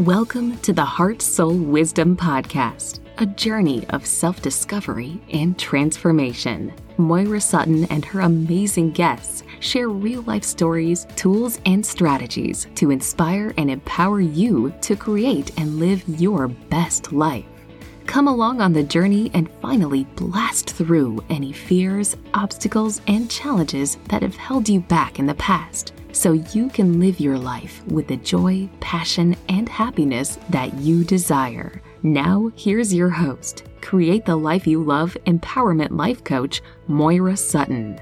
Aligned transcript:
Welcome 0.00 0.56
to 0.60 0.72
the 0.72 0.82
Heart 0.82 1.20
Soul 1.20 1.58
Wisdom 1.58 2.16
Podcast, 2.16 3.00
a 3.18 3.26
journey 3.26 3.86
of 3.90 4.06
self 4.06 4.40
discovery 4.40 5.20
and 5.30 5.58
transformation. 5.58 6.72
Moira 6.96 7.38
Sutton 7.38 7.84
and 7.90 8.02
her 8.06 8.20
amazing 8.20 8.92
guests 8.92 9.42
share 9.58 9.90
real 9.90 10.22
life 10.22 10.42
stories, 10.42 11.06
tools, 11.16 11.60
and 11.66 11.84
strategies 11.84 12.66
to 12.76 12.90
inspire 12.90 13.52
and 13.58 13.70
empower 13.70 14.22
you 14.22 14.72
to 14.80 14.96
create 14.96 15.52
and 15.60 15.78
live 15.78 16.02
your 16.18 16.48
best 16.48 17.12
life. 17.12 17.44
Come 18.06 18.26
along 18.26 18.62
on 18.62 18.72
the 18.72 18.82
journey 18.82 19.30
and 19.34 19.50
finally 19.60 20.04
blast 20.16 20.70
through 20.70 21.22
any 21.28 21.52
fears, 21.52 22.16
obstacles, 22.32 23.02
and 23.06 23.30
challenges 23.30 23.98
that 24.08 24.22
have 24.22 24.36
held 24.36 24.66
you 24.66 24.80
back 24.80 25.18
in 25.18 25.26
the 25.26 25.34
past 25.34 25.92
so 26.12 26.32
you 26.32 26.68
can 26.68 27.00
live 27.00 27.20
your 27.20 27.38
life 27.38 27.82
with 27.86 28.08
the 28.08 28.16
joy, 28.18 28.68
passion, 28.80 29.36
and 29.48 29.68
happiness 29.68 30.38
that 30.50 30.74
you 30.74 31.04
desire. 31.04 31.82
Now, 32.02 32.50
here's 32.56 32.94
your 32.94 33.10
host, 33.10 33.64
Create 33.80 34.24
the 34.24 34.36
Life 34.36 34.66
You 34.66 34.82
Love 34.82 35.16
Empowerment 35.26 35.90
Life 35.90 36.24
Coach, 36.24 36.62
Moira 36.86 37.36
Sutton. 37.36 38.00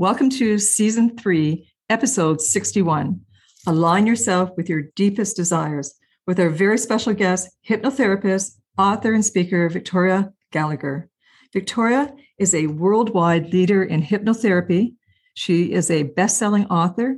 Welcome 0.00 0.30
to 0.30 0.58
season 0.58 1.18
three, 1.18 1.68
episode 1.90 2.40
61. 2.40 3.20
Align 3.66 4.06
yourself 4.06 4.48
with 4.56 4.66
your 4.66 4.84
deepest 4.96 5.36
desires 5.36 5.92
with 6.26 6.40
our 6.40 6.48
very 6.48 6.78
special 6.78 7.12
guest, 7.12 7.50
hypnotherapist, 7.68 8.52
author, 8.78 9.12
and 9.12 9.22
speaker, 9.22 9.68
Victoria 9.68 10.32
Gallagher. 10.52 11.10
Victoria 11.52 12.14
is 12.38 12.54
a 12.54 12.68
worldwide 12.68 13.52
leader 13.52 13.84
in 13.84 14.00
hypnotherapy. 14.02 14.94
She 15.34 15.70
is 15.70 15.90
a 15.90 16.04
best 16.04 16.38
selling 16.38 16.64
author, 16.68 17.16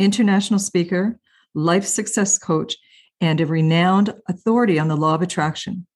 international 0.00 0.58
speaker, 0.58 1.20
life 1.54 1.86
success 1.86 2.36
coach, 2.36 2.74
and 3.20 3.40
a 3.40 3.46
renowned 3.46 4.12
authority 4.28 4.80
on 4.80 4.88
the 4.88 4.96
law 4.96 5.14
of 5.14 5.22
attraction. 5.22 5.86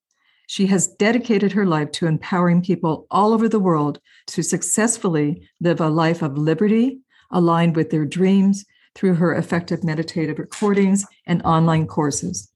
She 0.50 0.66
has 0.68 0.88
dedicated 0.88 1.52
her 1.52 1.66
life 1.66 1.92
to 1.92 2.06
empowering 2.06 2.62
people 2.62 3.06
all 3.10 3.34
over 3.34 3.50
the 3.50 3.60
world 3.60 4.00
to 4.28 4.42
successfully 4.42 5.46
live 5.60 5.78
a 5.78 5.90
life 5.90 6.22
of 6.22 6.38
liberty 6.38 7.00
aligned 7.30 7.76
with 7.76 7.90
their 7.90 8.06
dreams 8.06 8.64
through 8.94 9.16
her 9.16 9.34
effective 9.34 9.84
meditative 9.84 10.38
recordings 10.38 11.04
and 11.26 11.42
online 11.42 11.86
courses. 11.86 12.50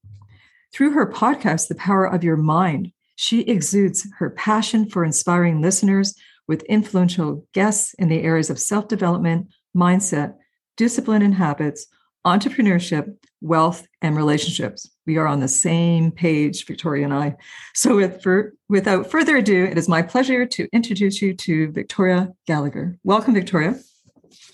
Through 0.73 0.93
her 0.93 1.07
podcast, 1.07 1.69
The 1.69 1.75
Power 1.75 2.07
of 2.07 2.25
Your 2.25 2.39
Mind, 2.39 2.93
she 3.15 3.43
exudes 3.43 4.09
her 4.19 4.31
passion 4.31 4.89
for 4.89 5.05
inspiring 5.05 5.61
listeners 5.61 6.15
with 6.49 6.62
influential 6.62 7.47
guests 7.53 7.93
in 7.99 8.09
the 8.09 8.23
areas 8.23 8.49
of 8.49 8.59
self 8.59 8.89
development, 8.89 9.49
mindset, 9.77 10.37
discipline 10.79 11.21
and 11.21 11.34
habits, 11.34 11.87
entrepreneurship, 12.27 13.17
wealth, 13.41 13.87
and 14.01 14.17
relationships. 14.17 14.89
We 15.06 15.17
are 15.17 15.27
on 15.27 15.41
the 15.41 15.48
same 15.48 16.12
page, 16.12 16.65
Victoria 16.67 17.05
and 17.05 17.15
I. 17.15 17.37
So, 17.75 17.97
with, 17.97 18.23
for, 18.23 18.55
without 18.69 19.11
further 19.11 19.37
ado, 19.37 19.65
it 19.65 19.78
is 19.78 19.89
my 19.89 20.03
pleasure 20.03 20.47
to 20.47 20.69
introduce 20.73 21.20
you 21.20 21.34
to 21.34 21.73
Victoria 21.73 22.33
Gallagher. 22.47 22.98
Welcome, 23.05 23.34
Victoria. 23.34 23.78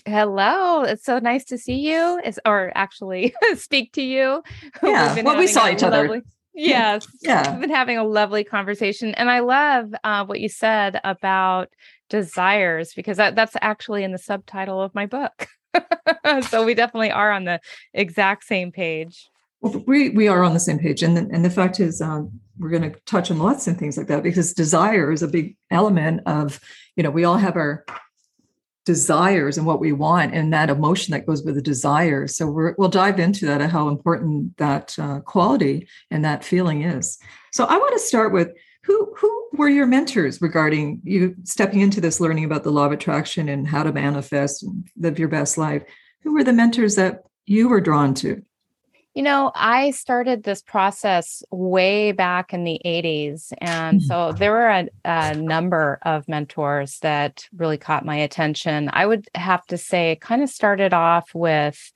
Hello, 0.05 0.83
it's 0.83 1.03
so 1.03 1.19
nice 1.19 1.45
to 1.45 1.57
see 1.57 1.75
you. 1.75 2.19
It's, 2.23 2.39
or 2.45 2.71
actually 2.73 3.33
speak 3.55 3.93
to 3.93 4.01
you. 4.01 4.41
Yeah, 4.83 5.21
well, 5.21 5.37
we 5.37 5.47
saw 5.47 5.69
each 5.69 5.81
lovely, 5.81 5.99
other. 5.99 6.21
Yes, 6.53 7.07
yeah. 7.21 7.51
We've 7.51 7.61
been 7.61 7.69
having 7.69 7.97
a 7.97 8.03
lovely 8.03 8.43
conversation, 8.43 9.13
and 9.15 9.29
I 9.29 9.39
love 9.39 9.93
uh, 10.03 10.25
what 10.25 10.39
you 10.39 10.49
said 10.49 10.99
about 11.03 11.69
desires 12.09 12.93
because 12.95 13.17
that, 13.17 13.35
that's 13.35 13.55
actually 13.61 14.03
in 14.03 14.11
the 14.11 14.17
subtitle 14.17 14.81
of 14.81 14.95
my 14.95 15.05
book. 15.05 15.47
so 16.49 16.65
we 16.65 16.73
definitely 16.73 17.11
are 17.11 17.31
on 17.31 17.45
the 17.45 17.59
exact 17.93 18.43
same 18.43 18.71
page. 18.71 19.29
Well, 19.61 19.83
we 19.85 20.09
we 20.09 20.27
are 20.27 20.43
on 20.43 20.53
the 20.53 20.59
same 20.59 20.79
page, 20.79 21.03
and 21.03 21.17
the, 21.17 21.27
and 21.31 21.43
the 21.43 21.49
fact 21.49 21.79
is, 21.79 22.01
um, 22.01 22.39
we're 22.57 22.69
going 22.69 22.89
to 22.89 22.99
touch 23.01 23.29
on 23.29 23.39
lots 23.39 23.67
and 23.67 23.77
things 23.77 23.97
like 23.97 24.07
that 24.07 24.23
because 24.23 24.53
desire 24.53 25.11
is 25.11 25.21
a 25.21 25.27
big 25.27 25.57
element 25.69 26.21
of, 26.25 26.59
you 26.95 27.03
know, 27.03 27.09
we 27.09 27.25
all 27.25 27.37
have 27.37 27.55
our 27.55 27.85
desires 28.85 29.57
and 29.57 29.67
what 29.67 29.81
we 29.81 29.91
want, 29.91 30.33
and 30.33 30.53
that 30.53 30.69
emotion 30.69 31.11
that 31.11 31.25
goes 31.25 31.43
with 31.43 31.55
the 31.55 31.61
desire. 31.61 32.25
So 32.25 32.47
we 32.47 32.71
will 32.77 32.87
dive 32.87 33.19
into 33.19 33.45
that 33.47 33.61
and 33.61 33.71
how 33.71 33.89
important 33.89 34.55
that 34.57 34.97
uh, 34.97 35.19
quality 35.19 35.87
and 36.09 36.23
that 36.23 36.43
feeling 36.43 36.83
is. 36.83 37.19
So 37.51 37.65
I 37.65 37.77
want 37.77 37.93
to 37.93 37.99
start 37.99 38.31
with 38.31 38.53
who 38.83 39.13
who 39.17 39.47
were 39.53 39.69
your 39.69 39.85
mentors 39.85 40.41
regarding 40.41 41.01
you 41.03 41.35
stepping 41.43 41.81
into 41.81 42.01
this 42.01 42.19
learning 42.19 42.45
about 42.45 42.63
the 42.63 42.71
law 42.71 42.85
of 42.85 42.91
attraction 42.91 43.49
and 43.49 43.67
how 43.67 43.83
to 43.83 43.91
manifest 43.91 44.63
and 44.63 44.87
live 44.97 45.19
your 45.19 45.27
best 45.27 45.57
life? 45.57 45.83
Who 46.21 46.33
were 46.33 46.43
the 46.43 46.53
mentors 46.53 46.95
that 46.95 47.23
you 47.45 47.69
were 47.69 47.81
drawn 47.81 48.13
to? 48.15 48.43
You 49.15 49.23
know, 49.23 49.51
I 49.55 49.91
started 49.91 50.43
this 50.43 50.61
process 50.61 51.43
way 51.51 52.11
back 52.11 52.53
in 52.53 52.63
the 52.63 52.79
80s. 52.85 53.51
And 53.57 54.01
so 54.01 54.13
mm-hmm. 54.13 54.37
there 54.37 54.51
were 54.51 54.69
a, 54.69 54.87
a, 55.03 55.33
number 55.35 55.99
of 56.03 56.27
mentors 56.29 56.99
that 56.99 57.43
really 57.53 57.77
caught 57.77 58.05
my 58.05 58.17
attention. 58.17 58.89
I 58.93 59.05
would 59.05 59.27
have 59.33 59.65
to 59.67 59.77
say, 59.77 60.17
kind 60.21 60.43
of 60.43 60.49
started 60.49 60.93
off 60.93 61.33
with, 61.33 61.91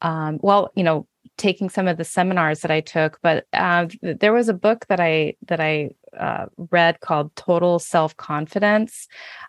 um, 0.00 0.38
well, 0.42 0.72
you 0.74 0.82
know, 0.82 1.06
taking 1.36 1.68
some 1.68 1.88
of 1.88 1.96
the 1.96 2.04
seminars 2.04 2.60
that 2.60 2.70
I 2.70 2.80
took, 2.80 3.18
but 3.22 3.46
uh, 3.52 3.86
there 4.02 4.32
was 4.32 4.48
a 4.48 4.54
book 4.54 4.86
that 4.88 5.00
I 5.00 5.34
that 5.46 5.60
I 5.60 5.90
uh, 6.18 6.46
read 6.70 7.00
called 7.00 7.34
Total 7.36 7.78
Self 7.78 8.16
Confidence 8.16 9.08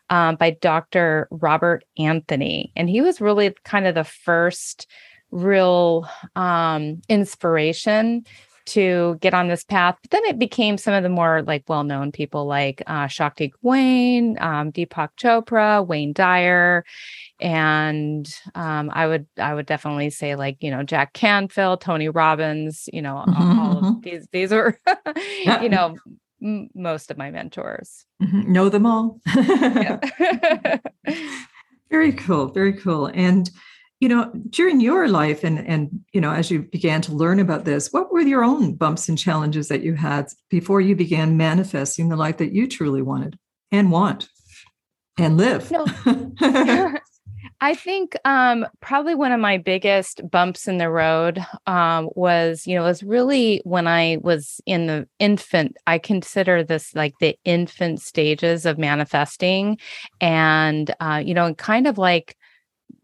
um, 0.10 0.36
by 0.36 0.52
Dr. 0.52 1.28
Robert 1.32 1.84
Anthony, 1.98 2.72
and 2.76 2.90
he 2.90 3.02
was 3.02 3.22
really 3.22 3.54
kind 3.64 3.88
of 3.88 3.96
the 3.96 4.04
first 4.04 4.88
real 5.32 6.08
um, 6.36 7.02
inspiration 7.10 8.26
to 8.66 9.18
get 9.22 9.34
on 9.34 9.48
this 9.48 9.64
path. 9.64 9.98
But 10.02 10.12
then 10.12 10.26
it 10.26 10.40
became 10.40 10.78
some 10.78 10.94
of 10.94 11.04
the 11.04 11.10
more 11.10 11.42
like 11.42 11.64
well-known 11.68 12.12
people 12.12 12.46
like 12.46 12.82
uh, 12.88 13.08
Shakti 13.08 13.54
Gawain, 13.62 14.38
um, 14.40 14.72
Deepak 14.72 15.10
Chopra, 15.18 15.86
Wayne 15.86 16.14
Dyer, 16.14 16.84
and 17.40 18.28
um, 18.56 18.90
I 18.94 19.08
would 19.08 19.28
I 19.38 19.54
would 19.54 19.66
definitely 19.66 20.10
say 20.10 20.36
like 20.36 20.58
you 20.62 20.72
know 20.72 20.84
Jack 20.84 21.14
Canfield, 21.14 21.82
Tony 21.82 22.10
Robbins. 22.10 22.90
You 22.92 23.02
know 23.02 23.24
mm-hmm, 23.28 23.60
all 23.60 23.76
mm-hmm. 23.76 23.86
of 23.86 24.02
these 24.02 24.28
these 24.32 24.52
are 24.54 24.80
you 25.62 25.70
know 25.70 25.96
m- 26.42 26.70
most 26.74 27.12
of 27.12 27.18
my 27.18 27.32
mentors. 27.32 28.06
Mm-hmm. 28.22 28.52
Know 28.52 28.70
them 28.70 28.86
all. 28.86 29.20
very 31.90 32.14
cool. 32.14 32.48
Very 32.48 32.74
cool. 32.74 33.08
And 33.08 33.50
you 34.00 34.10
know 34.10 34.32
during 34.50 34.82
your 34.82 35.08
life 35.08 35.44
and 35.44 35.66
and 35.68 35.90
you 36.14 36.22
know 36.22 36.32
as 36.32 36.52
you 36.52 36.64
began 36.64 37.02
to 37.02 37.14
learn 37.14 37.40
about 37.40 37.66
this 37.66 37.92
what 37.92 38.12
were 38.12 38.22
your 38.22 38.44
own 38.44 38.74
bumps 38.74 39.08
and 39.08 39.18
challenges 39.18 39.68
that 39.68 39.84
you 39.84 39.94
had 39.94 40.28
before 40.50 40.82
you 40.82 40.96
began 40.96 41.38
manifesting 41.38 42.10
the 42.10 42.16
life 42.16 42.38
that 42.38 42.54
you 42.54 42.68
truly 42.68 43.02
wanted 43.02 43.38
and 43.72 43.92
want 43.92 44.30
and 45.18 45.38
live 45.38 45.72
no. 45.72 45.86
I 47.62 47.74
think 47.74 48.18
um, 48.26 48.66
probably 48.82 49.16
one 49.16 49.32
of 49.32 49.40
my 49.40 49.58
biggest 49.58 50.22
bumps 50.30 50.68
in 50.68 50.78
the 50.78 50.90
road 50.90 51.44
um, 51.68 52.10
was, 52.14 52.68
you 52.68 52.76
know, 52.76 52.84
was 52.84 53.02
really 53.02 53.62
when 53.64 53.88
I 53.88 54.18
was 54.22 54.60
in 54.66 54.88
the 54.88 55.08
infant. 55.20 55.78
I 55.88 55.98
consider 55.98 56.64
this 56.64 56.94
like 56.96 57.14
the 57.20 57.38
infant 57.46 58.02
stages 58.02 58.66
of 58.66 58.78
manifesting, 58.78 59.78
and 60.20 60.94
uh, 61.00 61.22
you 61.26 61.34
know, 61.34 61.54
kind 61.56 61.88
of 61.88 61.98
like 61.98 62.36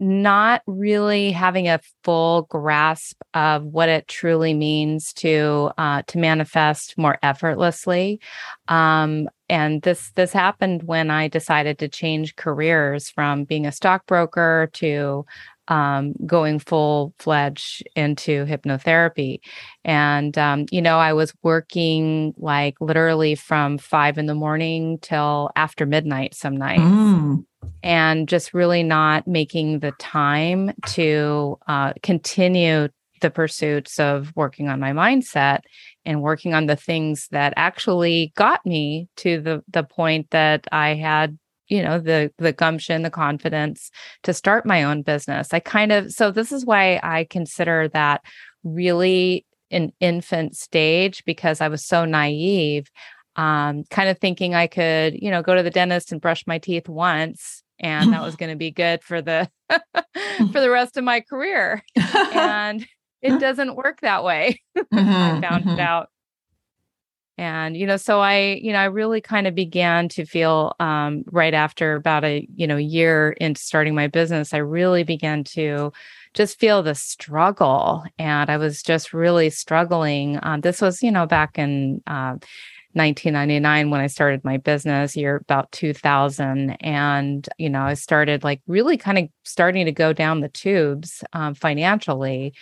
not 0.01 0.63
really 0.65 1.31
having 1.31 1.67
a 1.67 1.79
full 2.03 2.41
grasp 2.43 3.21
of 3.35 3.63
what 3.63 3.87
it 3.87 4.07
truly 4.07 4.53
means 4.55 5.13
to 5.13 5.69
uh, 5.77 6.01
to 6.07 6.17
manifest 6.17 6.97
more 6.97 7.19
effortlessly. 7.21 8.19
Um, 8.67 9.29
and 9.47 9.83
this 9.83 10.11
this 10.15 10.31
happened 10.31 10.83
when 10.83 11.11
i 11.11 11.27
decided 11.27 11.77
to 11.77 11.89
change 11.89 12.37
careers 12.37 13.09
from 13.09 13.43
being 13.43 13.65
a 13.65 13.71
stockbroker 13.71 14.69
to 14.71 15.25
um, 15.71 16.13
going 16.25 16.59
full 16.59 17.13
fledged 17.17 17.81
into 17.95 18.45
hypnotherapy. 18.45 19.39
And, 19.85 20.37
um, 20.37 20.65
you 20.69 20.81
know, 20.81 20.99
I 20.99 21.13
was 21.13 21.33
working 21.43 22.33
like 22.37 22.75
literally 22.81 23.35
from 23.35 23.77
five 23.77 24.17
in 24.17 24.25
the 24.25 24.35
morning 24.35 24.99
till 25.01 25.49
after 25.55 25.85
midnight 25.85 26.35
some 26.35 26.57
nights. 26.57 26.81
Mm 26.81 27.45
and 27.83 28.27
just 28.27 28.53
really 28.53 28.83
not 28.83 29.27
making 29.27 29.79
the 29.79 29.91
time 29.93 30.71
to 30.85 31.57
uh, 31.67 31.93
continue 32.03 32.87
the 33.21 33.29
pursuits 33.29 33.99
of 33.99 34.31
working 34.35 34.67
on 34.67 34.79
my 34.79 34.91
mindset 34.91 35.59
and 36.05 36.21
working 36.21 36.53
on 36.53 36.65
the 36.65 36.75
things 36.75 37.27
that 37.31 37.53
actually 37.55 38.33
got 38.35 38.65
me 38.65 39.07
to 39.15 39.39
the 39.41 39.63
the 39.71 39.83
point 39.83 40.29
that 40.31 40.65
I 40.71 40.95
had 40.95 41.37
you 41.71 41.81
know 41.81 41.99
the 41.99 42.31
the 42.37 42.53
gumption 42.53 43.01
the 43.01 43.09
confidence 43.09 43.89
to 44.21 44.33
start 44.33 44.65
my 44.65 44.83
own 44.83 45.01
business 45.01 45.53
i 45.53 45.59
kind 45.59 45.91
of 45.91 46.11
so 46.11 46.29
this 46.29 46.51
is 46.51 46.65
why 46.65 46.99
i 47.01 47.23
consider 47.29 47.87
that 47.87 48.21
really 48.63 49.45
an 49.71 49.91
infant 49.99 50.55
stage 50.55 51.23
because 51.25 51.61
I 51.61 51.69
was 51.69 51.85
so 51.85 52.05
naive, 52.05 52.91
um, 53.35 53.83
kind 53.89 54.09
of 54.09 54.19
thinking 54.19 54.53
I 54.53 54.67
could, 54.67 55.15
you 55.19 55.31
know, 55.31 55.41
go 55.41 55.55
to 55.55 55.63
the 55.63 55.69
dentist 55.69 56.11
and 56.11 56.21
brush 56.21 56.45
my 56.45 56.57
teeth 56.57 56.89
once 56.89 57.63
and 57.79 58.13
that 58.13 58.21
was 58.21 58.35
going 58.37 58.51
to 58.51 58.57
be 58.57 58.71
good 58.71 59.03
for 59.03 59.21
the 59.21 59.49
for 59.69 60.59
the 60.59 60.69
rest 60.71 60.97
of 60.97 61.03
my 61.03 61.21
career. 61.21 61.83
and 62.33 62.85
it 63.21 63.39
doesn't 63.39 63.75
work 63.75 64.01
that 64.01 64.23
way. 64.23 64.59
I 64.75 64.81
found 64.91 65.43
mm-hmm. 65.43 65.79
out 65.79 66.09
and 67.41 67.75
you 67.75 67.87
know 67.87 67.97
so 67.97 68.19
i 68.19 68.59
you 68.61 68.71
know 68.71 68.77
i 68.77 68.85
really 68.85 69.19
kind 69.19 69.47
of 69.47 69.55
began 69.55 70.07
to 70.07 70.25
feel 70.25 70.75
um, 70.79 71.23
right 71.31 71.55
after 71.55 71.95
about 71.95 72.23
a 72.23 72.47
you 72.55 72.67
know 72.67 72.77
year 72.77 73.31
into 73.41 73.59
starting 73.59 73.95
my 73.95 74.07
business 74.07 74.53
i 74.53 74.57
really 74.57 75.03
began 75.03 75.43
to 75.43 75.91
just 76.35 76.59
feel 76.59 76.83
the 76.83 76.93
struggle 76.93 78.03
and 78.19 78.49
i 78.51 78.57
was 78.57 78.83
just 78.83 79.11
really 79.11 79.49
struggling 79.49 80.39
um, 80.43 80.61
this 80.61 80.81
was 80.81 81.01
you 81.01 81.11
know 81.11 81.25
back 81.25 81.57
in 81.57 82.01
uh, 82.05 82.35
1999 82.93 83.89
when 83.89 84.01
I 84.01 84.07
started 84.07 84.43
my 84.43 84.57
business, 84.57 85.15
year 85.15 85.37
about 85.37 85.71
2000. 85.71 86.71
And, 86.81 87.47
you 87.57 87.69
know, 87.69 87.83
I 87.83 87.93
started 87.93 88.43
like 88.43 88.61
really 88.67 88.97
kind 88.97 89.17
of 89.17 89.29
starting 89.45 89.85
to 89.85 89.93
go 89.93 90.11
down 90.11 90.41
the 90.41 90.49
tubes 90.49 91.23
um, 91.31 91.53
financially. 91.53 92.53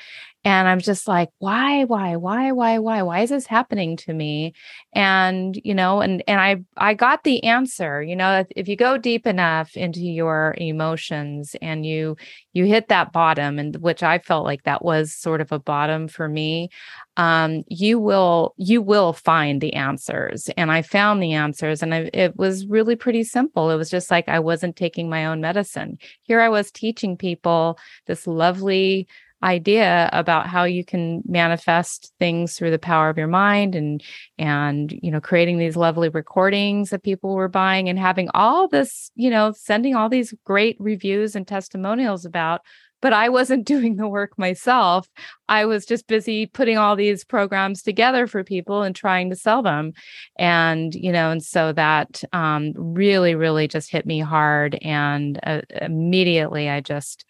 And 0.45 0.69
I'm 0.69 0.79
just 0.79 1.05
like, 1.05 1.29
why, 1.39 1.83
why, 1.83 2.15
why, 2.15 2.53
why, 2.53 2.79
why, 2.79 3.01
why 3.01 3.19
is 3.19 3.29
this 3.29 3.45
happening 3.45 3.97
to 3.97 4.13
me? 4.13 4.53
And, 4.93 5.59
you 5.65 5.73
know, 5.73 5.99
and, 5.99 6.23
and 6.27 6.39
I, 6.39 6.63
I 6.77 6.93
got 6.93 7.25
the 7.25 7.43
answer, 7.43 8.01
you 8.01 8.15
know, 8.15 8.39
if, 8.39 8.47
if 8.55 8.67
you 8.69 8.77
go 8.77 8.97
deep 8.97 9.27
enough 9.27 9.75
into 9.75 9.99
your 9.99 10.55
emotions 10.57 11.57
and 11.61 11.85
you, 11.85 12.15
you 12.53 12.63
hit 12.63 12.87
that 12.87 13.11
bottom 13.11 13.59
and 13.59 13.75
which 13.77 14.01
I 14.01 14.19
felt 14.19 14.45
like 14.45 14.63
that 14.63 14.83
was 14.83 15.13
sort 15.13 15.41
of 15.41 15.51
a 15.51 15.59
bottom 15.59 16.07
for 16.07 16.29
me, 16.29 16.69
um, 17.17 17.63
you 17.67 17.99
will, 17.99 18.53
you 18.55 18.81
will 18.81 19.11
find 19.11 19.59
the 19.59 19.73
answers. 19.73 20.49
And 20.55 20.71
I 20.71 20.83
found 20.83 21.21
the 21.21 21.33
answers 21.33 21.83
and 21.83 21.93
I, 21.93 22.09
it 22.13 22.37
was 22.37 22.65
really 22.65 22.95
pretty 22.95 23.25
simple. 23.25 23.71
It 23.71 23.75
was 23.75 23.89
just 23.89 24.09
like, 24.09 24.29
I 24.29 24.39
wasn't 24.39 24.77
taking 24.77 25.09
my 25.09 25.25
own 25.25 25.41
medicine. 25.41 25.97
Here 26.21 26.39
I 26.39 26.47
was 26.47 26.71
teaching 26.71 27.17
people 27.17 27.77
this 28.07 28.25
lovely, 28.25 29.05
idea 29.41 30.09
about 30.11 30.47
how 30.47 30.63
you 30.63 30.83
can 30.83 31.21
manifest 31.25 32.11
things 32.19 32.55
through 32.55 32.71
the 32.71 32.79
power 32.79 33.09
of 33.09 33.17
your 33.17 33.27
mind 33.27 33.73
and 33.75 34.03
and 34.37 34.97
you 35.01 35.09
know 35.09 35.21
creating 35.21 35.57
these 35.57 35.77
lovely 35.77 36.09
recordings 36.09 36.89
that 36.89 37.03
people 37.03 37.35
were 37.35 37.47
buying 37.47 37.87
and 37.87 37.97
having 37.97 38.29
all 38.33 38.67
this 38.67 39.11
you 39.15 39.29
know 39.29 39.53
sending 39.55 39.95
all 39.95 40.09
these 40.09 40.33
great 40.43 40.75
reviews 40.79 41.35
and 41.35 41.47
testimonials 41.47 42.25
about 42.25 42.61
but 43.01 43.13
I 43.13 43.29
wasn't 43.29 43.65
doing 43.65 43.95
the 43.95 44.07
work 44.07 44.37
myself. 44.37 45.07
I 45.47 45.65
was 45.65 45.85
just 45.85 46.07
busy 46.07 46.45
putting 46.45 46.77
all 46.77 46.95
these 46.95 47.23
programs 47.23 47.81
together 47.81 48.27
for 48.27 48.43
people 48.43 48.83
and 48.83 48.95
trying 48.95 49.29
to 49.29 49.35
sell 49.35 49.61
them. 49.61 49.93
And, 50.37 50.93
you 50.93 51.11
know, 51.11 51.31
and 51.31 51.43
so 51.43 51.71
that 51.73 52.23
um, 52.33 52.73
really, 52.75 53.35
really 53.35 53.67
just 53.67 53.91
hit 53.91 54.05
me 54.05 54.19
hard. 54.19 54.77
And 54.81 55.39
uh, 55.43 55.61
immediately 55.81 56.69
I 56.69 56.81
just 56.81 57.25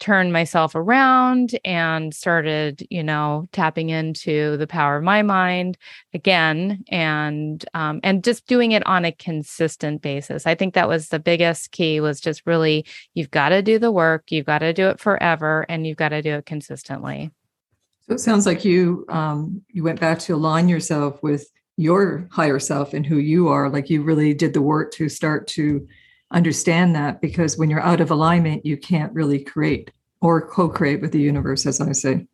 turned 0.00 0.32
myself 0.32 0.74
around 0.74 1.58
and 1.64 2.14
started 2.14 2.86
you 2.90 3.02
know 3.02 3.46
tapping 3.52 3.90
into 3.90 4.56
the 4.56 4.66
power 4.66 4.96
of 4.96 5.04
my 5.04 5.22
mind 5.22 5.78
again 6.12 6.84
and 6.88 7.64
um, 7.74 8.00
and 8.02 8.24
just 8.24 8.46
doing 8.46 8.72
it 8.72 8.86
on 8.86 9.04
a 9.04 9.12
consistent 9.12 10.02
basis. 10.02 10.46
I 10.46 10.54
think 10.54 10.74
that 10.74 10.88
was 10.88 11.08
the 11.08 11.18
biggest 11.18 11.70
key 11.70 12.00
was 12.00 12.20
just 12.20 12.42
really 12.46 12.84
you've 13.14 13.30
got 13.30 13.50
to 13.50 13.62
do 13.62 13.78
the 13.78 13.92
work 13.92 14.30
you've 14.30 14.46
got 14.46 14.58
to 14.58 14.72
do 14.72 14.88
it 14.88 15.00
forever 15.00 15.66
and 15.68 15.86
you've 15.86 15.96
got 15.96 16.10
to 16.10 16.22
do 16.22 16.34
it 16.34 16.46
consistently. 16.46 17.30
So 18.06 18.14
it 18.14 18.20
sounds 18.20 18.46
like 18.46 18.64
you 18.64 19.06
um, 19.08 19.62
you 19.70 19.82
went 19.82 20.00
back 20.00 20.18
to 20.20 20.34
align 20.34 20.68
yourself 20.68 21.22
with 21.22 21.48
your 21.76 22.28
higher 22.30 22.58
self 22.58 22.94
and 22.94 23.04
who 23.04 23.16
you 23.16 23.48
are. 23.48 23.68
Like 23.68 23.90
you 23.90 24.02
really 24.02 24.34
did 24.34 24.52
the 24.52 24.62
work 24.62 24.92
to 24.94 25.08
start 25.08 25.46
to 25.48 25.86
understand 26.30 26.94
that 26.94 27.20
because 27.20 27.56
when 27.56 27.70
you're 27.70 27.80
out 27.80 28.00
of 28.00 28.10
alignment, 28.10 28.66
you 28.66 28.76
can't 28.76 29.12
really 29.12 29.42
create 29.42 29.90
or 30.20 30.46
co 30.46 30.68
create 30.68 31.00
with 31.00 31.12
the 31.12 31.20
universe, 31.20 31.66
as 31.66 31.80
I 31.80 31.92
say. 31.92 32.26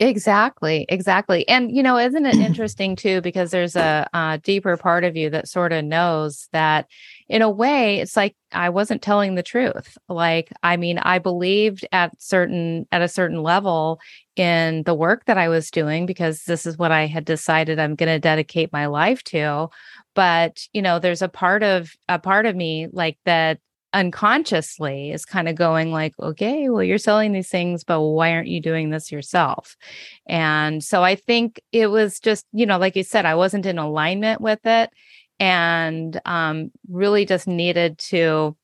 Exactly, 0.00 0.86
exactly. 0.88 1.46
And, 1.46 1.76
you 1.76 1.82
know, 1.82 1.98
isn't 1.98 2.24
it 2.24 2.34
interesting 2.40 2.96
too? 2.96 3.20
Because 3.20 3.50
there's 3.50 3.76
a, 3.76 4.08
a, 4.14 4.40
deeper 4.42 4.78
part 4.78 5.04
of 5.04 5.14
you 5.14 5.28
that 5.28 5.46
sort 5.46 5.72
of 5.72 5.84
knows 5.84 6.48
that 6.52 6.86
in 7.28 7.42
a 7.42 7.50
way, 7.50 8.00
it's 8.00 8.16
like 8.16 8.34
I 8.50 8.70
wasn't 8.70 9.02
telling 9.02 9.34
the 9.34 9.42
truth. 9.42 9.98
Like, 10.08 10.50
I 10.62 10.78
mean, 10.78 10.98
I 10.98 11.18
believed 11.18 11.86
at 11.92 12.12
certain, 12.20 12.88
at 12.90 13.02
a 13.02 13.08
certain 13.08 13.42
level 13.42 14.00
in 14.36 14.84
the 14.84 14.94
work 14.94 15.26
that 15.26 15.36
I 15.36 15.50
was 15.50 15.70
doing 15.70 16.06
because 16.06 16.44
this 16.44 16.64
is 16.64 16.78
what 16.78 16.92
I 16.92 17.06
had 17.06 17.26
decided 17.26 17.78
I'm 17.78 17.94
going 17.94 18.08
to 18.08 18.18
dedicate 18.18 18.72
my 18.72 18.86
life 18.86 19.22
to 19.24 19.68
but 20.20 20.60
you 20.74 20.82
know 20.82 20.98
there's 20.98 21.22
a 21.22 21.30
part 21.30 21.62
of 21.62 21.94
a 22.06 22.18
part 22.18 22.44
of 22.44 22.54
me 22.54 22.86
like 22.92 23.16
that 23.24 23.58
unconsciously 23.94 25.10
is 25.12 25.24
kind 25.24 25.48
of 25.48 25.54
going 25.54 25.92
like 25.92 26.12
okay 26.20 26.68
well 26.68 26.82
you're 26.82 26.98
selling 26.98 27.32
these 27.32 27.48
things 27.48 27.84
but 27.84 28.02
why 28.02 28.30
aren't 28.30 28.46
you 28.46 28.60
doing 28.60 28.90
this 28.90 29.10
yourself? 29.10 29.78
And 30.26 30.84
so 30.84 31.02
i 31.02 31.14
think 31.14 31.58
it 31.72 31.86
was 31.86 32.20
just 32.20 32.44
you 32.52 32.66
know 32.66 32.76
like 32.76 32.96
you 32.96 33.02
said 33.02 33.24
i 33.24 33.34
wasn't 33.34 33.64
in 33.64 33.78
alignment 33.78 34.42
with 34.42 34.60
it 34.66 34.90
and 35.38 36.20
um 36.26 36.70
really 36.90 37.24
just 37.24 37.48
needed 37.48 37.96
to 37.96 38.54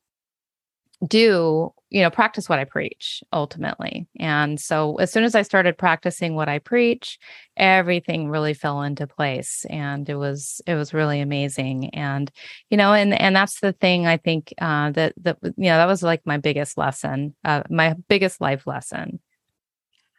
do 1.09 1.73
you 1.91 2.03
know 2.03 2.11
practice 2.11 2.49
what 2.49 2.59
i 2.59 2.65
preach 2.65 3.23
ultimately. 3.33 4.07
And 4.19 4.61
so 4.61 4.97
as 4.97 5.13
soon 5.13 5.25
as 5.25 5.35
i 5.35 5.43
started 5.43 5.79
practicing 5.79 6.35
what 6.35 6.49
i 6.49 6.59
preach 6.59 7.19
everything 7.57 8.29
really 8.29 8.55
fell 8.55 8.83
into 8.83 9.07
place 9.07 9.65
and 9.71 10.09
it 10.09 10.17
was 10.17 10.61
it 10.67 10.75
was 10.75 10.93
really 10.95 11.21
amazing. 11.21 11.91
And 11.91 12.31
you 12.71 12.77
know 12.77 12.93
and 12.93 13.15
and 13.21 13.35
that's 13.35 13.61
the 13.61 13.73
thing 13.73 14.07
i 14.07 14.17
think 14.17 14.53
uh 14.61 14.91
that 14.93 15.15
that 15.23 15.39
you 15.43 15.53
know 15.57 15.77
that 15.79 15.87
was 15.87 16.03
like 16.03 16.23
my 16.25 16.39
biggest 16.39 16.77
lesson 16.77 17.35
uh 17.45 17.63
my 17.71 17.95
biggest 18.09 18.41
life 18.41 18.67
lesson. 18.67 19.21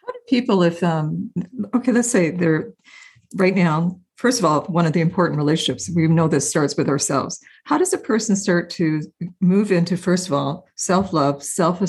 How 0.06 0.14
do 0.14 0.20
people 0.30 0.64
if 0.64 0.82
um 0.84 1.32
okay 1.74 1.92
let's 1.92 2.10
say 2.10 2.32
they're 2.32 2.72
right 3.36 3.56
now 3.56 4.00
first 4.18 4.40
of 4.40 4.46
all, 4.46 4.64
one 4.64 4.86
of 4.86 4.94
the 4.94 5.00
important 5.00 5.38
relationships, 5.38 5.90
we 5.96 6.08
know 6.08 6.28
this 6.28 6.50
starts 6.50 6.76
with 6.76 6.90
ourselves. 6.90 7.40
How 7.66 7.78
does 7.78 7.94
a 7.94 7.98
person 7.98 8.36
start 8.36 8.70
to 8.72 9.02
move 9.40 9.72
into, 9.72 9.96
first 9.96 10.28
of 10.28 10.34
all, 10.34 10.68
self 10.76 11.14
love, 11.14 11.44
self 11.44 11.82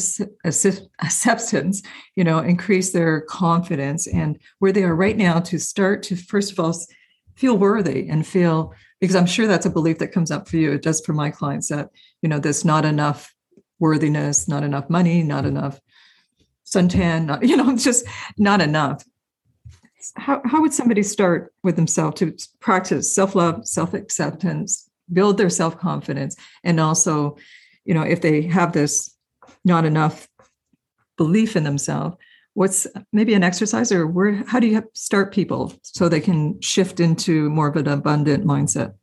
acceptance, 0.45 1.83
you 2.15 2.25
know, 2.25 2.39
increase 2.39 2.93
their 2.93 3.23
confidence 3.23 4.07
and 4.07 4.39
where 4.61 4.73
they 4.73 4.85
are 4.85 4.95
right 4.95 5.17
now 5.17 5.41
to 5.41 5.59
start 5.59 6.03
to, 6.05 6.17
first 6.17 6.53
of 6.53 6.61
all, 6.61 6.79
feel 7.35 7.57
worthy 7.57 8.09
and 8.09 8.27
feel, 8.27 8.75
because 9.01 9.17
I'm 9.17 9.27
sure 9.27 9.47
that's 9.47 9.67
a 9.67 9.71
belief 9.71 9.99
that 9.99 10.13
comes 10.13 10.31
up 10.31 10.49
for 10.49 10.59
you. 10.59 10.73
It 10.73 10.83
does 10.83 11.01
for 11.01 11.15
my 11.15 11.31
clients 11.31 11.69
that, 11.69 11.89
you 12.21 12.29
know, 12.29 12.39
there's 12.39 12.65
not 12.65 12.85
enough 12.85 13.35
worthiness, 13.79 14.49
not 14.49 14.65
enough 14.65 14.91
money, 14.91 15.23
not 15.23 15.47
enough 15.47 15.81
suntan, 16.67 17.25
not, 17.25 17.43
you 17.49 17.57
know, 17.57 17.75
just 17.77 18.05
not 18.37 18.61
enough 18.61 19.03
how, 20.17 20.41
how 20.45 20.61
would 20.61 20.73
somebody 20.73 21.03
start 21.03 21.53
with 21.63 21.77
themselves 21.77 22.19
to 22.21 22.37
practice 22.61 23.15
self-love 23.15 23.67
self-acceptance 23.67 24.89
build 25.13 25.39
their 25.39 25.51
self-confidence 25.51 26.37
and 26.65 26.81
also 26.81 27.37
you 27.85 27.95
know 27.95 28.03
if 28.03 28.21
they 28.21 28.43
have 28.43 28.73
this 28.73 29.15
not 29.65 29.85
enough 29.85 30.29
belief 31.17 31.57
in 31.57 31.65
themselves 31.65 32.17
what's 32.55 32.87
maybe 33.13 33.35
an 33.35 33.43
exercise 33.43 33.93
or 33.93 34.07
where 34.07 34.43
how 34.47 34.59
do 34.59 34.67
you 34.67 34.83
start 34.95 35.33
people 35.33 35.73
so 35.83 36.09
they 36.09 36.21
can 36.21 36.61
shift 36.61 37.01
into 37.01 37.49
more 37.51 37.69
of 37.69 37.77
an 37.77 37.89
abundant 37.89 38.45
mindset 38.45 38.95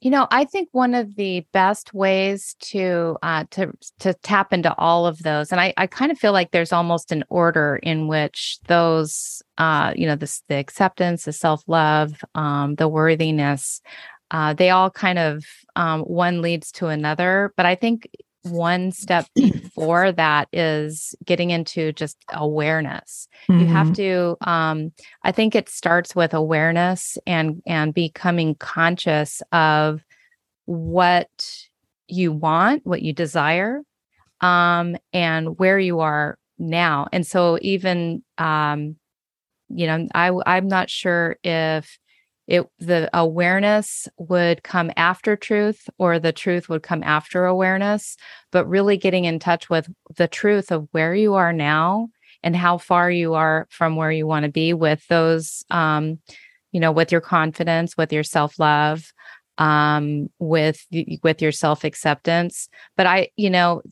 you 0.00 0.10
know, 0.10 0.28
I 0.30 0.44
think 0.44 0.68
one 0.72 0.94
of 0.94 1.16
the 1.16 1.44
best 1.52 1.92
ways 1.92 2.54
to 2.60 3.16
uh, 3.22 3.44
to 3.50 3.72
to 3.98 4.14
tap 4.14 4.52
into 4.52 4.72
all 4.76 5.06
of 5.06 5.18
those, 5.24 5.50
and 5.50 5.60
I, 5.60 5.74
I 5.76 5.88
kind 5.88 6.12
of 6.12 6.18
feel 6.18 6.32
like 6.32 6.52
there's 6.52 6.72
almost 6.72 7.10
an 7.10 7.24
order 7.28 7.80
in 7.82 8.06
which 8.06 8.58
those, 8.68 9.42
uh, 9.58 9.92
you 9.96 10.06
know, 10.06 10.14
this 10.14 10.42
the 10.48 10.56
acceptance, 10.56 11.24
the 11.24 11.32
self 11.32 11.64
love, 11.66 12.12
um, 12.36 12.76
the 12.76 12.88
worthiness, 12.88 13.80
uh, 14.30 14.54
they 14.54 14.70
all 14.70 14.90
kind 14.90 15.18
of 15.18 15.44
um, 15.74 16.02
one 16.02 16.42
leads 16.42 16.70
to 16.72 16.86
another. 16.86 17.52
But 17.56 17.66
I 17.66 17.74
think 17.74 18.08
one 18.42 18.92
step 18.92 19.26
before 19.34 20.12
that 20.12 20.48
is 20.52 21.14
getting 21.24 21.50
into 21.50 21.92
just 21.92 22.16
awareness 22.32 23.28
mm-hmm. 23.48 23.60
you 23.60 23.66
have 23.66 23.88
mm-hmm. 23.88 23.94
to 23.94 24.36
um 24.48 24.92
i 25.24 25.32
think 25.32 25.54
it 25.54 25.68
starts 25.68 26.14
with 26.14 26.34
awareness 26.34 27.18
and 27.26 27.62
and 27.66 27.94
becoming 27.94 28.54
conscious 28.54 29.42
of 29.52 30.02
what 30.66 31.28
you 32.06 32.32
want 32.32 32.84
what 32.86 33.02
you 33.02 33.12
desire 33.12 33.82
um 34.40 34.96
and 35.12 35.58
where 35.58 35.78
you 35.78 36.00
are 36.00 36.38
now 36.58 37.06
and 37.12 37.26
so 37.26 37.58
even 37.60 38.22
um 38.38 38.96
you 39.68 39.86
know 39.86 40.06
i 40.14 40.30
i'm 40.46 40.68
not 40.68 40.88
sure 40.88 41.36
if 41.42 41.98
it 42.48 42.66
the 42.78 43.08
awareness 43.12 44.08
would 44.16 44.62
come 44.64 44.90
after 44.96 45.36
truth 45.36 45.88
or 45.98 46.18
the 46.18 46.32
truth 46.32 46.68
would 46.68 46.82
come 46.82 47.02
after 47.04 47.44
awareness 47.44 48.16
but 48.50 48.66
really 48.66 48.96
getting 48.96 49.26
in 49.26 49.38
touch 49.38 49.70
with 49.70 49.88
the 50.16 50.26
truth 50.26 50.72
of 50.72 50.88
where 50.92 51.14
you 51.14 51.34
are 51.34 51.52
now 51.52 52.08
and 52.42 52.56
how 52.56 52.78
far 52.78 53.10
you 53.10 53.34
are 53.34 53.66
from 53.70 53.94
where 53.96 54.10
you 54.10 54.26
want 54.26 54.44
to 54.44 54.50
be 54.50 54.72
with 54.72 55.06
those 55.08 55.62
um 55.70 56.18
you 56.72 56.80
know 56.80 56.90
with 56.90 57.12
your 57.12 57.20
confidence 57.20 57.96
with 57.96 58.12
your 58.12 58.24
self-love 58.24 59.12
um 59.58 60.28
with 60.38 60.86
with 61.22 61.42
your 61.42 61.52
self-acceptance. 61.52 62.68
But 62.96 63.06
i 63.06 63.28
you 63.36 63.50
know 63.50 63.82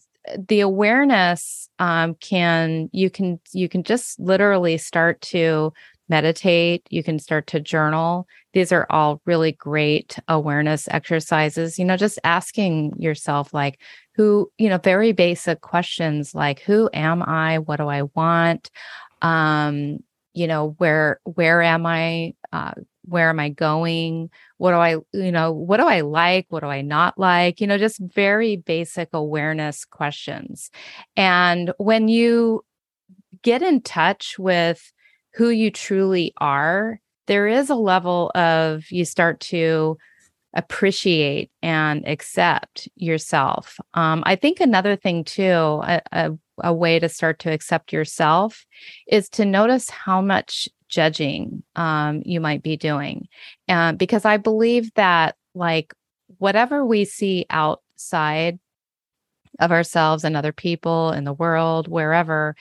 the 0.49 0.61
awareness 0.61 1.69
um 1.79 2.15
can 2.17 2.89
you 2.93 3.11
can 3.11 3.39
you 3.53 3.69
can 3.69 3.83
just 3.85 4.19
literally 4.19 4.79
start 4.79 5.21
to 5.21 5.73
meditate 6.09 6.87
you 6.91 7.03
can 7.03 7.19
start 7.19 7.47
to 7.49 7.61
journal. 7.61 8.27
These 8.53 8.73
are 8.73 8.87
all 8.91 9.21
really 9.25 9.53
great 9.53 10.19
awareness 10.29 10.89
exercises 10.89 11.79
you 11.79 11.85
know 11.85 11.97
just 11.97 12.19
asking 12.25 12.95
yourself 12.99 13.53
like 13.53 13.81
who 14.15 14.51
you 14.59 14.69
know 14.69 14.79
very 14.79 15.13
basic 15.13 15.61
questions 15.61 16.35
like 16.35 16.61
who 16.61 16.89
am 16.93 17.23
i? 17.23 17.59
What 17.59 17.77
do 17.77 17.89
i 17.89 18.03
want? 18.15 18.71
Um 19.23 19.99
you 20.35 20.47
know 20.47 20.75
where 20.79 21.21
where 21.25 21.63
am 21.63 21.87
i? 21.87 22.35
Uh, 22.53 22.73
where 23.07 23.31
am 23.31 23.41
i 23.41 23.49
going? 23.49 24.31
What 24.59 24.73
do 24.73 24.77
i 24.77 24.97
you 25.13 25.33
know 25.33 25.53
what 25.53 25.79
do 25.79 25.87
i 25.87 26.01
like? 26.03 26.47
What 26.51 26.61
do 26.61 26.67
i 26.67 26.83
not 26.83 27.19
like? 27.19 27.61
You 27.61 27.67
know 27.67 27.79
just 27.79 28.01
very 28.01 28.57
basic 28.57 29.09
awareness 29.13 29.85
questions. 29.85 30.71
And 31.17 31.73
when 31.79 32.09
you 32.09 32.65
get 33.43 33.63
in 33.63 33.81
touch 33.81 34.39
with 34.39 34.93
who 35.37 35.51
you 35.51 35.71
truly 35.71 36.33
are 36.39 37.01
there 37.27 37.47
is 37.47 37.71
a 37.71 37.75
level 37.75 38.31
of 38.35 38.91
you 38.91 39.05
start 39.05 39.41
to 39.41 39.99
appreciate 40.55 41.51
and 41.63 42.07
accept 42.09 42.89
yourself. 42.97 43.79
Um, 43.95 44.23
I 44.27 44.37
think 44.37 44.61
another 44.61 44.97
thing 44.97 45.25
too, 45.25 45.43
a, 45.43 46.01
a, 46.13 46.31
a, 46.63 46.73
way 46.73 46.99
to 46.99 47.09
start 47.09 47.41
to 47.41 47.53
accept 47.53 47.93
yourself 47.93 48.65
is 49.07 49.29
to 49.31 49.45
notice 49.45 49.91
how 49.91 50.23
much 50.23 50.69
judging 50.89 51.63
um, 51.75 52.23
you 52.25 52.41
might 52.41 52.63
be 52.63 52.77
doing. 52.77 53.29
Uh, 53.69 53.93
because 53.93 54.25
I 54.25 54.39
believe 54.39 54.95
that, 54.95 55.37
like, 55.55 55.93
whatever 56.39 56.87
we 56.87 57.05
see 57.05 57.45
outside 57.51 58.59
of 59.59 59.73
ourselves 59.73 60.25
and 60.25 60.37
other 60.37 60.53
people 60.53 61.13
in 61.13 61.25
the 61.25 61.33
world, 61.33 61.89
wherever, 61.89 62.55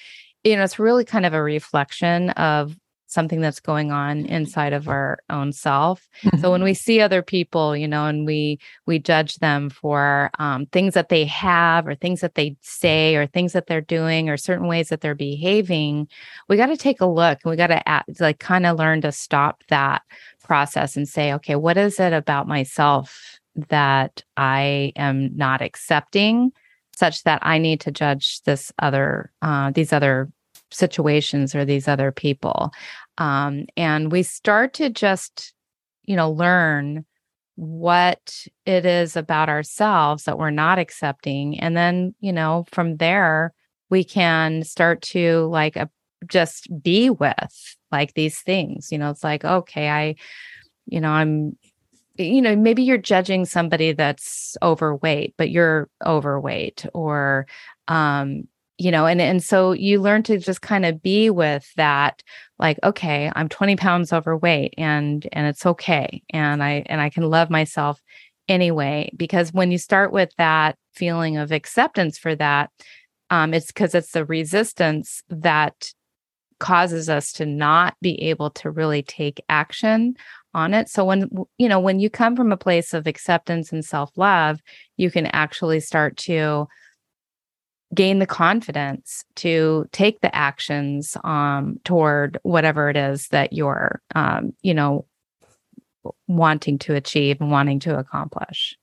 you 0.45 0.55
know, 0.55 0.63
it's 0.63 0.79
really 0.79 1.03
kind 1.03 1.25
of 1.25 1.33
a 1.33 1.43
reflection 1.43 2.29
of 2.31 2.77
something 3.07 3.39
that's 3.39 3.59
going 3.59 3.91
on 3.91 4.25
inside 4.25 4.73
of 4.73 4.87
our 4.89 5.19
own 5.29 5.51
self 5.53 6.07
mm-hmm. 6.23 6.37
so 6.37 6.51
when 6.51 6.59
mm-hmm. 6.59 6.65
we 6.65 6.73
see 6.73 6.99
other 6.99 7.21
people 7.21 7.75
you 7.75 7.87
know 7.87 8.05
and 8.05 8.25
we 8.25 8.59
we 8.85 8.99
judge 8.99 9.35
them 9.35 9.69
for 9.69 10.29
um, 10.39 10.65
things 10.67 10.93
that 10.93 11.09
they 11.09 11.23
have 11.25 11.87
or 11.87 11.95
things 11.95 12.21
that 12.21 12.35
they 12.35 12.55
say 12.61 13.15
or 13.15 13.25
things 13.25 13.53
that 13.53 13.67
they're 13.67 13.79
doing 13.79 14.27
or 14.29 14.37
certain 14.37 14.67
ways 14.67 14.89
that 14.89 15.01
they're 15.01 15.15
behaving 15.15 16.07
we 16.49 16.57
got 16.57 16.67
to 16.67 16.77
take 16.77 16.99
a 16.99 17.05
look 17.05 17.39
and 17.43 17.51
we 17.51 17.55
got 17.55 17.67
to 17.67 18.03
like 18.19 18.39
kind 18.39 18.65
of 18.65 18.77
learn 18.77 19.01
to 19.01 19.11
stop 19.11 19.63
that 19.69 20.01
process 20.43 20.95
and 20.95 21.07
say 21.07 21.33
okay 21.33 21.55
what 21.55 21.77
is 21.77 21.99
it 21.99 22.11
about 22.11 22.47
myself 22.47 23.39
that 23.69 24.23
i 24.35 24.91
am 24.95 25.35
not 25.37 25.61
accepting 25.61 26.51
such 26.95 27.23
that 27.23 27.39
i 27.43 27.57
need 27.57 27.79
to 27.79 27.91
judge 27.91 28.41
this 28.43 28.73
other 28.79 29.31
uh, 29.41 29.71
these 29.71 29.93
other 29.93 30.29
situations 30.75 31.55
or 31.55 31.65
these 31.65 31.87
other 31.87 32.11
people. 32.11 32.71
Um, 33.17 33.65
and 33.77 34.11
we 34.11 34.23
start 34.23 34.73
to 34.75 34.89
just 34.89 35.53
you 36.03 36.15
know 36.15 36.31
learn 36.31 37.05
what 37.55 38.45
it 38.65 38.85
is 38.85 39.15
about 39.15 39.49
ourselves 39.49 40.25
that 40.25 40.37
we're 40.37 40.49
not 40.51 40.79
accepting. 40.79 41.59
And 41.59 41.75
then 41.75 42.13
you 42.19 42.33
know 42.33 42.65
from 42.71 42.97
there 42.97 43.53
we 43.89 44.03
can 44.03 44.63
start 44.63 45.01
to 45.01 45.45
like 45.47 45.77
uh, 45.77 45.85
just 46.27 46.67
be 46.81 47.09
with 47.09 47.75
like 47.91 48.13
these 48.13 48.39
things. 48.39 48.91
You 48.91 48.97
know 48.97 49.09
it's 49.09 49.23
like 49.23 49.45
okay 49.45 49.89
i 49.89 50.15
you 50.87 51.01
know 51.01 51.11
i'm 51.11 51.57
you 52.17 52.41
know 52.41 52.55
maybe 52.55 52.83
you're 52.83 52.97
judging 52.97 53.45
somebody 53.45 53.91
that's 53.91 54.55
overweight 54.61 55.33
but 55.37 55.49
you're 55.49 55.89
overweight 56.05 56.85
or 56.93 57.45
um 57.87 58.47
you 58.77 58.91
know 58.91 59.05
and 59.05 59.21
and 59.21 59.43
so 59.43 59.71
you 59.71 60.01
learn 60.01 60.23
to 60.23 60.37
just 60.37 60.61
kind 60.61 60.85
of 60.85 61.01
be 61.01 61.29
with 61.29 61.71
that 61.75 62.21
like 62.59 62.77
okay 62.83 63.31
i'm 63.35 63.47
20 63.47 63.75
pounds 63.75 64.11
overweight 64.11 64.73
and 64.77 65.27
and 65.31 65.47
it's 65.47 65.65
okay 65.65 66.21
and 66.31 66.63
i 66.63 66.83
and 66.87 66.99
i 66.99 67.09
can 67.09 67.23
love 67.23 67.49
myself 67.49 68.01
anyway. 68.47 69.11
Because 69.15 69.53
when 69.53 69.71
you 69.71 69.77
start 69.77 70.11
with 70.11 70.29
that 70.37 70.77
feeling 70.93 71.37
of 71.37 71.51
acceptance 71.51 72.17
for 72.17 72.35
that 72.35 72.69
um 73.29 73.53
it's 73.53 73.67
because 73.67 73.95
it's 73.95 74.11
the 74.11 74.25
resistance 74.25 75.23
that 75.29 75.91
causes 76.59 77.09
us 77.09 77.33
to 77.33 77.45
not 77.45 77.95
be 78.01 78.21
able 78.21 78.49
to 78.49 78.71
really 78.71 79.03
take 79.03 79.43
action 79.49 80.15
on 80.53 80.73
it. 80.73 80.87
So 80.87 81.03
when 81.03 81.29
you 81.57 81.67
know 81.67 81.79
when 81.79 81.99
you 81.99 82.09
come 82.09 82.35
from 82.35 82.51
a 82.51 82.57
place 82.57 82.93
of 82.93 83.07
acceptance 83.07 83.71
and 83.71 83.83
self-love 83.83 84.59
you 84.97 85.11
can 85.11 85.25
actually 85.27 85.79
start 85.79 86.17
to 86.17 86.67
gain 87.93 88.19
the 88.19 88.25
confidence 88.25 89.23
to 89.35 89.87
take 89.91 90.19
the 90.21 90.35
actions 90.35 91.15
um, 91.23 91.79
toward 91.83 92.39
whatever 92.43 92.89
it 92.89 92.97
is 92.97 93.27
that 93.29 93.53
you're 93.53 94.01
um, 94.15 94.53
you 94.61 94.73
know 94.73 95.05
wanting 96.27 96.77
to 96.77 96.93
achieve 96.93 97.41
and 97.41 97.51
wanting 97.51 97.79
to 97.79 97.97
accomplish 97.97 98.77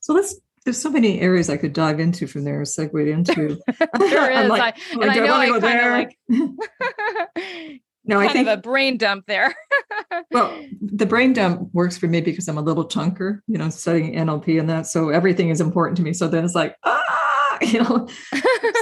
so 0.00 0.12
let's 0.12 0.36
there's 0.64 0.80
so 0.80 0.90
many 0.90 1.20
areas 1.20 1.48
I 1.48 1.56
could 1.56 1.72
dive 1.72 2.00
into 2.00 2.26
from 2.26 2.44
there, 2.44 2.60
segue 2.62 3.10
into. 3.10 3.58
there 3.98 4.30
is. 4.42 4.48
Like, 4.48 4.76
I, 4.76 4.80
oh, 4.94 5.00
and 5.00 5.10
I 5.10 5.14
know 5.14 5.34
I, 5.34 5.56
I 5.56 5.60
kind 5.60 5.80
of 5.80 5.92
like 5.92 7.80
no, 8.10 8.18
I 8.18 8.28
think 8.28 8.48
a 8.48 8.56
brain 8.56 8.96
dump 8.96 9.26
there. 9.26 9.54
well, 10.32 10.52
the 10.80 11.06
brain 11.06 11.32
dump 11.32 11.70
works 11.72 11.96
for 11.96 12.08
me 12.08 12.20
because 12.20 12.48
I'm 12.48 12.58
a 12.58 12.62
little 12.62 12.88
chunker, 12.88 13.40
you 13.46 13.56
know, 13.56 13.70
studying 13.70 14.14
NLP 14.14 14.58
and 14.58 14.68
that. 14.68 14.88
So 14.88 15.10
everything 15.10 15.50
is 15.50 15.60
important 15.60 15.96
to 15.98 16.02
me. 16.02 16.12
So 16.12 16.26
then 16.26 16.44
it's 16.44 16.56
like, 16.56 16.74
ah, 16.82 17.58
you 17.62 17.80
know. 17.80 18.08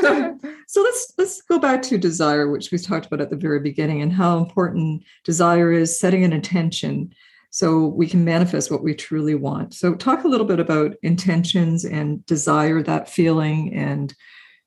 so, 0.00 0.38
so 0.66 0.80
let's 0.80 1.12
let's 1.18 1.42
go 1.42 1.58
back 1.58 1.82
to 1.82 1.99
desire, 1.99 2.49
which 2.50 2.70
we 2.73 2.78
talked 2.78 3.04
about 3.04 3.20
at 3.20 3.28
the 3.28 3.37
very 3.37 3.61
beginning, 3.61 4.00
and 4.00 4.14
how 4.14 4.38
important 4.38 5.04
desire 5.25 5.70
is 5.73 6.00
setting 6.00 6.25
an 6.25 6.32
intention 6.32 7.12
so 7.50 7.87
we 7.87 8.06
can 8.06 8.25
manifest 8.25 8.70
what 8.70 8.82
we 8.82 8.94
truly 8.94 9.35
want. 9.35 9.75
So 9.75 9.94
talk 9.94 10.25
a 10.25 10.28
little 10.28 10.47
bit 10.47 10.61
about 10.61 10.94
intentions 11.02 11.85
and 11.85 12.25
desire, 12.25 12.82
that 12.82 13.11
feeling 13.11 13.75
and 13.75 14.14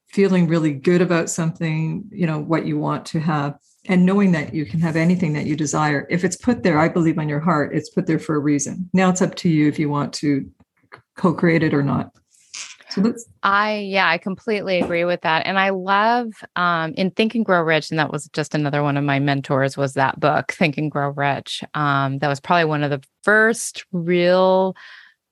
feeling 0.09 0.47
really 0.47 0.73
good 0.73 1.01
about 1.01 1.31
something, 1.31 2.03
you 2.11 2.27
know, 2.27 2.39
what 2.39 2.65
you 2.67 2.77
want 2.77 3.05
to 3.07 3.19
have 3.19 3.55
and 3.85 4.05
knowing 4.05 4.31
that 4.31 4.53
you 4.53 4.65
can 4.65 4.79
have 4.79 4.95
anything 4.95 5.33
that 5.33 5.45
you 5.45 5.55
desire 5.55 6.05
if 6.09 6.23
it's 6.23 6.35
put 6.35 6.63
there 6.63 6.79
i 6.79 6.87
believe 6.87 7.17
on 7.17 7.27
your 7.27 7.39
heart 7.39 7.73
it's 7.73 7.89
put 7.89 8.05
there 8.05 8.19
for 8.19 8.35
a 8.35 8.39
reason. 8.39 8.89
Now 8.93 9.09
it's 9.09 9.21
up 9.21 9.35
to 9.35 9.49
you 9.49 9.67
if 9.67 9.79
you 9.79 9.89
want 9.89 10.13
to 10.15 10.49
co-create 11.15 11.63
it 11.63 11.73
or 11.73 11.83
not. 11.83 12.11
So 12.89 13.01
let's 13.01 13.25
i 13.43 13.77
yeah 13.77 14.09
i 14.09 14.17
completely 14.17 14.81
agree 14.81 15.05
with 15.05 15.21
that. 15.21 15.45
And 15.45 15.57
i 15.57 15.69
love 15.69 16.27
um 16.55 16.93
in 16.95 17.11
think 17.11 17.35
and 17.35 17.45
grow 17.45 17.61
rich 17.61 17.89
and 17.89 17.99
that 17.99 18.11
was 18.11 18.27
just 18.33 18.53
another 18.53 18.83
one 18.83 18.97
of 18.97 19.03
my 19.03 19.19
mentors 19.19 19.77
was 19.77 19.93
that 19.93 20.19
book 20.19 20.51
think 20.51 20.77
and 20.77 20.91
grow 20.91 21.09
rich. 21.09 21.63
Um 21.73 22.19
that 22.19 22.27
was 22.27 22.39
probably 22.39 22.65
one 22.65 22.83
of 22.83 22.89
the 22.89 23.01
first 23.23 23.85
real 23.91 24.75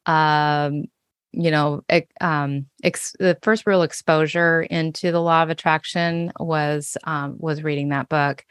um 0.05 0.85
you 1.31 1.51
know, 1.51 1.83
um, 2.21 2.65
ex- 2.83 3.15
the 3.19 3.37
first 3.41 3.67
real 3.67 3.83
exposure 3.83 4.63
into 4.63 5.11
the 5.11 5.21
law 5.21 5.43
of 5.43 5.49
attraction 5.49 6.31
was 6.39 6.97
um, 7.03 7.35
was 7.37 7.63
reading 7.63 7.89
that 7.89 8.09
book. 8.09 8.45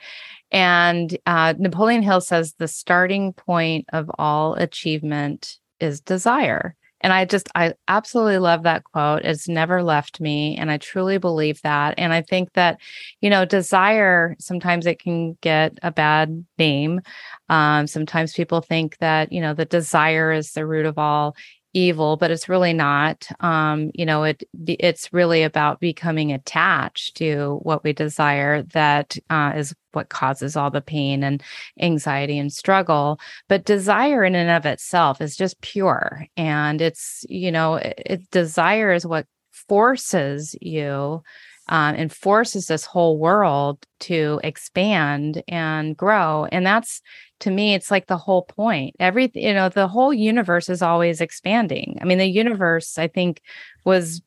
And 0.51 1.17
uh, 1.27 1.55
Napoleon 1.59 2.03
Hill 2.03 2.21
says 2.21 2.55
the 2.55 2.69
starting 2.69 3.33
point 3.33 3.87
of 3.93 4.11
all 4.19 4.55
achievement 4.55 5.59
is 5.81 6.01
desire. 6.01 6.75
And 7.01 7.13
I 7.13 7.25
just, 7.27 7.49
I 7.55 7.75
absolutely 7.87 8.39
love 8.39 8.65
that 8.65 8.83
quote. 8.83 9.23
It's 9.23 9.49
never 9.49 9.83
left 9.85 10.21
me. 10.21 10.57
And 10.57 10.71
I 10.71 10.79
truly 10.79 11.19
believe 11.19 11.63
that. 11.63 11.95
And 11.97 12.13
I 12.13 12.23
think 12.23 12.55
that, 12.55 12.81
you 13.21 13.31
know, 13.31 13.45
desire, 13.45 14.35
sometimes 14.41 14.85
it 14.85 14.99
can 14.99 15.39
get 15.41 15.79
a 15.83 15.93
bad 15.93 16.45
name. 16.59 17.01
Um, 17.49 17.87
sometimes 17.87 18.33
people 18.33 18.61
think 18.61 18.99
that, 18.99 19.31
you 19.31 19.41
know, 19.41 19.55
the 19.55 19.65
desire 19.65 20.33
is 20.33 20.53
the 20.53 20.67
root 20.67 20.87
of 20.87 20.99
all 20.99 21.37
evil 21.75 22.17
but 22.17 22.31
it's 22.31 22.49
really 22.49 22.73
not 22.73 23.29
um 23.41 23.91
you 23.95 24.07
know 24.07 24.25
it 24.25 24.43
it's 24.67 25.13
really 25.13 25.43
about 25.43 25.81
becoming 25.81 26.33
attached 26.33 27.17
to 27.17 27.59
what 27.63 27.85
we 27.85 27.93
desire 27.93 28.63
that 28.63 29.17
uh, 29.29 29.53
is 29.55 29.75
what 29.93 30.09
causes 30.09 30.57
all 30.57 30.71
the 30.71 30.81
pain 30.81 31.23
and 31.23 31.43
anxiety 31.81 32.39
and 32.39 32.53
struggle. 32.53 33.19
But 33.49 33.65
desire 33.65 34.25
in 34.25 34.35
and 34.35 34.51
of 34.51 34.67
itself 34.67 35.21
is 35.21 35.37
just 35.37 35.61
pure 35.61 36.27
and 36.37 36.81
it's 36.81 37.25
you 37.29 37.51
know 37.51 37.77
it, 37.77 38.03
it 38.07 38.31
desire 38.31 38.93
is 38.93 39.07
what 39.07 39.27
forces 39.51 40.57
you 40.61 41.23
um, 41.69 41.95
and 41.97 42.13
forces 42.13 42.67
this 42.67 42.85
whole 42.85 43.19
world 43.19 43.85
to 44.01 44.41
expand 44.43 45.43
and 45.49 45.97
grow 45.97 46.47
and 46.47 46.65
that's 46.65 47.03
to 47.41 47.51
me 47.51 47.75
it's 47.75 47.91
like 47.91 48.07
the 48.07 48.17
whole 48.17 48.43
point. 48.43 48.97
Every 49.01 49.31
you 49.35 49.55
know 49.55 49.69
the 49.69 49.89
whole 49.89 50.13
universe 50.13 50.69
is 50.69 50.83
always 50.83 51.21
expanding. 51.21 51.99
I 52.01 52.05
mean 52.05 52.19
the 52.19 52.27
universe 52.27 52.99
i 52.99 53.09
think 53.09 53.43
was 53.85 54.23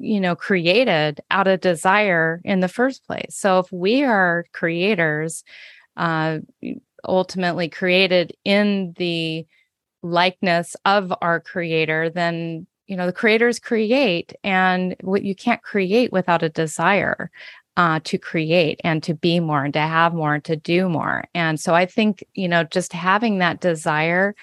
you 0.00 0.20
know 0.20 0.36
created 0.36 1.20
out 1.30 1.48
of 1.48 1.60
desire 1.60 2.40
in 2.44 2.60
the 2.60 2.68
first 2.68 3.04
place. 3.06 3.36
So 3.36 3.60
if 3.60 3.72
we 3.72 4.04
are 4.04 4.44
creators 4.52 5.44
uh 5.96 6.38
ultimately 7.06 7.68
created 7.68 8.32
in 8.44 8.94
the 8.98 9.46
likeness 10.02 10.76
of 10.84 11.12
our 11.22 11.40
creator 11.40 12.10
then 12.10 12.66
you 12.86 12.96
know 12.96 13.06
the 13.06 13.12
creators 13.12 13.58
create 13.58 14.32
and 14.42 14.96
what 15.02 15.22
you 15.22 15.34
can't 15.34 15.62
create 15.62 16.12
without 16.12 16.42
a 16.42 16.48
desire 16.48 17.30
uh, 17.78 18.00
to 18.04 18.18
create 18.18 18.80
and 18.84 19.02
to 19.04 19.14
be 19.14 19.40
more 19.40 19.64
and 19.64 19.72
to 19.72 19.80
have 19.80 20.12
more 20.12 20.34
and 20.34 20.44
to 20.44 20.56
do 20.56 20.88
more. 20.88 21.24
And 21.34 21.58
so 21.58 21.74
i 21.74 21.86
think 21.86 22.24
you 22.34 22.48
know 22.48 22.64
just 22.64 22.92
having 22.92 23.38
that 23.38 23.60
desire 23.60 24.34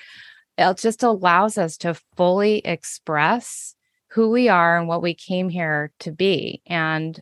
it 0.58 0.77
just 0.77 1.04
allows 1.04 1.58
us 1.58 1.77
to 1.77 2.00
fully 2.15 2.60
express 2.60 3.75
who 4.12 4.30
we 4.30 4.48
are 4.48 4.77
and 4.77 4.88
what 4.88 5.01
we 5.01 5.13
came 5.13 5.50
here 5.50 5.92
to 6.00 6.12
be. 6.12 6.62
And 6.65 7.20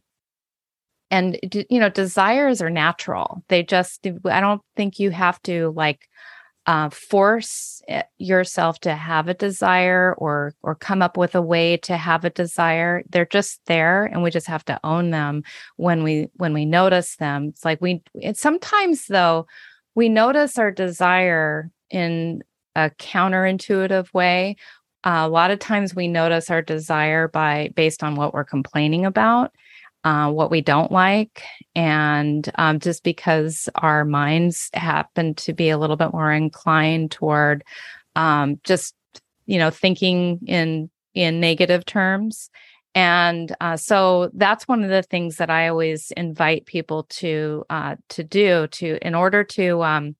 and 1.09 1.39
you 1.69 1.79
know 1.79 1.89
desires 1.89 2.61
are 2.61 2.69
natural. 2.69 3.43
They 3.47 3.63
just 3.63 4.07
i 4.25 4.39
don't 4.39 4.61
think 4.75 4.99
you 4.99 5.11
have 5.11 5.41
to 5.43 5.73
like 5.75 6.07
uh, 6.65 6.89
force 6.89 7.81
eh, 7.87 8.03
yourself 8.17 8.79
to 8.79 8.95
have 8.95 9.27
a 9.27 9.33
desire 9.33 10.15
or 10.17 10.53
or 10.63 10.75
come 10.75 11.01
up 11.01 11.17
with 11.17 11.35
a 11.35 11.41
way 11.41 11.77
to 11.77 11.97
have 11.97 12.23
a 12.23 12.29
desire. 12.29 13.03
They're 13.09 13.25
just 13.25 13.59
there 13.65 14.05
and 14.05 14.23
we 14.23 14.31
just 14.31 14.47
have 14.47 14.63
to 14.65 14.79
own 14.83 15.11
them 15.11 15.43
when 15.75 16.03
we 16.03 16.29
when 16.35 16.53
we 16.53 16.65
notice 16.65 17.17
them. 17.17 17.49
It's 17.49 17.65
like 17.65 17.81
we 17.81 18.01
it's 18.15 18.39
sometimes 18.39 19.07
though 19.07 19.45
we 19.95 20.09
notice 20.09 20.57
our 20.57 20.71
desire 20.71 21.69
in 21.89 22.43
a 22.75 22.89
counterintuitive 22.91 24.13
way. 24.13 24.55
Uh, 25.03 25.23
a 25.25 25.29
lot 25.29 25.51
of 25.51 25.59
times 25.59 25.93
we 25.93 26.07
notice 26.07 26.49
our 26.49 26.61
desire 26.61 27.27
by 27.27 27.71
based 27.75 28.03
on 28.03 28.15
what 28.15 28.33
we're 28.33 28.45
complaining 28.45 29.05
about 29.05 29.51
uh, 30.03 30.31
what 30.31 30.51
we 30.51 30.61
don't 30.61 30.91
like. 30.91 31.43
And 31.75 32.49
um, 32.55 32.79
just 32.79 33.03
because 33.03 33.69
our 33.75 34.05
minds 34.05 34.69
happen 34.73 35.35
to 35.35 35.53
be 35.53 35.69
a 35.69 35.77
little 35.77 35.95
bit 35.95 36.13
more 36.13 36.31
inclined 36.31 37.11
toward 37.11 37.63
um, 38.15 38.59
just, 38.63 38.95
you 39.45 39.59
know, 39.59 39.69
thinking 39.69 40.39
in 40.45 40.89
in 41.13 41.39
negative 41.39 41.85
terms. 41.85 42.49
And 42.95 43.55
uh, 43.59 43.77
so 43.77 44.29
that's 44.33 44.67
one 44.67 44.83
of 44.83 44.89
the 44.89 45.03
things 45.03 45.37
that 45.37 45.49
I 45.49 45.67
always 45.67 46.11
invite 46.11 46.65
people 46.65 47.03
to 47.09 47.63
uh, 47.69 47.95
to 48.09 48.23
do 48.23 48.67
to 48.67 48.97
in 49.01 49.15
order 49.15 49.43
to 49.43 49.83
um, 49.83 50.15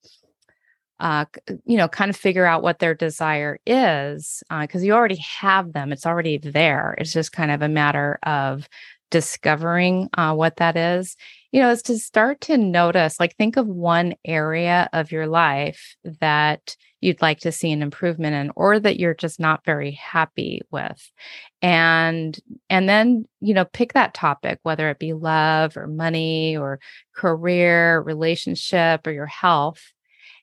uh, 0.99 1.25
you 1.65 1.75
know, 1.75 1.87
kind 1.87 2.09
of 2.09 2.15
figure 2.15 2.45
out 2.45 2.63
what 2.63 2.79
their 2.79 2.95
desire 2.95 3.59
is, 3.65 4.41
because 4.61 4.81
uh, 4.81 4.85
you 4.85 4.93
already 4.93 5.21
have 5.39 5.73
them. 5.73 5.91
It's 5.91 6.05
already 6.05 6.37
there. 6.37 6.95
It's 6.97 7.11
just 7.11 7.33
kind 7.33 7.51
of 7.51 7.61
a 7.61 7.67
matter 7.67 8.19
of 8.23 8.69
discovering 9.13 10.09
uh, 10.17 10.33
what 10.33 10.55
that 10.55 10.75
is, 10.75 11.15
you 11.51 11.61
know, 11.61 11.69
is 11.69 11.83
to 11.83 11.99
start 11.99 12.41
to 12.41 12.57
notice, 12.57 13.19
like, 13.19 13.35
think 13.35 13.57
of 13.57 13.67
one 13.67 14.15
area 14.25 14.89
of 14.91 15.11
your 15.11 15.27
life 15.27 15.95
that 16.19 16.75
you'd 16.99 17.21
like 17.21 17.41
to 17.41 17.51
see 17.51 17.71
an 17.71 17.83
improvement 17.83 18.33
in 18.33 18.51
or 18.55 18.79
that 18.79 18.99
you're 18.99 19.13
just 19.13 19.39
not 19.39 19.63
very 19.65 19.91
happy 19.91 20.61
with. 20.71 21.11
And 21.61 22.39
and 22.71 22.89
then 22.89 23.25
you 23.39 23.53
know 23.53 23.65
pick 23.65 23.93
that 23.93 24.15
topic 24.15 24.59
whether 24.63 24.89
it 24.89 24.97
be 24.97 25.13
love 25.13 25.77
or 25.77 25.85
money 25.85 26.57
or 26.57 26.79
career 27.15 28.01
relationship 28.01 29.05
or 29.05 29.11
your 29.11 29.27
health. 29.27 29.93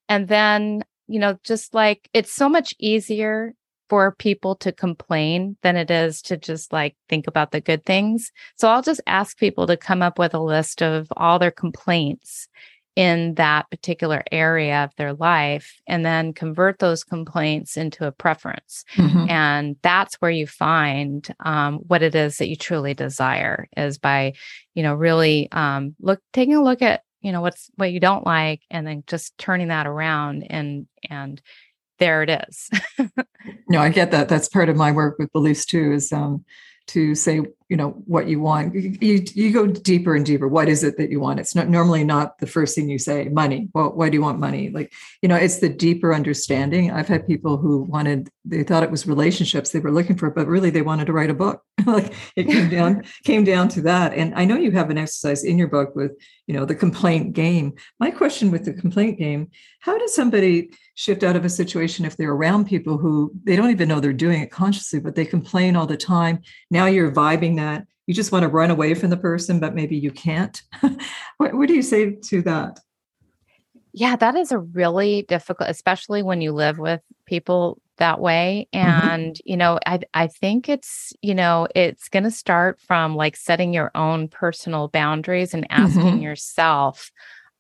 And 0.09 0.29
then 0.29 0.85
you 1.09 1.19
know 1.19 1.39
just 1.43 1.75
like 1.75 2.09
it's 2.15 2.33
so 2.33 2.49
much 2.49 2.73
easier 2.79 3.53
for 3.91 4.13
people 4.13 4.55
to 4.55 4.71
complain 4.71 5.57
than 5.63 5.77
it 5.77 5.91
is 5.91 6.23
to 6.23 6.37
just 6.37 6.73
like 6.73 6.97
think 7.09 7.27
about 7.27 7.51
the 7.51 7.61
good 7.61 7.85
things. 7.85 8.31
So 8.57 8.69
I'll 8.69 8.83
just 8.83 9.01
ask 9.09 9.37
people 9.37 9.67
to 9.67 9.77
come 9.77 10.01
up 10.01 10.19
with 10.19 10.33
a 10.33 10.41
list 10.41 10.81
of 10.81 11.09
all 11.17 11.41
their 11.41 11.51
complaints 11.51 12.49
in 12.97 13.35
that 13.35 13.69
particular 13.71 14.23
area 14.31 14.85
of 14.85 14.91
their 14.97 15.13
life 15.13 15.81
and 15.87 16.05
then 16.05 16.33
convert 16.33 16.79
those 16.79 17.03
complaints 17.03 17.77
into 17.77 18.07
a 18.07 18.13
preference. 18.13 18.85
Mm-hmm. 18.97 19.29
And 19.29 19.77
that's 19.83 20.15
where 20.17 20.31
you 20.31 20.47
find 20.47 21.27
um, 21.41 21.79
what 21.87 22.03
it 22.03 22.15
is 22.15 22.39
that 22.39 22.49
you 22.49 22.57
truly 22.57 22.95
desire 22.95 23.69
is 23.77 23.99
by, 23.99 24.35
you 24.75 24.83
know, 24.83 24.95
really 24.95 25.49
um, 25.51 25.95
look, 26.01 26.21
taking 26.33 26.55
a 26.55 26.63
look 26.63 26.83
at, 26.83 27.03
you 27.23 27.33
know, 27.33 27.41
what's 27.41 27.71
what 27.77 27.93
you 27.93 28.01
don't 28.01 28.27
like 28.27 28.63
and 28.71 28.87
then 28.87 29.03
just 29.07 29.37
turning 29.37 29.69
that 29.69 29.87
around 29.87 30.47
and, 30.49 30.87
and, 31.09 31.43
there 32.01 32.23
it 32.23 32.31
is. 32.49 32.71
no, 33.69 33.81
I 33.81 33.91
get 33.91 34.11
that. 34.11 34.29
That's 34.29 34.49
part 34.49 34.69
of 34.69 34.77
my 34.77 34.91
work 34.91 35.19
with 35.19 35.33
beliefs 35.33 35.65
too, 35.65 35.93
is 35.93 36.13
um, 36.13 36.45
to 36.89 37.15
say, 37.15 37.43
you 37.71 37.77
know, 37.77 37.91
what 38.07 38.27
you 38.27 38.41
want. 38.41 38.75
You, 38.75 38.99
you, 39.01 39.25
you, 39.33 39.53
go 39.53 39.69
deeper 39.69 40.17
and 40.17 40.27
deeper. 40.27 40.49
What 40.49 40.69
is 40.69 40.83
it 40.83 40.97
that 40.97 41.09
you 41.09 41.21
want? 41.21 41.39
It's 41.39 41.55
not 41.55 41.69
normally 41.69 42.03
not 42.03 42.37
the 42.39 42.47
first 42.49 42.75
thing 42.75 42.91
you 42.91 42.99
say, 42.99 43.29
money. 43.29 43.69
Well, 43.73 43.93
why 43.93 44.09
do 44.09 44.17
you 44.17 44.23
want 44.23 44.41
money? 44.41 44.71
Like, 44.71 44.93
you 45.23 45.29
know, 45.29 45.37
it's 45.37 45.61
the 45.61 45.69
deeper 45.69 46.13
understanding. 46.13 46.91
I've 46.91 47.07
had 47.07 47.29
people 47.29 47.59
who 47.59 47.85
wanted, 47.85 48.29
they 48.45 48.65
thought 48.65 48.83
it 48.83 48.91
was 48.91 49.07
relationships 49.07 49.71
they 49.71 49.79
were 49.79 49.93
looking 49.93 50.17
for, 50.17 50.31
but 50.31 50.49
really 50.49 50.71
they 50.71 50.83
wanted 50.83 51.07
to 51.07 51.13
write 51.13 51.31
a 51.31 51.35
book. 51.35 51.63
like 51.87 52.13
it 52.35 52.49
came 52.49 52.69
down, 52.69 53.05
came 53.25 53.45
down 53.45 53.69
to 53.69 53.83
that. 53.83 54.15
And 54.15 54.35
I 54.35 54.45
know 54.45 54.57
you 54.57 54.73
have 54.73 54.91
an 54.91 54.99
exercise 54.99 55.45
in 55.45 55.57
your 55.57 55.69
book 55.69 55.95
with, 55.95 56.11
you 56.49 56.55
know, 56.55 56.65
the 56.65 56.75
complaint 56.75 57.35
game. 57.35 57.75
My 58.01 58.11
question 58.11 58.51
with 58.51 58.65
the 58.65 58.75
complaint 58.75 59.17
game, 59.17 59.49
how 59.79 59.97
does 59.97 60.13
somebody 60.13 60.71
shift 61.01 61.23
out 61.23 61.35
of 61.35 61.47
a 61.47 61.49
situation 61.49 62.05
if 62.05 62.19
they're 62.19 62.33
around 62.33 62.67
people 62.67 62.99
who 62.99 63.33
they 63.45 63.57
don't 63.57 63.71
even 63.71 63.89
know 63.89 64.01
they're 64.01 64.13
doing 64.13 64.43
it 64.43 64.51
consciously, 64.51 65.01
but 65.01 65.15
they 65.15 65.25
complain 65.25 65.75
all 65.75 65.87
the 65.87 65.97
time. 65.97 66.43
Now 66.71 66.85
you're 66.85 67.11
vibing 67.11 67.57
that. 67.61 67.87
You 68.07 68.15
just 68.15 68.33
want 68.33 68.43
to 68.43 68.49
run 68.49 68.71
away 68.71 68.95
from 68.95 69.11
the 69.11 69.17
person, 69.17 69.61
but 69.61 69.75
maybe 69.75 69.97
you 69.97 70.11
can't. 70.11 70.61
what, 71.37 71.55
what 71.55 71.69
do 71.69 71.75
you 71.75 71.83
say 71.83 72.13
to 72.13 72.43
that? 72.43 72.81
Yeah, 73.93 74.17
that 74.17 74.37
is 74.37 74.53
a 74.53 74.59
really 74.59 75.23
difficult, 75.23 75.69
especially 75.69 76.23
when 76.23 76.41
you 76.41 76.53
live 76.53 76.79
with 76.79 77.01
people 77.27 77.81
that 77.97 78.21
way. 78.21 78.69
Mm-hmm. 78.75 79.09
And, 79.09 79.35
mm-hmm. 79.35 79.51
you 79.51 79.57
know, 79.57 79.79
I 79.87 80.01
I 80.15 80.27
think 80.27 80.69
it's, 80.69 81.13
you 81.23 81.35
know, 81.35 81.69
it's 81.75 82.09
gonna 82.09 82.31
start 82.31 82.81
from 82.81 83.15
like 83.15 83.37
setting 83.37 83.75
your 83.75 83.91
own 83.95 84.29
personal 84.29 84.89
boundaries 84.89 85.55
and 85.55 85.67
asking 85.71 86.03
mm-hmm. 86.03 86.23
yourself, 86.23 87.11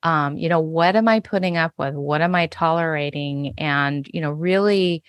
um, 0.03 0.37
you 0.37 0.49
know, 0.49 0.61
what 0.61 0.97
am 0.97 1.09
I 1.09 1.21
putting 1.21 1.57
up 1.57 1.73
with? 1.79 1.95
What 1.95 2.23
am 2.23 2.35
I 2.35 2.47
tolerating? 2.47 3.55
And, 3.59 4.09
you 4.13 4.21
know, 4.21 4.31
really, 4.31 5.03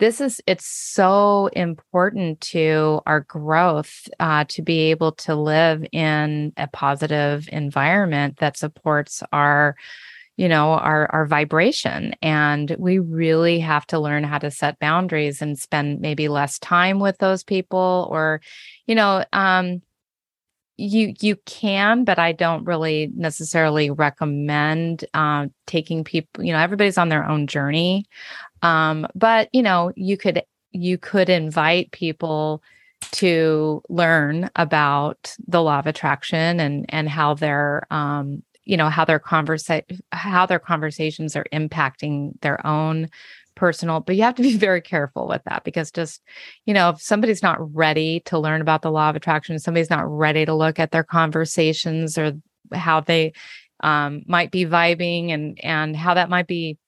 this 0.00 0.20
is 0.20 0.40
it's 0.46 0.66
so 0.66 1.48
important 1.48 2.40
to 2.40 3.02
our 3.06 3.20
growth 3.20 4.08
uh, 4.18 4.44
to 4.48 4.62
be 4.62 4.90
able 4.90 5.12
to 5.12 5.34
live 5.34 5.86
in 5.92 6.52
a 6.56 6.66
positive 6.68 7.48
environment 7.52 8.38
that 8.38 8.56
supports 8.56 9.22
our 9.32 9.76
you 10.38 10.48
know 10.48 10.70
our 10.70 11.06
our 11.12 11.26
vibration. 11.26 12.14
And 12.22 12.74
we 12.78 12.98
really 12.98 13.60
have 13.60 13.86
to 13.88 14.00
learn 14.00 14.24
how 14.24 14.38
to 14.38 14.50
set 14.50 14.78
boundaries 14.78 15.42
and 15.42 15.58
spend 15.58 16.00
maybe 16.00 16.28
less 16.28 16.58
time 16.58 16.98
with 16.98 17.18
those 17.18 17.44
people 17.44 18.08
or 18.10 18.40
you 18.86 18.94
know 18.94 19.22
um 19.34 19.82
you 20.80 21.12
you 21.20 21.36
can 21.44 22.04
but 22.04 22.18
i 22.18 22.32
don't 22.32 22.64
really 22.64 23.10
necessarily 23.14 23.90
recommend 23.90 25.04
uh, 25.12 25.46
taking 25.66 26.02
people 26.02 26.42
you 26.42 26.52
know 26.52 26.58
everybody's 26.58 26.96
on 26.96 27.10
their 27.10 27.28
own 27.28 27.46
journey 27.46 28.06
um, 28.62 29.06
but 29.14 29.48
you 29.52 29.62
know 29.62 29.92
you 29.96 30.16
could 30.16 30.42
you 30.72 30.98
could 30.98 31.28
invite 31.28 31.90
people 31.92 32.62
to 33.12 33.82
learn 33.88 34.50
about 34.56 35.34
the 35.46 35.62
law 35.62 35.78
of 35.78 35.86
attraction 35.86 36.60
and 36.60 36.86
and 36.88 37.08
how 37.08 37.34
their 37.34 37.86
um, 37.90 38.42
you 38.64 38.76
know 38.76 38.88
how 38.88 39.04
their 39.04 39.20
conversa- 39.20 40.00
how 40.12 40.46
their 40.46 40.58
conversations 40.58 41.34
are 41.36 41.46
impacting 41.52 42.40
their 42.42 42.64
own 42.66 43.08
personal, 43.60 44.00
but 44.00 44.16
you 44.16 44.22
have 44.22 44.34
to 44.34 44.42
be 44.42 44.56
very 44.68 44.80
careful 44.80 45.28
with 45.28 45.42
that 45.44 45.62
because 45.64 45.90
just, 45.90 46.22
you 46.64 46.74
know, 46.74 46.90
if 46.90 47.00
somebody's 47.00 47.42
not 47.42 47.74
ready 47.74 48.20
to 48.20 48.38
learn 48.38 48.60
about 48.60 48.82
the 48.82 48.90
law 48.90 49.10
of 49.10 49.16
attraction, 49.16 49.58
somebody's 49.58 49.90
not 49.90 50.08
ready 50.08 50.44
to 50.46 50.54
look 50.54 50.78
at 50.78 50.90
their 50.90 51.04
conversations 51.04 52.16
or 52.16 52.32
how 52.72 53.00
they 53.00 53.32
um, 53.82 54.22
might 54.26 54.50
be 54.50 54.64
vibing 54.64 55.30
and 55.30 55.58
and 55.62 55.96
how 55.96 56.14
that 56.14 56.30
might 56.30 56.46
be 56.46 56.78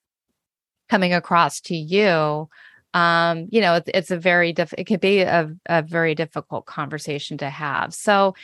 coming 0.92 1.14
across 1.14 1.58
to 1.62 1.74
you 1.74 2.46
um 2.92 3.48
you 3.50 3.62
know 3.62 3.76
it's, 3.76 3.90
it's 3.94 4.10
a 4.10 4.18
very 4.18 4.52
diff 4.52 4.74
it 4.76 4.84
could 4.84 5.00
be 5.00 5.20
a, 5.22 5.50
a 5.64 5.80
very 5.80 6.14
difficult 6.14 6.66
conversation 6.66 7.38
to 7.38 7.48
have. 7.48 7.94
So 7.94 8.34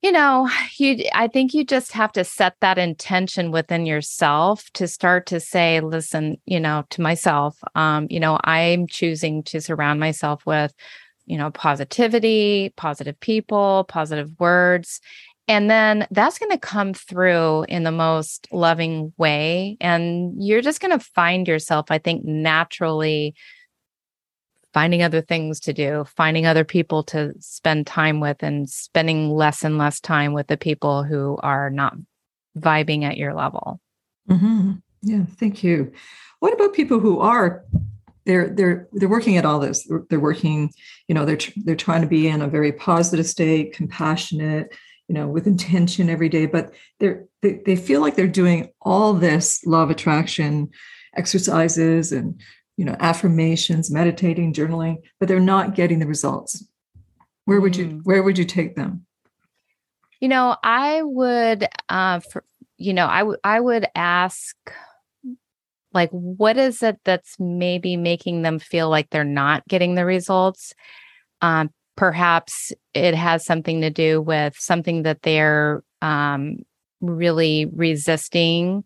you 0.00 0.10
know 0.10 0.48
you 0.78 1.04
i 1.12 1.28
think 1.28 1.52
you 1.52 1.66
just 1.66 1.92
have 1.92 2.10
to 2.12 2.24
set 2.24 2.54
that 2.60 2.78
intention 2.78 3.50
within 3.50 3.84
yourself 3.84 4.70
to 4.72 4.88
start 4.88 5.26
to 5.26 5.40
say 5.40 5.80
listen 5.80 6.38
you 6.46 6.58
know 6.58 6.84
to 6.88 7.02
myself 7.02 7.58
um 7.74 8.06
you 8.08 8.18
know 8.18 8.38
i'm 8.44 8.86
choosing 8.86 9.42
to 9.42 9.60
surround 9.60 10.00
myself 10.00 10.46
with 10.46 10.72
you 11.26 11.36
know 11.36 11.50
positivity 11.50 12.72
positive 12.76 13.20
people 13.20 13.84
positive 13.88 14.30
words 14.40 15.02
and 15.48 15.70
then 15.70 16.06
that's 16.10 16.38
going 16.38 16.52
to 16.52 16.58
come 16.58 16.94
through 16.94 17.64
in 17.64 17.82
the 17.82 17.90
most 17.90 18.46
loving 18.52 19.12
way 19.16 19.76
and 19.80 20.34
you're 20.42 20.60
just 20.60 20.80
going 20.80 20.96
to 20.96 21.04
find 21.04 21.48
yourself 21.48 21.86
i 21.90 21.98
think 21.98 22.24
naturally 22.24 23.34
finding 24.74 25.02
other 25.02 25.20
things 25.20 25.60
to 25.60 25.72
do, 25.72 26.04
finding 26.16 26.46
other 26.46 26.64
people 26.64 27.02
to 27.02 27.32
spend 27.40 27.86
time 27.86 28.20
with, 28.20 28.42
and 28.42 28.68
spending 28.68 29.30
less 29.30 29.64
and 29.64 29.78
less 29.78 30.00
time 30.00 30.32
with 30.32 30.46
the 30.46 30.56
people 30.56 31.02
who 31.02 31.38
are 31.42 31.70
not 31.70 31.96
vibing 32.56 33.04
at 33.04 33.16
your 33.16 33.34
level. 33.34 33.80
Mm-hmm. 34.28 34.74
Yeah, 35.02 35.24
thank 35.36 35.62
you. 35.62 35.92
What 36.40 36.52
about 36.52 36.74
people 36.74 37.00
who 37.00 37.20
are 37.20 37.64
they're 38.24 38.50
they're 38.50 38.88
they're 38.92 39.08
working 39.08 39.38
at 39.38 39.46
all 39.46 39.58
this. 39.58 39.88
They're 40.10 40.20
working, 40.20 40.70
you 41.08 41.14
know, 41.14 41.24
they're 41.24 41.38
they're 41.64 41.74
trying 41.74 42.02
to 42.02 42.06
be 42.06 42.28
in 42.28 42.42
a 42.42 42.48
very 42.48 42.72
positive 42.72 43.26
state, 43.26 43.72
compassionate, 43.72 44.76
you 45.08 45.14
know, 45.14 45.26
with 45.26 45.46
intention 45.46 46.08
every 46.08 46.28
day, 46.28 46.46
but 46.46 46.72
they're 47.00 47.24
they, 47.42 47.60
they 47.64 47.76
feel 47.76 48.00
like 48.00 48.14
they're 48.14 48.28
doing 48.28 48.70
all 48.82 49.14
this 49.14 49.64
law 49.66 49.82
of 49.82 49.90
attraction 49.90 50.70
exercises 51.16 52.12
and 52.12 52.40
you 52.76 52.84
know 52.84 52.96
affirmations 53.00 53.90
meditating 53.90 54.52
journaling 54.52 54.98
but 55.18 55.26
they're 55.26 55.40
not 55.40 55.74
getting 55.74 55.98
the 55.98 56.06
results. 56.06 56.64
Where 57.46 57.60
would 57.60 57.76
you 57.76 57.86
mm. 57.86 58.00
where 58.04 58.22
would 58.22 58.38
you 58.38 58.44
take 58.44 58.76
them? 58.76 59.06
You 60.20 60.28
know 60.28 60.56
i 60.62 61.00
would 61.02 61.66
uh 61.88 62.20
for, 62.20 62.44
you 62.76 62.92
know 62.92 63.06
i 63.06 63.22
would 63.22 63.38
i 63.44 63.60
would 63.60 63.86
ask 63.94 64.56
like 65.94 66.10
what 66.10 66.58
is 66.58 66.82
it 66.82 66.98
that's 67.04 67.36
maybe 67.38 67.96
making 67.96 68.42
them 68.42 68.58
feel 68.58 68.90
like 68.90 69.10
they're 69.10 69.24
not 69.24 69.66
getting 69.68 69.94
the 69.94 70.04
results? 70.04 70.74
Um 71.40 71.70
perhaps 71.98 72.72
it 72.94 73.12
has 73.12 73.44
something 73.44 73.80
to 73.80 73.90
do 73.90 74.22
with 74.22 74.54
something 74.56 75.02
that 75.02 75.22
they're 75.22 75.82
um 76.00 76.58
really 77.00 77.66
resisting 77.74 78.84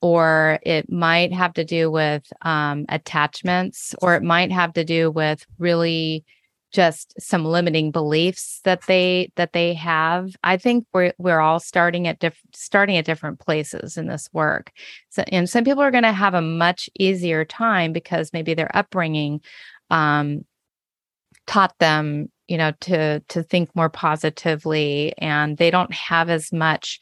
or 0.00 0.60
it 0.62 0.90
might 0.90 1.32
have 1.32 1.54
to 1.54 1.64
do 1.64 1.90
with 1.90 2.24
um, 2.42 2.84
attachments, 2.88 3.94
or 4.02 4.16
it 4.16 4.22
might 4.22 4.50
have 4.50 4.72
to 4.72 4.84
do 4.84 5.10
with 5.10 5.46
really 5.58 6.24
just 6.72 7.14
some 7.20 7.44
limiting 7.44 7.90
beliefs 7.90 8.60
that 8.64 8.82
they 8.86 9.30
that 9.36 9.52
they 9.52 9.74
have. 9.74 10.30
I 10.42 10.56
think 10.56 10.86
we're 10.92 11.12
we're 11.18 11.40
all 11.40 11.60
starting 11.60 12.08
at 12.08 12.18
different 12.18 12.56
starting 12.56 12.96
at 12.96 13.04
different 13.04 13.40
places 13.40 13.96
in 13.96 14.06
this 14.06 14.28
work. 14.32 14.72
So 15.10 15.22
and 15.28 15.48
some 15.48 15.64
people 15.64 15.82
are 15.82 15.90
going 15.90 16.02
to 16.02 16.12
have 16.12 16.34
a 16.34 16.42
much 16.42 16.88
easier 16.98 17.44
time 17.44 17.92
because 17.92 18.32
maybe 18.32 18.54
their 18.54 18.74
upbringing 18.76 19.40
um 19.90 20.44
taught 21.46 21.78
them 21.78 22.28
you 22.48 22.56
know 22.56 22.72
to 22.80 23.20
to 23.28 23.42
think 23.42 23.74
more 23.74 23.88
positively 23.88 25.14
and 25.18 25.56
they 25.58 25.70
don't 25.70 25.92
have 25.92 26.28
as 26.30 26.52
much 26.52 27.00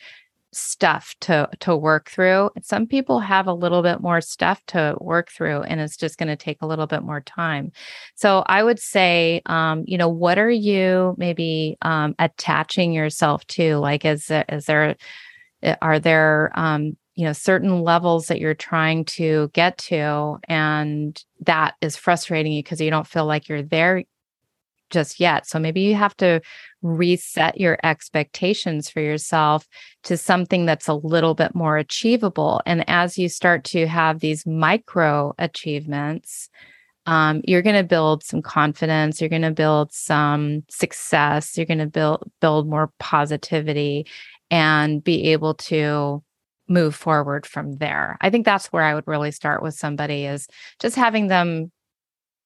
stuff 0.52 1.14
to 1.20 1.48
to 1.60 1.76
work 1.76 2.10
through. 2.10 2.50
Some 2.62 2.86
people 2.86 3.20
have 3.20 3.46
a 3.46 3.52
little 3.52 3.82
bit 3.82 4.00
more 4.00 4.20
stuff 4.20 4.64
to 4.66 4.96
work 5.00 5.30
through 5.30 5.62
and 5.62 5.80
it's 5.80 5.96
just 5.96 6.18
going 6.18 6.28
to 6.28 6.36
take 6.36 6.58
a 6.60 6.66
little 6.66 6.86
bit 6.86 7.02
more 7.02 7.20
time. 7.20 7.72
So 8.14 8.40
i 8.46 8.62
would 8.62 8.78
say 8.78 9.42
um, 9.46 9.84
you 9.86 9.96
know 9.98 10.08
what 10.08 10.38
are 10.38 10.50
you 10.50 11.14
maybe 11.18 11.76
um, 11.82 12.14
attaching 12.18 12.92
yourself 12.92 13.46
to? 13.48 13.76
Like 13.76 14.04
is 14.04 14.30
is 14.48 14.66
there 14.66 14.96
eh, 15.62 15.76
are 15.82 15.98
there 16.00 16.50
um, 16.54 16.96
you 17.14 17.24
know 17.24 17.32
certain 17.32 17.82
levels 17.82 18.26
that 18.26 18.40
you're 18.40 18.54
trying 18.54 19.04
to 19.04 19.50
get 19.52 19.78
to 19.78 20.38
and 20.48 21.22
that 21.40 21.74
is 21.80 21.96
frustrating 21.96 22.52
you 22.52 22.62
because 22.62 22.80
you 22.80 22.90
don't 22.90 23.06
feel 23.06 23.26
like 23.26 23.48
you're 23.48 23.62
there 23.62 24.04
just 24.90 25.20
yet. 25.20 25.46
So 25.46 25.58
maybe 25.58 25.80
you 25.80 25.94
have 25.94 26.16
to 26.18 26.40
reset 26.82 27.60
your 27.60 27.78
expectations 27.82 28.90
for 28.90 29.00
yourself 29.00 29.66
to 30.04 30.16
something 30.16 30.66
that's 30.66 30.88
a 30.88 30.94
little 30.94 31.34
bit 31.34 31.54
more 31.54 31.76
achievable. 31.76 32.60
And 32.66 32.84
as 32.88 33.18
you 33.18 33.28
start 33.28 33.64
to 33.64 33.86
have 33.86 34.20
these 34.20 34.46
micro 34.46 35.34
achievements, 35.38 36.48
um, 37.06 37.40
you're 37.46 37.62
going 37.62 37.76
to 37.76 37.82
build 37.82 38.22
some 38.22 38.42
confidence. 38.42 39.20
You're 39.20 39.30
going 39.30 39.42
to 39.42 39.50
build 39.50 39.92
some 39.92 40.64
success. 40.68 41.56
You're 41.56 41.66
going 41.66 41.78
to 41.78 41.86
build 41.86 42.30
build 42.40 42.68
more 42.68 42.92
positivity, 42.98 44.06
and 44.50 45.02
be 45.02 45.32
able 45.32 45.54
to 45.54 46.22
move 46.68 46.94
forward 46.94 47.46
from 47.46 47.76
there. 47.76 48.16
I 48.20 48.30
think 48.30 48.44
that's 48.44 48.66
where 48.66 48.84
I 48.84 48.94
would 48.94 49.06
really 49.06 49.32
start 49.32 49.62
with 49.62 49.74
somebody 49.74 50.24
is 50.24 50.46
just 50.78 50.96
having 50.96 51.26
them 51.26 51.72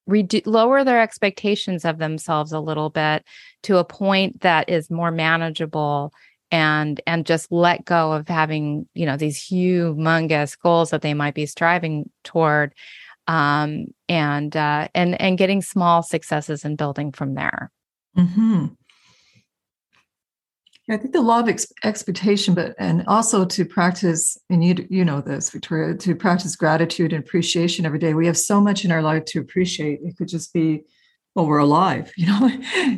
redu- 0.09 0.45
lower 0.45 0.83
their 0.83 1.01
expectations 1.01 1.85
of 1.85 1.97
themselves 1.97 2.51
a 2.51 2.59
little 2.59 2.89
bit 2.89 3.23
to 3.63 3.77
a 3.77 3.85
point 3.85 4.41
that 4.41 4.69
is 4.69 4.89
more 4.89 5.11
manageable 5.11 6.13
and 6.51 7.01
and 7.07 7.25
just 7.25 7.51
let 7.51 7.85
go 7.85 8.11
of 8.11 8.27
having 8.27 8.87
you 8.93 9.05
know 9.05 9.17
these 9.17 9.39
humongous 9.39 10.57
goals 10.59 10.91
that 10.91 11.01
they 11.01 11.13
might 11.13 11.33
be 11.33 11.45
striving 11.45 12.09
toward 12.23 12.73
um 13.27 13.87
and 14.07 14.55
uh 14.55 14.87
and 14.93 15.19
and 15.19 15.37
getting 15.37 15.61
small 15.61 16.03
successes 16.03 16.63
and 16.63 16.77
building 16.77 17.11
from 17.11 17.33
there 17.33 17.71
mm-hmm. 18.15 18.67
I 20.89 20.97
think 20.97 21.13
the 21.13 21.21
law 21.21 21.39
of 21.39 21.49
ex- 21.49 21.71
expectation, 21.83 22.53
but 22.53 22.75
and 22.77 23.03
also 23.07 23.43
to 23.43 23.65
practice, 23.65 24.37
and 24.51 24.63
you 24.63 24.87
you 24.89 25.03
know 25.03 25.19
this, 25.19 25.49
Victoria, 25.49 25.95
to 25.95 26.15
practice 26.15 26.55
gratitude 26.55 27.11
and 27.11 27.23
appreciation 27.23 27.85
every 27.85 27.97
day. 27.97 28.13
We 28.13 28.27
have 28.27 28.37
so 28.37 28.61
much 28.61 28.85
in 28.85 28.91
our 28.91 29.01
life 29.01 29.25
to 29.25 29.39
appreciate. 29.39 30.01
It 30.03 30.15
could 30.15 30.27
just 30.27 30.53
be, 30.53 30.83
well, 31.33 31.47
we're 31.47 31.57
alive, 31.57 32.13
you 32.17 32.27
know, 32.27 32.51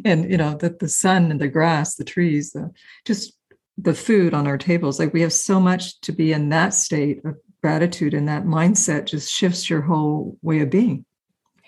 and 0.04 0.30
you 0.30 0.38
know 0.38 0.56
that 0.58 0.80
the 0.80 0.90
sun 0.90 1.32
and 1.32 1.40
the 1.40 1.48
grass, 1.48 1.96
the 1.96 2.04
trees, 2.04 2.52
the 2.52 2.72
just 3.06 3.34
the 3.78 3.94
food 3.94 4.34
on 4.34 4.48
our 4.48 4.58
tables. 4.58 5.00
Like 5.00 5.14
we 5.14 5.22
have 5.22 5.34
so 5.34 5.60
much 5.60 6.02
to 6.02 6.12
be 6.12 6.34
in 6.34 6.50
that 6.50 6.74
state 6.74 7.24
of 7.24 7.38
gratitude, 7.62 8.14
and 8.14 8.28
that 8.28 8.44
mindset 8.44 9.06
just 9.06 9.32
shifts 9.32 9.70
your 9.70 9.82
whole 9.82 10.38
way 10.42 10.60
of 10.60 10.70
being 10.70 11.06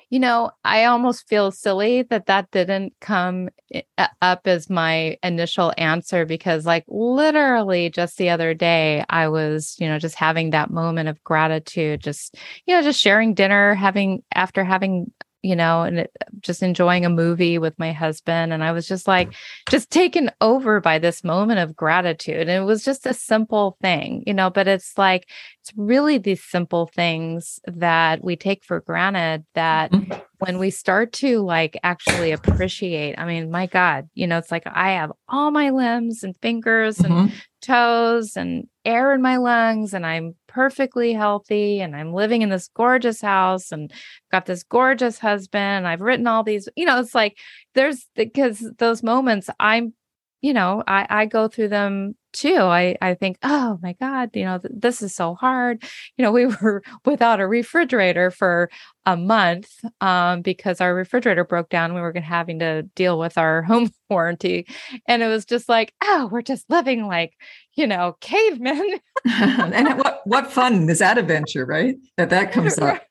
you 0.09 0.19
know, 0.19 0.51
I 0.63 0.85
almost 0.85 1.27
feel 1.27 1.51
silly 1.51 2.01
that 2.03 2.25
that 2.25 2.49
didn't 2.51 2.93
come 2.99 3.49
eh, 3.71 3.81
up 4.21 4.41
as 4.47 4.69
my 4.69 5.17
initial 5.23 5.71
answer 5.77 6.25
because, 6.25 6.65
like, 6.65 6.83
literally 6.87 7.89
just 7.91 8.17
the 8.17 8.29
other 8.29 8.53
day, 8.55 9.05
I 9.09 9.27
was, 9.27 9.75
you 9.79 9.87
know, 9.87 9.99
just 9.99 10.15
having 10.15 10.49
that 10.49 10.71
moment 10.71 11.09
of 11.09 11.23
gratitude, 11.23 12.01
just, 12.01 12.35
you 12.65 12.75
know, 12.75 12.81
just 12.81 12.99
sharing 12.99 13.35
dinner, 13.35 13.75
having 13.75 14.23
after 14.33 14.63
having 14.63 15.11
you 15.41 15.55
know, 15.55 15.83
and 15.83 15.99
it, 15.99 16.11
just 16.41 16.61
enjoying 16.61 17.05
a 17.05 17.09
movie 17.09 17.57
with 17.57 17.77
my 17.79 17.91
husband. 17.91 18.51
And 18.51 18.63
I 18.63 18.71
was 18.71 18.87
just 18.87 19.07
like, 19.07 19.33
just 19.69 19.89
taken 19.89 20.31
over 20.41 20.81
by 20.81 20.99
this 20.99 21.23
moment 21.23 21.59
of 21.59 21.75
gratitude. 21.75 22.41
And 22.41 22.63
it 22.63 22.65
was 22.65 22.83
just 22.83 23.05
a 23.05 23.13
simple 23.13 23.77
thing, 23.81 24.23
you 24.27 24.33
know, 24.33 24.49
but 24.49 24.67
it's 24.67 24.97
like, 24.97 25.29
it's 25.61 25.73
really 25.77 26.17
these 26.17 26.43
simple 26.43 26.87
things 26.87 27.59
that 27.65 28.23
we 28.23 28.35
take 28.35 28.63
for 28.63 28.81
granted 28.81 29.45
that 29.53 29.91
mm-hmm. 29.91 30.19
when 30.39 30.57
we 30.57 30.69
start 30.69 31.13
to 31.13 31.39
like 31.41 31.79
actually 31.83 32.31
appreciate, 32.31 33.15
I 33.17 33.25
mean, 33.25 33.51
my 33.51 33.67
God, 33.67 34.09
you 34.13 34.27
know, 34.27 34.37
it's 34.37 34.51
like 34.51 34.63
I 34.65 34.91
have 34.91 35.11
all 35.27 35.51
my 35.51 35.69
limbs 35.69 36.23
and 36.23 36.35
fingers 36.37 36.97
mm-hmm. 36.97 37.13
and 37.13 37.31
toes 37.61 38.35
and 38.35 38.67
air 38.85 39.13
in 39.13 39.21
my 39.21 39.37
lungs 39.37 39.93
and 39.93 40.05
I'm 40.05 40.35
perfectly 40.47 41.13
healthy 41.13 41.79
and 41.81 41.95
I'm 41.95 42.13
living 42.13 42.41
in 42.41 42.49
this 42.49 42.69
gorgeous 42.73 43.21
house 43.21 43.71
and 43.71 43.91
got 44.31 44.45
this 44.45 44.63
gorgeous 44.63 45.19
husband. 45.19 45.87
I've 45.87 46.01
written 46.01 46.27
all 46.27 46.43
these, 46.43 46.67
you 46.75 46.85
know, 46.85 46.99
it's 46.99 47.15
like 47.15 47.37
there's 47.75 48.07
because 48.15 48.59
those 48.77 49.03
moments 49.03 49.49
I'm, 49.59 49.93
you 50.41 50.53
know, 50.53 50.83
I, 50.87 51.05
I 51.09 51.25
go 51.25 51.47
through 51.47 51.69
them 51.69 52.15
too. 52.31 52.55
I, 52.55 52.95
I 53.01 53.13
think, 53.13 53.37
oh 53.43 53.79
my 53.81 53.93
God, 53.93 54.29
you 54.35 54.45
know, 54.45 54.59
th- 54.59 54.73
this 54.75 55.01
is 55.01 55.13
so 55.13 55.35
hard. 55.35 55.83
You 56.17 56.23
know, 56.23 56.31
we 56.31 56.45
were 56.61 56.83
without 57.05 57.39
a 57.39 57.47
refrigerator 57.47 58.31
for 58.31 58.69
a 59.05 59.17
month 59.17 59.69
um, 60.01 60.41
because 60.41 60.79
our 60.79 60.93
refrigerator 60.93 61.43
broke 61.43 61.69
down. 61.69 61.93
We 61.93 62.01
were 62.01 62.13
having 62.19 62.59
to 62.59 62.83
deal 62.95 63.19
with 63.19 63.37
our 63.37 63.61
home 63.63 63.91
warranty. 64.09 64.67
And 65.07 65.21
it 65.21 65.27
was 65.27 65.45
just 65.45 65.67
like, 65.67 65.93
oh, 66.03 66.29
we're 66.31 66.41
just 66.41 66.69
living 66.69 67.07
like, 67.07 67.33
you 67.75 67.87
know, 67.87 68.15
cavemen. 68.21 68.99
and 69.25 69.97
what, 69.97 70.21
what 70.25 70.51
fun 70.51 70.89
is 70.89 70.99
that 70.99 71.17
adventure, 71.17 71.65
right? 71.65 71.95
That 72.17 72.29
that 72.29 72.51
comes 72.51 72.77
up. 72.77 73.01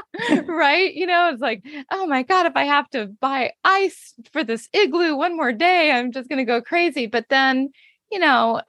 right? 0.46 0.92
You 0.94 1.06
know, 1.06 1.30
it's 1.32 1.42
like, 1.42 1.64
oh 1.90 2.06
my 2.06 2.22
God, 2.22 2.46
if 2.46 2.56
I 2.56 2.64
have 2.64 2.88
to 2.90 3.06
buy 3.06 3.52
ice 3.64 4.14
for 4.32 4.44
this 4.44 4.68
igloo 4.72 5.16
one 5.16 5.36
more 5.36 5.52
day, 5.52 5.90
I'm 5.92 6.12
just 6.12 6.28
going 6.28 6.38
to 6.38 6.44
go 6.44 6.60
crazy. 6.60 7.06
But 7.06 7.26
then, 7.28 7.70
you 8.10 8.18
know, 8.18 8.60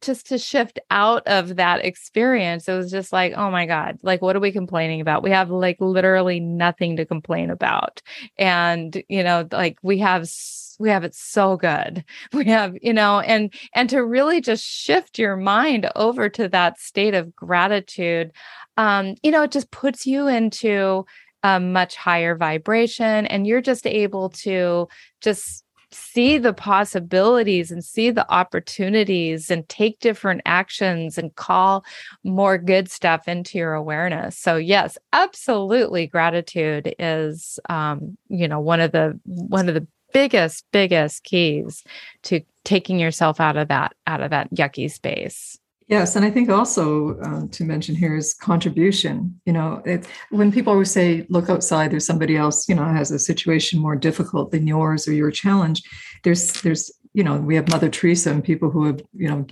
just 0.00 0.26
to 0.28 0.38
shift 0.38 0.78
out 0.90 1.26
of 1.26 1.56
that 1.56 1.84
experience, 1.84 2.68
it 2.68 2.76
was 2.76 2.90
just 2.90 3.12
like, 3.12 3.32
oh 3.36 3.50
my 3.50 3.66
God, 3.66 3.98
like, 4.02 4.22
what 4.22 4.36
are 4.36 4.40
we 4.40 4.52
complaining 4.52 5.00
about? 5.00 5.22
We 5.24 5.30
have 5.30 5.50
like 5.50 5.76
literally 5.80 6.38
nothing 6.40 6.96
to 6.96 7.04
complain 7.04 7.50
about. 7.50 8.00
And, 8.38 9.02
you 9.08 9.24
know, 9.24 9.48
like 9.50 9.78
we 9.82 9.98
have, 9.98 10.28
we 10.78 10.90
have 10.90 11.04
it 11.04 11.14
so 11.14 11.56
good. 11.56 12.04
We 12.32 12.44
have, 12.46 12.76
you 12.82 12.92
know, 12.92 13.20
and, 13.20 13.52
and 13.74 13.88
to 13.90 14.04
really 14.04 14.40
just 14.40 14.64
shift 14.64 15.18
your 15.18 15.36
mind 15.36 15.90
over 15.96 16.28
to 16.30 16.48
that 16.48 16.78
state 16.78 17.14
of 17.14 17.34
gratitude, 17.34 18.32
um, 18.76 19.14
you 19.22 19.30
know, 19.30 19.42
it 19.42 19.52
just 19.52 19.70
puts 19.70 20.06
you 20.06 20.26
into 20.26 21.06
a 21.42 21.60
much 21.60 21.96
higher 21.96 22.36
vibration 22.36 23.26
and 23.26 23.46
you're 23.46 23.60
just 23.60 23.86
able 23.86 24.30
to 24.30 24.88
just 25.20 25.64
see 25.92 26.36
the 26.38 26.52
possibilities 26.52 27.70
and 27.70 27.84
see 27.84 28.10
the 28.10 28.30
opportunities 28.30 29.50
and 29.50 29.68
take 29.68 30.00
different 30.00 30.42
actions 30.44 31.16
and 31.16 31.34
call 31.36 31.84
more 32.24 32.58
good 32.58 32.90
stuff 32.90 33.28
into 33.28 33.56
your 33.56 33.72
awareness 33.72 34.36
so 34.36 34.56
yes 34.56 34.98
absolutely 35.12 36.06
gratitude 36.06 36.94
is 36.98 37.58
um 37.68 38.18
you 38.28 38.48
know 38.48 38.60
one 38.60 38.80
of 38.80 38.92
the 38.92 39.18
one 39.24 39.68
of 39.68 39.74
the 39.74 39.86
biggest 40.16 40.64
biggest 40.72 41.24
keys 41.24 41.84
to 42.22 42.40
taking 42.64 42.98
yourself 42.98 43.38
out 43.38 43.56
of 43.56 43.68
that 43.68 43.94
out 44.06 44.22
of 44.22 44.30
that 44.30 44.52
yucky 44.54 44.90
space 44.90 45.58
Yes, 45.88 46.16
and 46.16 46.24
I 46.24 46.30
think 46.32 46.50
also 46.50 47.16
uh, 47.20 47.46
to 47.52 47.64
mention 47.64 47.94
here 47.94 48.16
is 48.16 48.34
contribution. 48.34 49.40
You 49.46 49.52
know, 49.52 49.82
it, 49.84 50.04
when 50.30 50.50
people 50.50 50.72
always 50.72 50.90
say, 50.90 51.24
"Look 51.28 51.48
outside," 51.48 51.92
there's 51.92 52.04
somebody 52.04 52.36
else. 52.36 52.68
You 52.68 52.74
know, 52.74 52.84
has 52.84 53.12
a 53.12 53.20
situation 53.20 53.78
more 53.78 53.94
difficult 53.94 54.50
than 54.50 54.66
yours 54.66 55.06
or 55.06 55.12
your 55.12 55.30
challenge. 55.30 55.84
There's, 56.24 56.60
there's, 56.62 56.90
you 57.14 57.22
know, 57.22 57.36
we 57.36 57.54
have 57.54 57.68
Mother 57.68 57.88
Teresa 57.88 58.32
and 58.32 58.42
people 58.42 58.68
who 58.68 58.86
have, 58.86 59.00
you 59.12 59.28
know, 59.28 59.46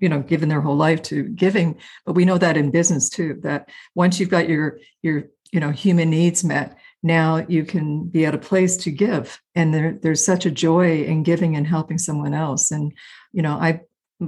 you 0.00 0.08
know, 0.08 0.20
given 0.20 0.48
their 0.48 0.60
whole 0.60 0.76
life 0.76 1.02
to 1.10 1.24
giving. 1.24 1.78
But 2.06 2.12
we 2.12 2.24
know 2.24 2.38
that 2.38 2.56
in 2.56 2.70
business 2.70 3.08
too. 3.08 3.40
That 3.42 3.68
once 3.96 4.20
you've 4.20 4.30
got 4.36 4.48
your 4.48 4.78
your 5.02 5.24
you 5.50 5.58
know 5.58 5.70
human 5.70 6.10
needs 6.10 6.44
met, 6.44 6.78
now 7.02 7.44
you 7.48 7.64
can 7.64 8.04
be 8.04 8.26
at 8.26 8.34
a 8.34 8.38
place 8.38 8.76
to 8.78 8.90
give, 8.90 9.40
and 9.54 9.72
there, 9.72 9.98
there's 10.02 10.24
such 10.24 10.46
a 10.46 10.50
joy 10.50 11.02
in 11.02 11.22
giving 11.22 11.56
and 11.56 11.66
helping 11.66 11.98
someone 11.98 12.34
else. 12.34 12.70
And 12.70 12.92
you 13.32 13.42
know, 13.42 13.52
I 13.52 13.80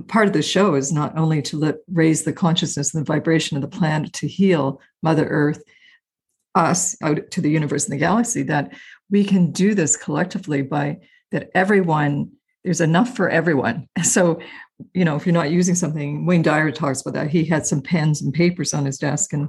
part 0.09 0.27
of 0.27 0.33
the 0.33 0.43
show 0.43 0.75
is 0.75 0.93
not 0.93 1.17
only 1.19 1.43
to 1.43 1.59
let, 1.59 1.77
raise 1.93 2.23
the 2.23 2.33
consciousness 2.33 2.95
and 2.95 3.05
the 3.05 3.13
vibration 3.13 3.57
of 3.57 3.63
the 3.63 3.77
planet 3.77 4.13
to 4.15 4.29
heal 4.29 4.81
Mother 5.03 5.27
Earth, 5.29 5.63
us 6.55 6.97
out 7.03 7.31
to 7.31 7.41
the 7.41 7.51
universe 7.51 7.85
and 7.85 7.93
the 7.93 7.99
galaxy, 7.99 8.43
that 8.45 8.73
we 9.11 9.25
can 9.25 9.53
do 9.53 9.75
this 9.75 9.97
collectively 9.97 10.63
by 10.63 10.99
that 11.31 11.51
everyone 11.55 12.31
there's 12.65 12.81
enough 12.81 13.17
for 13.17 13.29
everyone. 13.29 13.89
So, 14.05 14.41
you 14.95 15.05
know, 15.05 15.17
if 15.17 15.27
you're 15.27 15.33
not 15.33 15.51
using 15.51 15.75
something, 15.75 16.27
Wayne 16.27 16.43
Dyer 16.43 16.73
talks 16.73 17.01
about 17.01 17.15
that. 17.15 17.31
He 17.31 17.45
had 17.45 17.67
some 17.67 17.81
pens 17.81 18.21
and 18.21 18.35
papers 18.35 18.75
on 18.75 18.85
his 18.85 18.99
desk 18.99 19.33
and 19.33 19.49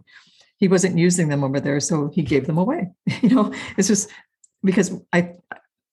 he 0.63 0.69
wasn't 0.69 0.97
using 0.97 1.27
them 1.27 1.43
over 1.43 1.59
there, 1.59 1.81
so 1.81 2.09
he 2.13 2.21
gave 2.21 2.47
them 2.47 2.57
away. 2.57 2.89
You 3.21 3.29
know, 3.35 3.53
it's 3.75 3.89
just 3.89 4.09
because 4.63 4.93
I 5.11 5.33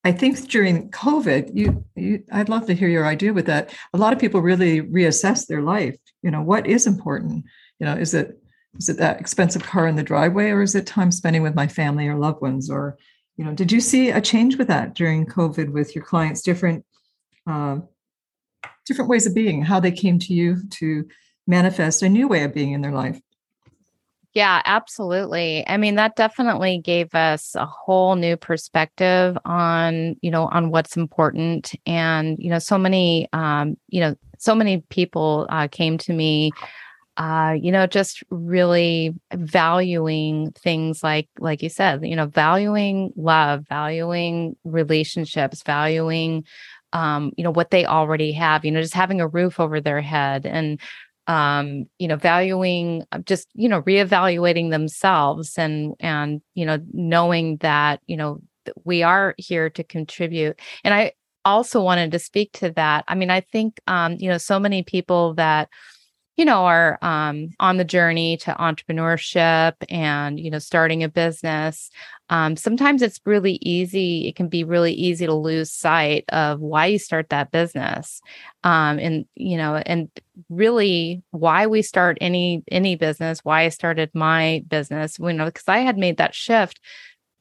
I 0.04 0.12
think 0.12 0.48
during 0.48 0.92
COVID, 0.92 1.50
you, 1.52 1.84
you, 1.96 2.22
I'd 2.30 2.48
love 2.48 2.66
to 2.66 2.74
hear 2.74 2.88
your 2.88 3.04
idea 3.04 3.32
with 3.32 3.46
that. 3.46 3.74
A 3.92 3.98
lot 3.98 4.12
of 4.12 4.20
people 4.20 4.40
really 4.40 4.80
reassess 4.80 5.48
their 5.48 5.60
life. 5.60 5.96
You 6.22 6.30
know, 6.30 6.40
what 6.40 6.68
is 6.68 6.86
important? 6.86 7.46
You 7.80 7.86
know, 7.86 7.96
is 7.96 8.14
it 8.14 8.38
is 8.78 8.88
it 8.88 8.98
that 8.98 9.18
expensive 9.18 9.64
car 9.64 9.88
in 9.88 9.96
the 9.96 10.04
driveway, 10.04 10.50
or 10.50 10.62
is 10.62 10.76
it 10.76 10.86
time 10.86 11.10
spending 11.10 11.42
with 11.42 11.56
my 11.56 11.66
family 11.66 12.06
or 12.06 12.14
loved 12.14 12.40
ones? 12.40 12.70
Or, 12.70 12.96
you 13.36 13.44
know, 13.44 13.52
did 13.52 13.72
you 13.72 13.80
see 13.80 14.10
a 14.10 14.20
change 14.20 14.56
with 14.56 14.68
that 14.68 14.94
during 14.94 15.26
COVID 15.26 15.70
with 15.72 15.96
your 15.96 16.04
clients? 16.04 16.42
Different, 16.42 16.84
uh, 17.48 17.78
different 18.86 19.10
ways 19.10 19.26
of 19.26 19.34
being, 19.34 19.62
how 19.62 19.80
they 19.80 19.90
came 19.90 20.20
to 20.20 20.32
you 20.32 20.58
to 20.78 21.08
manifest 21.48 22.02
a 22.02 22.08
new 22.08 22.28
way 22.28 22.44
of 22.44 22.54
being 22.54 22.70
in 22.70 22.82
their 22.82 22.92
life. 22.92 23.20
Yeah, 24.32 24.62
absolutely. 24.64 25.64
I 25.66 25.76
mean, 25.76 25.96
that 25.96 26.14
definitely 26.14 26.78
gave 26.78 27.14
us 27.16 27.56
a 27.56 27.66
whole 27.66 28.14
new 28.14 28.36
perspective 28.36 29.36
on, 29.44 30.14
you 30.22 30.30
know, 30.30 30.46
on 30.52 30.70
what's 30.70 30.96
important. 30.96 31.72
And, 31.84 32.38
you 32.38 32.48
know, 32.48 32.60
so 32.60 32.78
many, 32.78 33.28
um, 33.32 33.76
you 33.88 33.98
know, 34.00 34.14
so 34.38 34.54
many 34.54 34.82
people 34.88 35.46
uh, 35.50 35.66
came 35.66 35.98
to 35.98 36.12
me, 36.12 36.52
uh, 37.16 37.56
you 37.60 37.72
know, 37.72 37.86
just 37.86 38.22
really 38.30 39.14
valuing 39.34 40.52
things 40.52 41.02
like, 41.02 41.28
like 41.40 41.62
you 41.62 41.68
said, 41.68 42.06
you 42.06 42.16
know, 42.16 42.26
valuing 42.26 43.12
love, 43.16 43.64
valuing 43.68 44.56
relationships, 44.64 45.62
valuing, 45.64 46.44
um, 46.92 47.32
you 47.36 47.44
know, 47.44 47.50
what 47.52 47.70
they 47.70 47.84
already 47.86 48.32
have, 48.32 48.64
you 48.64 48.70
know, 48.70 48.80
just 48.82 48.94
having 48.94 49.20
a 49.20 49.28
roof 49.28 49.60
over 49.60 49.80
their 49.80 50.00
head 50.00 50.46
and 50.46 50.80
um, 51.30 51.84
you 52.00 52.08
know, 52.08 52.16
valuing 52.16 53.04
uh, 53.12 53.18
just, 53.20 53.46
you 53.54 53.68
know, 53.68 53.82
reevaluating 53.82 54.70
themselves 54.70 55.56
and, 55.56 55.94
and, 56.00 56.42
you 56.54 56.66
know, 56.66 56.78
knowing 56.92 57.56
that, 57.58 58.00
you 58.08 58.16
know, 58.16 58.40
we 58.84 59.04
are 59.04 59.36
here 59.38 59.70
to 59.70 59.84
contribute. 59.84 60.58
And 60.82 60.92
I 60.92 61.12
also 61.44 61.80
wanted 61.80 62.10
to 62.10 62.18
speak 62.18 62.52
to 62.54 62.72
that. 62.72 63.04
I 63.06 63.14
mean, 63.14 63.30
I 63.30 63.42
think, 63.42 63.80
um, 63.86 64.16
you 64.18 64.28
know, 64.28 64.38
so 64.38 64.58
many 64.58 64.82
people 64.82 65.34
that, 65.34 65.68
you 66.40 66.46
know 66.46 66.64
are 66.64 66.98
um, 67.02 67.50
on 67.60 67.76
the 67.76 67.84
journey 67.84 68.38
to 68.38 68.50
entrepreneurship 68.54 69.74
and 69.90 70.40
you 70.40 70.50
know 70.50 70.58
starting 70.58 71.02
a 71.02 71.08
business 71.08 71.90
um, 72.30 72.56
sometimes 72.56 73.02
it's 73.02 73.20
really 73.26 73.58
easy 73.60 74.26
it 74.26 74.36
can 74.36 74.48
be 74.48 74.64
really 74.64 74.94
easy 74.94 75.26
to 75.26 75.34
lose 75.34 75.70
sight 75.70 76.24
of 76.30 76.58
why 76.58 76.86
you 76.86 76.98
start 76.98 77.28
that 77.28 77.50
business 77.50 78.22
um, 78.64 78.98
and 78.98 79.26
you 79.34 79.58
know 79.58 79.76
and 79.84 80.08
really 80.48 81.22
why 81.30 81.66
we 81.66 81.82
start 81.82 82.16
any 82.22 82.64
any 82.70 82.96
business 82.96 83.44
why 83.44 83.64
i 83.64 83.68
started 83.68 84.10
my 84.14 84.64
business 84.66 85.18
you 85.18 85.34
know 85.34 85.44
because 85.44 85.68
i 85.68 85.80
had 85.80 85.98
made 85.98 86.16
that 86.16 86.34
shift 86.34 86.80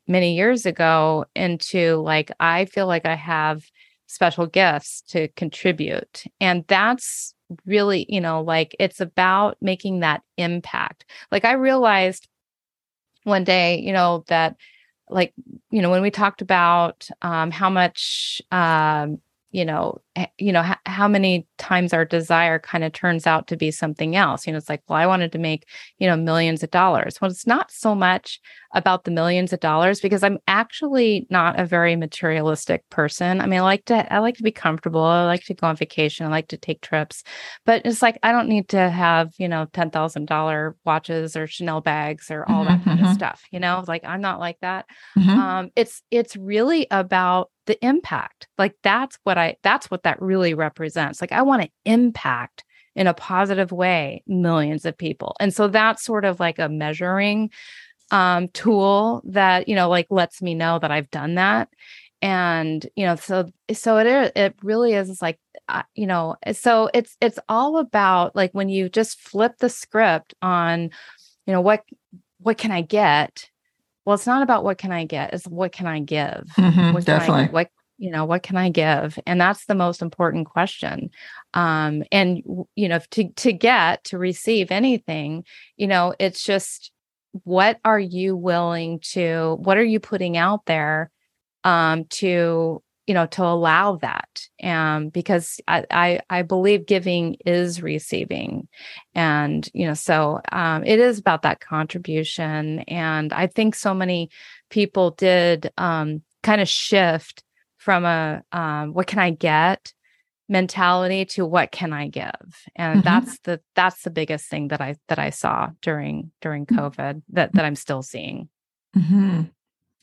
many 0.09 0.35
years 0.35 0.65
ago 0.65 1.23
into 1.37 1.95
like 2.01 2.31
i 2.41 2.65
feel 2.65 2.85
like 2.85 3.05
i 3.05 3.15
have 3.15 3.63
special 4.09 4.47
gifts 4.47 5.01
to 5.01 5.27
contribute 5.29 6.23
and 6.41 6.65
that's 6.67 7.33
really, 7.65 8.05
you 8.09 8.21
know, 8.21 8.41
like 8.41 8.75
it's 8.79 9.01
about 9.01 9.57
making 9.61 10.01
that 10.01 10.21
impact. 10.37 11.05
Like 11.31 11.45
I 11.45 11.53
realized 11.53 12.27
one 13.23 13.43
day, 13.43 13.79
you 13.79 13.93
know, 13.93 14.23
that 14.27 14.55
like, 15.09 15.33
you 15.71 15.81
know, 15.81 15.89
when 15.89 16.01
we 16.01 16.11
talked 16.11 16.41
about 16.41 17.07
um, 17.21 17.51
how 17.51 17.69
much 17.69 18.41
um, 18.51 19.19
you 19.51 19.65
know 19.65 19.99
you 20.37 20.51
know 20.51 20.63
h- 20.63 20.77
how 20.85 21.07
many 21.07 21.47
times 21.57 21.93
our 21.93 22.05
desire 22.05 22.59
kind 22.59 22.83
of 22.83 22.93
turns 22.93 23.25
out 23.25 23.47
to 23.47 23.57
be 23.57 23.71
something 23.71 24.15
else. 24.15 24.45
You 24.45 24.53
know 24.53 24.57
it's 24.57 24.69
like 24.69 24.81
well 24.87 24.97
i 24.97 25.07
wanted 25.07 25.31
to 25.31 25.37
make 25.37 25.65
you 25.97 26.07
know 26.07 26.15
millions 26.15 26.63
of 26.63 26.71
dollars. 26.71 27.19
Well 27.19 27.31
it's 27.31 27.47
not 27.47 27.71
so 27.71 27.95
much 27.95 28.39
about 28.75 29.03
the 29.03 29.11
millions 29.11 29.51
of 29.51 29.59
dollars 29.59 29.99
because 29.99 30.23
i'm 30.23 30.37
actually 30.47 31.25
not 31.29 31.59
a 31.59 31.65
very 31.65 31.95
materialistic 31.95 32.87
person. 32.89 33.41
I 33.41 33.47
mean 33.47 33.59
i 33.59 33.63
like 33.63 33.85
to 33.85 34.13
i 34.13 34.19
like 34.19 34.37
to 34.37 34.43
be 34.43 34.51
comfortable. 34.51 35.01
I 35.01 35.25
like 35.25 35.43
to 35.45 35.53
go 35.53 35.67
on 35.67 35.75
vacation. 35.75 36.25
I 36.25 36.29
like 36.29 36.49
to 36.49 36.57
take 36.57 36.81
trips. 36.81 37.23
But 37.65 37.85
it's 37.85 38.01
like 38.01 38.19
i 38.23 38.31
don't 38.31 38.49
need 38.49 38.69
to 38.69 38.89
have 38.89 39.33
you 39.37 39.47
know 39.47 39.65
$10000 39.73 40.73
watches 40.85 41.35
or 41.35 41.47
chanel 41.47 41.81
bags 41.81 42.29
or 42.29 42.47
all 42.49 42.65
mm-hmm, 42.65 42.73
that 42.73 42.83
kind 42.83 42.99
mm-hmm. 42.99 43.09
of 43.09 43.13
stuff 43.13 43.43
you 43.51 43.59
know? 43.59 43.83
Like 43.87 44.03
i'm 44.05 44.21
not 44.21 44.39
like 44.39 44.59
that. 44.61 44.85
Mm-hmm. 45.17 45.29
um 45.29 45.69
it's 45.75 46.03
it's 46.11 46.35
really 46.35 46.87
about 46.91 47.49
the 47.69 47.85
impact. 47.85 48.47
Like 48.57 48.75
that's 48.81 49.19
what 49.23 49.37
I 49.37 49.55
that's 49.61 49.91
what 49.91 50.03
that 50.03 50.21
really 50.21 50.55
represents. 50.55 51.21
Like 51.21 51.31
I 51.31 51.43
want 51.43 51.61
to 51.61 51.69
impact 51.85 52.63
in 52.95 53.05
a 53.05 53.13
positive 53.13 53.71
way 53.71 54.23
millions 54.25 54.85
of 54.85 54.97
people. 54.97 55.35
And 55.39 55.53
so 55.53 55.67
that's 55.67 56.03
sort 56.03 56.25
of 56.25 56.39
like 56.39 56.57
a 56.59 56.67
measuring 56.67 57.51
um 58.11 58.47
tool 58.49 59.21
that, 59.25 59.69
you 59.69 59.75
know, 59.75 59.87
like 59.87 60.07
lets 60.09 60.41
me 60.41 60.55
know 60.55 60.79
that 60.79 60.89
I've 60.91 61.11
done 61.11 61.35
that. 61.35 61.69
And, 62.23 62.85
you 62.95 63.05
know, 63.05 63.15
so 63.15 63.51
so 63.71 63.99
it 63.99 64.07
is, 64.07 64.31
it 64.35 64.55
really 64.63 64.93
is 64.95 65.21
like 65.21 65.39
uh, 65.67 65.83
you 65.93 66.07
know, 66.07 66.35
so 66.53 66.89
it's 66.95 67.15
it's 67.21 67.37
all 67.47 67.77
about 67.77 68.35
like 68.35 68.51
when 68.53 68.69
you 68.69 68.89
just 68.89 69.19
flip 69.19 69.53
the 69.59 69.69
script 69.69 70.33
on 70.41 70.89
you 71.45 71.53
know 71.53 71.61
what 71.61 71.83
what 72.39 72.57
can 72.57 72.71
I 72.71 72.81
get 72.81 73.47
well 74.05 74.15
it's 74.15 74.27
not 74.27 74.41
about 74.41 74.63
what 74.63 74.77
can 74.77 74.91
i 74.91 75.05
get 75.05 75.33
it's 75.33 75.47
what 75.47 75.71
can 75.71 75.87
i 75.87 75.99
give? 75.99 76.45
Mm-hmm, 76.57 76.93
what 76.93 77.05
definitely 77.05 77.43
I, 77.43 77.47
what 77.47 77.69
you 77.97 78.11
know 78.11 78.25
what 78.25 78.43
can 78.43 78.55
i 78.55 78.69
give? 78.69 79.19
And 79.25 79.39
that's 79.41 79.65
the 79.65 79.75
most 79.75 80.01
important 80.01 80.47
question. 80.47 81.09
Um 81.53 82.03
and 82.11 82.41
you 82.75 82.87
know 82.87 82.99
to 83.11 83.29
to 83.29 83.53
get 83.53 84.03
to 84.05 84.17
receive 84.17 84.71
anything 84.71 85.43
you 85.75 85.87
know 85.87 86.13
it's 86.19 86.43
just 86.43 86.91
what 87.43 87.79
are 87.83 87.99
you 87.99 88.35
willing 88.35 88.99
to 89.11 89.57
what 89.59 89.77
are 89.77 89.83
you 89.83 89.99
putting 89.99 90.37
out 90.37 90.65
there 90.65 91.11
um 91.63 92.05
to 92.05 92.81
you 93.09 93.15
know 93.15 93.25
to 93.25 93.43
allow 93.43 93.95
that 93.95 94.47
um 94.61 95.09
because 95.09 95.59
I, 95.67 95.83
I 95.89 96.19
i 96.29 96.41
believe 96.43 96.85
giving 96.85 97.37
is 97.43 97.81
receiving 97.81 98.67
and 99.15 99.67
you 99.73 99.87
know 99.87 99.95
so 99.95 100.41
um 100.51 100.83
it 100.85 100.99
is 100.99 101.17
about 101.17 101.41
that 101.41 101.59
contribution 101.59 102.81
and 102.81 103.33
i 103.33 103.47
think 103.47 103.73
so 103.73 103.95
many 103.95 104.29
people 104.69 105.09
did 105.09 105.71
um 105.79 106.21
kind 106.43 106.61
of 106.61 106.69
shift 106.69 107.43
from 107.77 108.05
a 108.05 108.43
um 108.51 108.93
what 108.93 109.07
can 109.07 109.17
i 109.17 109.31
get 109.31 109.91
mentality 110.47 111.25
to 111.25 111.47
what 111.47 111.71
can 111.71 111.91
i 111.91 112.07
give 112.07 112.29
and 112.75 112.99
mm-hmm. 112.99 113.05
that's 113.05 113.39
the 113.39 113.59
that's 113.75 114.03
the 114.03 114.11
biggest 114.11 114.47
thing 114.49 114.67
that 114.67 114.81
i 114.81 114.95
that 115.07 115.17
i 115.17 115.31
saw 115.31 115.69
during 115.81 116.31
during 116.41 116.67
mm. 116.67 116.77
covid 116.77 117.23
that 117.29 117.51
that 117.53 117.65
i'm 117.65 117.75
still 117.75 118.03
seeing 118.03 118.49
mm-hmm. 118.95 119.41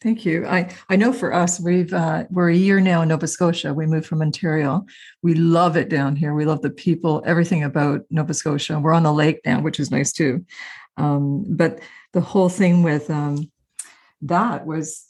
Thank 0.02 0.26
you. 0.26 0.46
I, 0.46 0.74
I 0.90 0.96
know 0.96 1.12
for 1.12 1.32
us, 1.32 1.58
we've 1.58 1.92
uh, 1.92 2.24
we're 2.30 2.50
a 2.50 2.54
year 2.56 2.80
now 2.80 3.00
in 3.00 3.08
Nova 3.08 3.26
Scotia. 3.26 3.72
We 3.72 3.86
moved 3.86 4.06
from 4.06 4.20
Ontario. 4.20 4.84
We 5.22 5.34
love 5.34 5.76
it 5.76 5.88
down 5.88 6.16
here. 6.16 6.34
We 6.34 6.44
love 6.44 6.60
the 6.60 6.70
people, 6.70 7.22
everything 7.24 7.64
about 7.64 8.02
Nova 8.10 8.34
Scotia. 8.34 8.78
We're 8.78 8.92
on 8.92 9.04
the 9.04 9.12
lake 9.12 9.40
now, 9.46 9.60
which 9.62 9.80
is 9.80 9.90
nice 9.90 10.12
too. 10.12 10.44
Um, 10.98 11.44
but 11.48 11.80
the 12.12 12.20
whole 12.20 12.50
thing 12.50 12.82
with 12.82 13.10
um, 13.10 13.50
that 14.22 14.66
was 14.66 15.06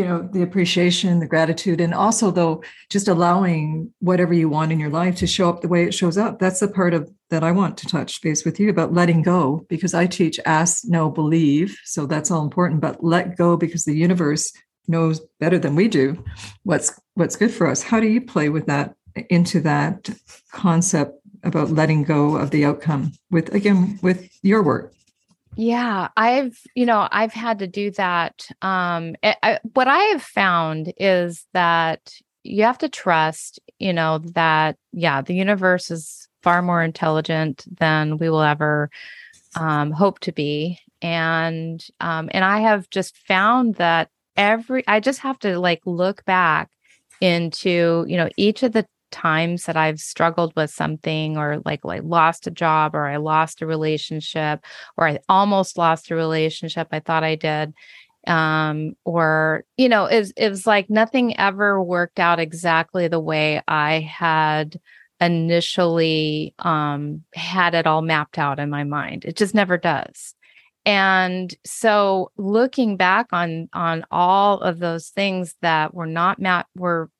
you 0.00 0.06
know 0.06 0.26
the 0.32 0.40
appreciation 0.40 1.18
the 1.18 1.26
gratitude 1.26 1.78
and 1.78 1.92
also 1.92 2.30
though 2.30 2.62
just 2.88 3.06
allowing 3.06 3.92
whatever 3.98 4.32
you 4.32 4.48
want 4.48 4.72
in 4.72 4.80
your 4.80 4.88
life 4.88 5.14
to 5.16 5.26
show 5.26 5.50
up 5.50 5.60
the 5.60 5.68
way 5.68 5.84
it 5.84 5.92
shows 5.92 6.16
up. 6.16 6.38
That's 6.38 6.60
the 6.60 6.68
part 6.68 6.94
of 6.94 7.10
that 7.28 7.44
i 7.44 7.52
want 7.52 7.76
to 7.78 7.86
touch 7.86 8.22
base 8.22 8.44
with 8.44 8.58
you 8.58 8.70
about 8.70 8.94
letting 8.94 9.22
go 9.22 9.64
because 9.68 9.92
i 9.92 10.06
teach 10.06 10.40
ask 10.46 10.84
know 10.86 11.10
believe. 11.10 11.78
So 11.84 12.06
that's 12.06 12.30
all 12.30 12.42
important 12.42 12.80
but 12.80 13.04
let 13.04 13.36
go 13.36 13.58
because 13.58 13.84
the 13.84 13.94
universe 13.94 14.50
knows 14.88 15.20
better 15.38 15.58
than 15.58 15.74
we 15.74 15.86
do 15.86 16.24
what's 16.62 16.98
what's 17.14 17.36
good 17.36 17.52
for 17.52 17.66
us. 17.66 17.82
How 17.82 18.00
do 18.00 18.06
you 18.06 18.22
play 18.22 18.48
with 18.48 18.66
that 18.66 18.94
into 19.28 19.60
that 19.60 20.08
concept 20.52 21.12
about 21.42 21.70
letting 21.70 22.04
go 22.04 22.36
of 22.36 22.50
the 22.52 22.64
outcome 22.64 23.12
with 23.30 23.54
again 23.54 23.98
with 24.00 24.30
your 24.42 24.62
work 24.62 24.94
yeah, 25.56 26.08
I've, 26.16 26.58
you 26.74 26.86
know, 26.86 27.08
I've 27.10 27.32
had 27.32 27.58
to 27.58 27.66
do 27.66 27.90
that. 27.92 28.46
Um, 28.62 29.16
I, 29.22 29.58
what 29.74 29.88
I 29.88 29.98
have 29.98 30.22
found 30.22 30.92
is 30.96 31.46
that 31.52 32.14
you 32.42 32.62
have 32.64 32.78
to 32.78 32.88
trust, 32.88 33.60
you 33.78 33.92
know, 33.92 34.18
that, 34.18 34.76
yeah, 34.92 35.20
the 35.20 35.34
universe 35.34 35.90
is 35.90 36.28
far 36.42 36.62
more 36.62 36.82
intelligent 36.82 37.64
than 37.78 38.16
we 38.16 38.30
will 38.30 38.42
ever 38.42 38.90
um, 39.56 39.90
hope 39.90 40.20
to 40.20 40.32
be. 40.32 40.78
And, 41.02 41.84
um, 42.00 42.30
and 42.32 42.44
I 42.44 42.60
have 42.60 42.88
just 42.90 43.16
found 43.16 43.74
that 43.76 44.08
every, 44.36 44.84
I 44.86 45.00
just 45.00 45.20
have 45.20 45.38
to 45.40 45.58
like 45.58 45.82
look 45.84 46.24
back 46.24 46.70
into, 47.20 48.04
you 48.08 48.16
know, 48.16 48.30
each 48.36 48.62
of 48.62 48.72
the 48.72 48.86
times 49.10 49.64
that 49.64 49.76
I've 49.76 50.00
struggled 50.00 50.54
with 50.56 50.70
something 50.70 51.36
or 51.36 51.60
like 51.64 51.84
like 51.84 52.02
lost 52.04 52.46
a 52.46 52.50
job 52.50 52.94
or 52.94 53.06
I 53.06 53.16
lost 53.16 53.62
a 53.62 53.66
relationship 53.66 54.64
or 54.96 55.08
I 55.08 55.18
almost 55.28 55.78
lost 55.78 56.10
a 56.10 56.14
relationship 56.14 56.88
I 56.92 57.00
thought 57.00 57.24
I 57.24 57.34
did 57.36 57.72
um 58.26 58.92
or 59.04 59.64
you 59.78 59.88
know 59.88 60.04
it 60.04 60.30
it 60.36 60.50
was 60.50 60.66
like 60.66 60.90
nothing 60.90 61.38
ever 61.38 61.82
worked 61.82 62.20
out 62.20 62.38
exactly 62.38 63.08
the 63.08 63.20
way 63.20 63.62
I 63.66 64.00
had 64.00 64.78
initially 65.20 66.54
um 66.58 67.22
had 67.34 67.74
it 67.74 67.86
all 67.86 68.02
mapped 68.02 68.38
out 68.38 68.58
in 68.58 68.70
my 68.70 68.84
mind. 68.84 69.24
It 69.24 69.36
just 69.36 69.54
never 69.54 69.76
does. 69.78 70.34
And 70.86 71.54
so 71.64 72.30
looking 72.36 72.96
back 72.96 73.26
on 73.32 73.68
on 73.72 74.04
all 74.10 74.60
of 74.60 74.78
those 74.78 75.08
things 75.08 75.54
that 75.60 75.94
were 75.94 76.06
not 76.06 76.40
map 76.40 76.68
were 76.74 77.10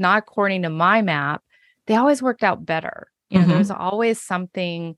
not 0.00 0.18
according 0.18 0.62
to 0.62 0.70
my 0.70 1.02
map, 1.02 1.42
they 1.86 1.94
always 1.94 2.22
worked 2.22 2.42
out 2.42 2.64
better. 2.66 3.08
You 3.28 3.38
know, 3.38 3.42
mm-hmm. 3.42 3.50
there 3.50 3.58
was 3.58 3.70
always 3.70 4.20
something 4.20 4.96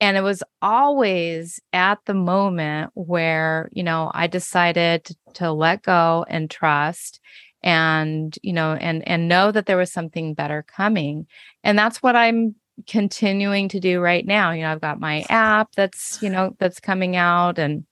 and 0.00 0.16
it 0.16 0.22
was 0.22 0.42
always 0.60 1.60
at 1.72 1.98
the 2.06 2.14
moment 2.14 2.90
where, 2.94 3.68
you 3.72 3.84
know, 3.84 4.10
I 4.12 4.26
decided 4.26 5.04
to, 5.04 5.16
to 5.34 5.52
let 5.52 5.82
go 5.82 6.26
and 6.28 6.50
trust 6.50 7.20
and, 7.62 8.36
you 8.42 8.52
know, 8.52 8.72
and 8.72 9.06
and 9.06 9.28
know 9.28 9.52
that 9.52 9.66
there 9.66 9.76
was 9.76 9.92
something 9.92 10.34
better 10.34 10.64
coming. 10.66 11.26
And 11.62 11.78
that's 11.78 12.02
what 12.02 12.16
I'm 12.16 12.56
continuing 12.88 13.68
to 13.68 13.78
do 13.78 14.00
right 14.00 14.26
now. 14.26 14.50
You 14.50 14.62
know, 14.62 14.72
I've 14.72 14.80
got 14.80 14.98
my 14.98 15.24
app 15.28 15.68
that's, 15.76 16.20
you 16.20 16.30
know, 16.30 16.56
that's 16.58 16.80
coming 16.80 17.14
out 17.14 17.60
and 17.60 17.84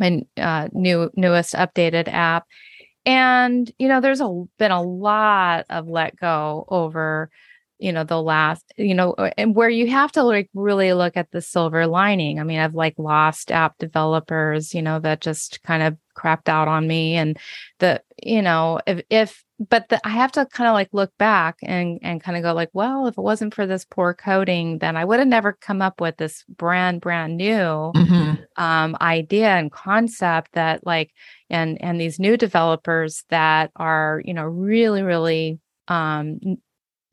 my 0.00 0.22
uh, 0.36 0.68
new 0.72 1.10
newest 1.14 1.54
updated 1.54 2.08
app 2.08 2.46
and 3.06 3.70
you 3.78 3.88
know 3.88 4.00
there's 4.00 4.20
a 4.20 4.44
been 4.58 4.70
a 4.70 4.82
lot 4.82 5.66
of 5.70 5.88
let 5.88 6.16
go 6.16 6.64
over 6.68 7.30
you 7.78 7.92
know 7.92 8.04
the 8.04 8.20
last 8.20 8.72
you 8.76 8.94
know 8.94 9.14
and 9.36 9.54
where 9.54 9.68
you 9.68 9.88
have 9.88 10.12
to 10.12 10.22
like 10.22 10.50
really 10.54 10.92
look 10.92 11.16
at 11.16 11.30
the 11.30 11.40
silver 11.40 11.86
lining 11.86 12.40
i 12.40 12.42
mean 12.42 12.58
i've 12.58 12.74
like 12.74 12.94
lost 12.98 13.50
app 13.50 13.76
developers 13.78 14.74
you 14.74 14.82
know 14.82 14.98
that 14.98 15.20
just 15.20 15.62
kind 15.62 15.82
of 15.82 15.96
crapped 16.16 16.48
out 16.48 16.66
on 16.66 16.86
me 16.88 17.14
and 17.14 17.38
the 17.78 18.02
you 18.22 18.42
know 18.42 18.80
if 18.86 19.00
if 19.08 19.44
but 19.60 19.88
the, 19.88 20.04
i 20.04 20.10
have 20.10 20.32
to 20.32 20.44
kind 20.46 20.66
of 20.66 20.74
like 20.74 20.88
look 20.92 21.16
back 21.18 21.56
and 21.62 22.00
and 22.02 22.22
kind 22.22 22.36
of 22.36 22.42
go 22.42 22.52
like 22.52 22.70
well 22.72 23.06
if 23.06 23.16
it 23.16 23.22
wasn't 23.22 23.54
for 23.54 23.66
this 23.66 23.84
poor 23.84 24.12
coding 24.12 24.78
then 24.78 24.96
i 24.96 25.04
would 25.04 25.20
have 25.20 25.28
never 25.28 25.52
come 25.52 25.80
up 25.80 26.00
with 26.00 26.16
this 26.16 26.44
brand 26.48 27.00
brand 27.00 27.36
new 27.36 27.92
mm-hmm. 27.94 28.34
um, 28.62 28.96
idea 29.00 29.50
and 29.50 29.70
concept 29.70 30.52
that 30.52 30.84
like 30.84 31.12
and 31.48 31.80
and 31.80 32.00
these 32.00 32.18
new 32.18 32.36
developers 32.36 33.24
that 33.30 33.70
are 33.76 34.20
you 34.24 34.34
know 34.34 34.44
really 34.44 35.02
really 35.02 35.60
um, 35.86 36.58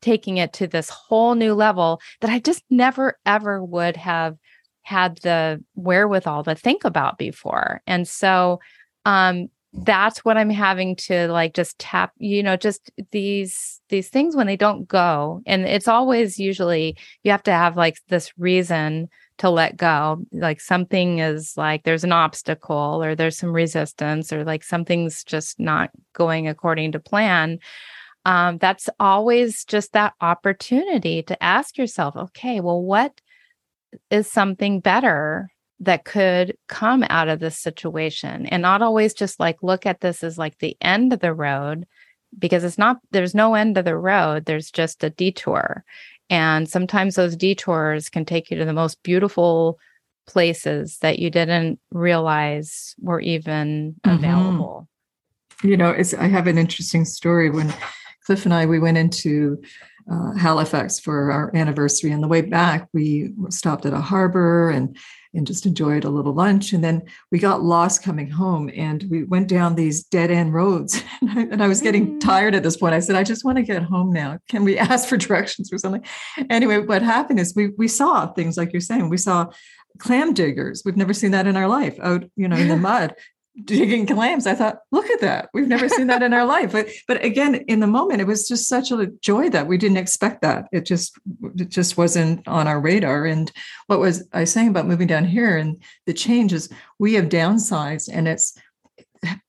taking 0.06 0.36
it 0.36 0.52
to 0.52 0.68
this 0.68 0.88
whole 0.88 1.34
new 1.34 1.52
level 1.52 2.00
that 2.20 2.30
I 2.30 2.38
just 2.38 2.62
never 2.70 3.18
ever 3.26 3.64
would 3.64 3.96
have 3.96 4.36
had 4.82 5.18
the 5.18 5.60
wherewithal 5.74 6.44
to 6.44 6.54
think 6.54 6.84
about 6.84 7.18
before. 7.18 7.82
And 7.88 8.06
so 8.06 8.60
um 9.04 9.48
that's 9.72 10.24
what 10.24 10.38
I'm 10.38 10.48
having 10.48 10.94
to 10.96 11.26
like 11.26 11.54
just 11.54 11.76
tap, 11.80 12.12
you 12.18 12.40
know, 12.40 12.56
just 12.56 12.92
these 13.10 13.80
these 13.88 14.08
things 14.08 14.36
when 14.36 14.46
they 14.46 14.56
don't 14.56 14.86
go. 14.86 15.42
And 15.44 15.66
it's 15.66 15.88
always 15.88 16.38
usually 16.38 16.96
you 17.24 17.32
have 17.32 17.42
to 17.42 17.52
have 17.52 17.76
like 17.76 17.98
this 18.08 18.32
reason 18.38 19.08
to 19.38 19.50
let 19.50 19.76
go. 19.76 20.24
Like 20.30 20.60
something 20.60 21.18
is 21.18 21.54
like 21.56 21.82
there's 21.82 22.04
an 22.04 22.12
obstacle 22.12 23.02
or 23.02 23.16
there's 23.16 23.36
some 23.36 23.52
resistance 23.52 24.32
or 24.32 24.44
like 24.44 24.62
something's 24.62 25.24
just 25.24 25.58
not 25.58 25.90
going 26.12 26.46
according 26.46 26.92
to 26.92 27.00
plan. 27.00 27.58
Um, 28.26 28.58
that's 28.58 28.88
always 28.98 29.64
just 29.64 29.92
that 29.92 30.14
opportunity 30.20 31.22
to 31.22 31.40
ask 31.40 31.78
yourself, 31.78 32.16
okay, 32.16 32.58
well, 32.58 32.82
what 32.82 33.20
is 34.10 34.26
something 34.26 34.80
better 34.80 35.48
that 35.78 36.04
could 36.04 36.56
come 36.66 37.04
out 37.08 37.28
of 37.28 37.38
this 37.38 37.56
situation? 37.56 38.46
And 38.46 38.62
not 38.62 38.82
always 38.82 39.14
just 39.14 39.38
like 39.38 39.62
look 39.62 39.86
at 39.86 40.00
this 40.00 40.24
as 40.24 40.36
like 40.36 40.58
the 40.58 40.76
end 40.80 41.12
of 41.12 41.20
the 41.20 41.32
road, 41.32 41.86
because 42.36 42.64
it's 42.64 42.78
not, 42.78 42.98
there's 43.12 43.32
no 43.32 43.54
end 43.54 43.78
of 43.78 43.84
the 43.84 43.96
road, 43.96 44.46
there's 44.46 44.72
just 44.72 45.04
a 45.04 45.10
detour. 45.10 45.84
And 46.28 46.68
sometimes 46.68 47.14
those 47.14 47.36
detours 47.36 48.08
can 48.08 48.24
take 48.24 48.50
you 48.50 48.58
to 48.58 48.64
the 48.64 48.72
most 48.72 49.00
beautiful 49.04 49.78
places 50.26 50.98
that 50.98 51.20
you 51.20 51.30
didn't 51.30 51.78
realize 51.92 52.96
were 53.00 53.20
even 53.20 53.94
mm-hmm. 54.04 54.16
available. 54.16 54.88
You 55.62 55.76
know, 55.76 55.90
it's 55.90 56.12
I 56.12 56.26
have 56.26 56.48
an 56.48 56.58
interesting 56.58 57.04
story 57.04 57.50
when 57.50 57.72
Cliff 58.26 58.44
and 58.44 58.52
I 58.52 58.66
we 58.66 58.80
went 58.80 58.98
into 58.98 59.62
uh, 60.10 60.32
Halifax 60.34 61.00
for 61.00 61.30
our 61.32 61.54
anniversary. 61.54 62.12
And 62.12 62.22
the 62.22 62.28
way 62.28 62.40
back, 62.40 62.88
we 62.92 63.32
stopped 63.50 63.86
at 63.86 63.92
a 63.92 64.00
harbor 64.00 64.70
and 64.70 64.96
and 65.34 65.46
just 65.46 65.66
enjoyed 65.66 66.04
a 66.04 66.08
little 66.08 66.32
lunch. 66.32 66.72
And 66.72 66.82
then 66.82 67.02
we 67.30 67.38
got 67.38 67.62
lost 67.62 68.02
coming 68.02 68.30
home, 68.30 68.70
and 68.74 69.04
we 69.10 69.24
went 69.24 69.48
down 69.48 69.74
these 69.74 70.02
dead 70.02 70.30
end 70.30 70.54
roads. 70.54 71.02
and, 71.20 71.30
I, 71.30 71.42
and 71.42 71.62
I 71.62 71.68
was 71.68 71.82
getting 71.82 72.16
mm. 72.16 72.20
tired 72.20 72.54
at 72.54 72.62
this 72.62 72.76
point. 72.76 72.94
I 72.94 73.00
said, 73.00 73.16
"I 73.16 73.22
just 73.22 73.44
want 73.44 73.56
to 73.58 73.62
get 73.62 73.82
home 73.82 74.12
now. 74.12 74.38
Can 74.48 74.64
we 74.64 74.78
ask 74.92 75.08
for 75.08 75.16
directions 75.16 75.72
or 75.72 75.78
something?" 75.78 76.04
Anyway, 76.50 76.78
what 76.78 77.02
happened 77.02 77.40
is 77.40 77.54
we 77.54 77.68
we 77.76 77.88
saw 77.88 78.26
things 78.32 78.56
like 78.56 78.72
you're 78.72 78.80
saying. 78.80 79.10
We 79.10 79.18
saw 79.18 79.46
clam 79.98 80.34
diggers. 80.34 80.82
We've 80.84 80.96
never 80.96 81.14
seen 81.14 81.30
that 81.32 81.46
in 81.46 81.56
our 81.56 81.68
life 81.68 81.98
out, 82.00 82.24
you 82.36 82.48
know, 82.48 82.56
in 82.56 82.68
the 82.68 82.76
mud 82.90 83.14
digging 83.64 84.06
clams. 84.06 84.46
I 84.46 84.54
thought, 84.54 84.78
look 84.92 85.08
at 85.10 85.20
that. 85.20 85.48
We've 85.54 85.68
never 85.68 85.88
seen 85.88 86.08
that 86.08 86.22
in 86.22 86.32
our 86.32 86.44
life. 86.44 86.72
But 86.72 86.88
but 87.08 87.24
again, 87.24 87.54
in 87.54 87.80
the 87.80 87.86
moment, 87.86 88.20
it 88.20 88.26
was 88.26 88.48
just 88.48 88.68
such 88.68 88.90
a 88.90 89.06
joy 89.20 89.50
that 89.50 89.66
we 89.66 89.78
didn't 89.78 89.96
expect 89.96 90.42
that. 90.42 90.66
It 90.72 90.84
just 90.84 91.18
it 91.56 91.68
just 91.68 91.96
wasn't 91.96 92.46
on 92.46 92.66
our 92.66 92.80
radar. 92.80 93.24
And 93.26 93.50
what 93.86 94.00
was 94.00 94.26
I 94.32 94.44
saying 94.44 94.68
about 94.68 94.86
moving 94.86 95.06
down 95.06 95.24
here 95.24 95.56
and 95.56 95.82
the 96.06 96.14
changes, 96.14 96.68
we 96.98 97.14
have 97.14 97.26
downsized 97.26 98.08
and 98.12 98.28
it's 98.28 98.58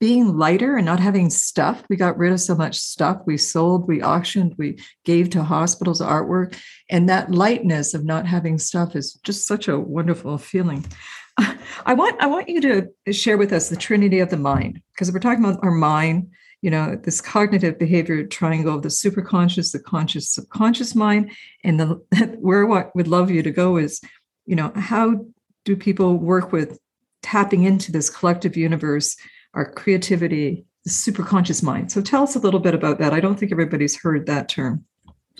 being 0.00 0.36
lighter 0.36 0.76
and 0.76 0.86
not 0.86 1.00
having 1.00 1.30
stuff. 1.30 1.82
We 1.88 1.96
got 1.96 2.18
rid 2.18 2.32
of 2.32 2.40
so 2.40 2.54
much 2.54 2.78
stuff. 2.78 3.20
We 3.26 3.36
sold, 3.36 3.86
we 3.86 4.02
auctioned, 4.02 4.54
we 4.58 4.78
gave 5.04 5.30
to 5.30 5.42
hospitals 5.42 6.00
artwork. 6.00 6.58
And 6.90 7.08
that 7.08 7.30
lightness 7.30 7.94
of 7.94 8.04
not 8.04 8.26
having 8.26 8.58
stuff 8.58 8.96
is 8.96 9.14
just 9.22 9.46
such 9.46 9.68
a 9.68 9.78
wonderful 9.78 10.38
feeling. 10.38 10.86
I 11.86 11.94
want 11.94 12.20
I 12.20 12.26
want 12.26 12.48
you 12.48 12.60
to 12.60 13.12
share 13.12 13.38
with 13.38 13.52
us 13.52 13.68
the 13.68 13.76
trinity 13.76 14.20
of 14.20 14.30
the 14.30 14.36
mind 14.36 14.82
because 14.92 15.12
we're 15.12 15.20
talking 15.20 15.44
about 15.44 15.62
our 15.62 15.70
mind, 15.70 16.30
you 16.62 16.70
know, 16.70 16.96
this 16.96 17.20
cognitive 17.20 17.78
behavior 17.78 18.26
triangle 18.26 18.74
of 18.74 18.82
the 18.82 18.88
superconscious, 18.88 19.72
the 19.72 19.78
conscious, 19.78 20.30
subconscious 20.30 20.94
mind, 20.94 21.30
and 21.64 21.78
the 21.78 22.36
where 22.40 22.66
what 22.66 22.94
would 22.96 23.08
love 23.08 23.30
you 23.30 23.42
to 23.42 23.50
go 23.50 23.76
is, 23.76 24.00
you 24.46 24.56
know, 24.56 24.72
how 24.74 25.24
do 25.64 25.76
people 25.76 26.16
work 26.16 26.52
with 26.52 26.78
tapping 27.22 27.64
into 27.64 27.92
this 27.92 28.10
collective 28.10 28.56
universe, 28.56 29.16
our 29.54 29.70
creativity, 29.72 30.64
the 30.84 30.90
superconscious 30.90 31.62
mind? 31.62 31.92
So 31.92 32.00
tell 32.00 32.22
us 32.22 32.36
a 32.36 32.40
little 32.40 32.60
bit 32.60 32.74
about 32.74 32.98
that. 32.98 33.12
I 33.12 33.20
don't 33.20 33.38
think 33.38 33.52
everybody's 33.52 34.00
heard 34.00 34.26
that 34.26 34.48
term. 34.48 34.84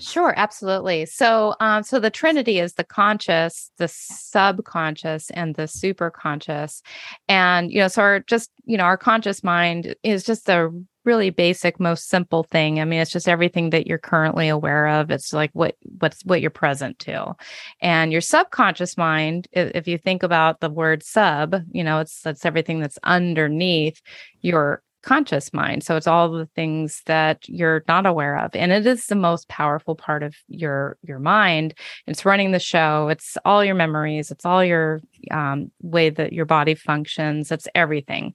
Sure, 0.01 0.33
absolutely. 0.37 1.05
So, 1.05 1.55
um, 1.59 1.83
so 1.83 1.99
the 1.99 2.09
Trinity 2.09 2.59
is 2.59 2.73
the 2.75 2.85
conscious, 2.85 3.69
the 3.77 3.89
subconscious, 3.89 5.29
and 5.31 5.55
the 5.55 5.63
superconscious, 5.63 6.81
and 7.27 7.69
you 7.69 7.79
know, 7.79 7.89
so 7.89 8.01
our 8.03 8.19
just 8.21 8.49
you 8.63 8.77
know, 8.77 8.85
our 8.85 8.95
conscious 8.97 9.43
mind 9.43 9.93
is 10.03 10.23
just 10.23 10.47
a 10.47 10.69
really 11.03 11.31
basic, 11.31 11.81
most 11.81 12.07
simple 12.07 12.43
thing. 12.43 12.79
I 12.79 12.85
mean, 12.85 13.01
it's 13.01 13.11
just 13.11 13.27
everything 13.27 13.71
that 13.71 13.87
you're 13.87 13.97
currently 13.97 14.47
aware 14.47 14.87
of. 14.87 15.11
It's 15.11 15.33
like 15.33 15.51
what 15.51 15.75
what's 15.99 16.23
what 16.23 16.39
you're 16.39 16.49
present 16.49 16.97
to, 16.99 17.33
and 17.81 18.13
your 18.13 18.21
subconscious 18.21 18.95
mind. 18.95 19.49
If 19.51 19.85
you 19.85 19.97
think 19.97 20.23
about 20.23 20.61
the 20.61 20.69
word 20.69 21.03
sub, 21.03 21.57
you 21.73 21.83
know, 21.83 21.99
it's 21.99 22.21
that's 22.21 22.45
everything 22.45 22.79
that's 22.79 22.99
underneath 23.03 24.01
your 24.41 24.81
conscious 25.01 25.53
mind. 25.53 25.83
So 25.83 25.95
it's 25.95 26.07
all 26.07 26.31
the 26.31 26.47
things 26.55 27.01
that 27.05 27.47
you're 27.47 27.83
not 27.87 28.05
aware 28.05 28.37
of. 28.37 28.55
And 28.55 28.71
it 28.71 28.85
is 28.85 29.05
the 29.05 29.15
most 29.15 29.47
powerful 29.47 29.95
part 29.95 30.23
of 30.23 30.35
your 30.47 30.97
your 31.03 31.19
mind. 31.19 31.73
It's 32.07 32.25
running 32.25 32.51
the 32.51 32.59
show. 32.59 33.07
It's 33.09 33.37
all 33.45 33.63
your 33.63 33.75
memories. 33.75 34.31
It's 34.31 34.45
all 34.45 34.63
your 34.63 35.01
um, 35.31 35.71
way 35.81 36.09
that 36.09 36.33
your 36.33 36.45
body 36.45 36.75
functions. 36.75 37.51
It's 37.51 37.67
everything 37.75 38.33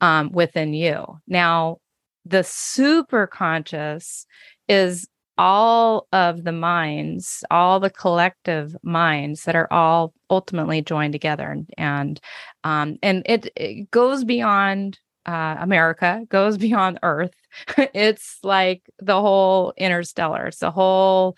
um, 0.00 0.30
within 0.32 0.74
you. 0.74 1.04
Now, 1.26 1.78
the 2.24 2.44
super 2.44 3.26
conscious 3.26 4.26
is 4.68 5.08
all 5.38 6.06
of 6.12 6.44
the 6.44 6.52
minds, 6.52 7.42
all 7.50 7.80
the 7.80 7.90
collective 7.90 8.76
minds 8.82 9.44
that 9.44 9.56
are 9.56 9.72
all 9.72 10.12
ultimately 10.30 10.82
joined 10.82 11.12
together, 11.12 11.50
and 11.50 11.68
and 11.78 12.20
um, 12.64 12.98
and 13.02 13.22
it, 13.26 13.50
it 13.56 13.90
goes 13.90 14.24
beyond 14.24 14.98
uh, 15.26 15.56
America, 15.60 16.22
goes 16.28 16.58
beyond 16.66 16.98
Earth. 17.02 17.34
it's 17.76 18.38
like 18.42 18.82
the 18.98 19.20
whole 19.20 19.72
interstellar, 19.76 20.46
it's 20.46 20.58
the 20.58 20.70
whole, 20.70 21.36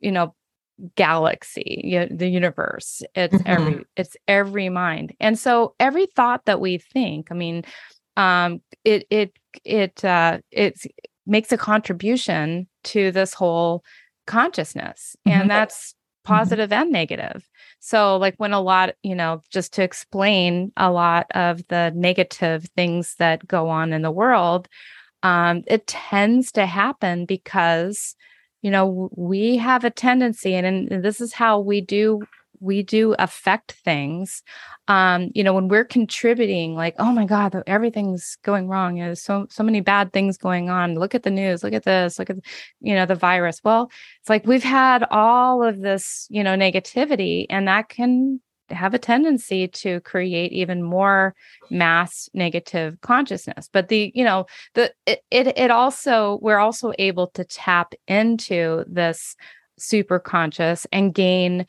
you 0.00 0.12
know, 0.12 0.34
galaxy, 0.96 1.80
you 1.84 2.08
the 2.10 2.28
universe. 2.28 3.02
It's 3.14 3.34
mm-hmm. 3.34 3.46
every 3.46 3.84
it's 3.96 4.16
every 4.28 4.68
mind, 4.68 5.14
and 5.20 5.38
so 5.38 5.74
every 5.78 6.06
thought 6.06 6.44
that 6.46 6.60
we 6.60 6.78
think, 6.78 7.28
I 7.30 7.34
mean, 7.34 7.64
um, 8.16 8.60
it 8.84 9.06
it 9.10 9.32
it 9.64 10.04
uh, 10.04 10.38
it 10.50 10.80
makes 11.26 11.52
a 11.52 11.56
contribution 11.56 12.66
to 12.84 13.10
this 13.12 13.34
whole 13.34 13.84
consciousness, 14.26 15.16
mm-hmm. 15.26 15.40
and 15.40 15.50
that's. 15.50 15.94
Positive 16.24 16.70
mm-hmm. 16.70 16.82
and 16.82 16.92
negative. 16.92 17.48
So, 17.80 18.16
like 18.16 18.34
when 18.38 18.52
a 18.52 18.60
lot, 18.60 18.94
you 19.02 19.14
know, 19.14 19.42
just 19.50 19.72
to 19.74 19.82
explain 19.82 20.72
a 20.76 20.90
lot 20.90 21.26
of 21.34 21.66
the 21.68 21.92
negative 21.94 22.66
things 22.76 23.16
that 23.18 23.46
go 23.46 23.68
on 23.68 23.92
in 23.92 24.02
the 24.02 24.10
world, 24.10 24.68
um, 25.22 25.62
it 25.66 25.86
tends 25.86 26.52
to 26.52 26.66
happen 26.66 27.26
because, 27.26 28.16
you 28.62 28.70
know, 28.70 29.10
we 29.14 29.56
have 29.58 29.84
a 29.84 29.90
tendency, 29.90 30.54
and, 30.54 30.90
and 30.90 31.04
this 31.04 31.20
is 31.20 31.32
how 31.32 31.60
we 31.60 31.80
do 31.80 32.22
we 32.60 32.82
do 32.82 33.14
affect 33.18 33.72
things 33.72 34.42
um 34.88 35.30
you 35.34 35.42
know 35.42 35.52
when 35.52 35.68
we're 35.68 35.84
contributing 35.84 36.74
like 36.74 36.94
oh 36.98 37.12
my 37.12 37.24
god 37.24 37.62
everything's 37.66 38.36
going 38.42 38.68
wrong. 38.68 38.96
There's 38.96 39.22
so 39.22 39.46
so 39.50 39.62
many 39.62 39.80
bad 39.80 40.12
things 40.12 40.36
going 40.36 40.70
on. 40.70 40.94
Look 40.94 41.14
at 41.14 41.22
the 41.22 41.30
news. 41.30 41.62
Look 41.62 41.72
at 41.72 41.84
this. 41.84 42.18
Look 42.18 42.30
at 42.30 42.36
you 42.80 42.94
know 42.94 43.06
the 43.06 43.14
virus. 43.14 43.60
Well 43.64 43.90
it's 44.20 44.28
like 44.28 44.46
we've 44.46 44.62
had 44.62 45.04
all 45.10 45.62
of 45.62 45.80
this 45.80 46.26
you 46.30 46.44
know 46.44 46.56
negativity 46.56 47.46
and 47.50 47.68
that 47.68 47.88
can 47.88 48.40
have 48.70 48.94
a 48.94 48.98
tendency 48.98 49.68
to 49.68 50.00
create 50.00 50.52
even 50.52 50.82
more 50.82 51.34
mass 51.70 52.28
negative 52.34 53.00
consciousness. 53.00 53.68
But 53.72 53.88
the 53.88 54.10
you 54.14 54.24
know 54.24 54.46
the 54.74 54.92
it, 55.06 55.22
it 55.30 55.58
it 55.58 55.70
also 55.70 56.38
we're 56.42 56.58
also 56.58 56.92
able 56.98 57.28
to 57.28 57.44
tap 57.44 57.94
into 58.08 58.84
this 58.86 59.36
super 59.78 60.18
conscious 60.18 60.86
and 60.92 61.14
gain 61.14 61.66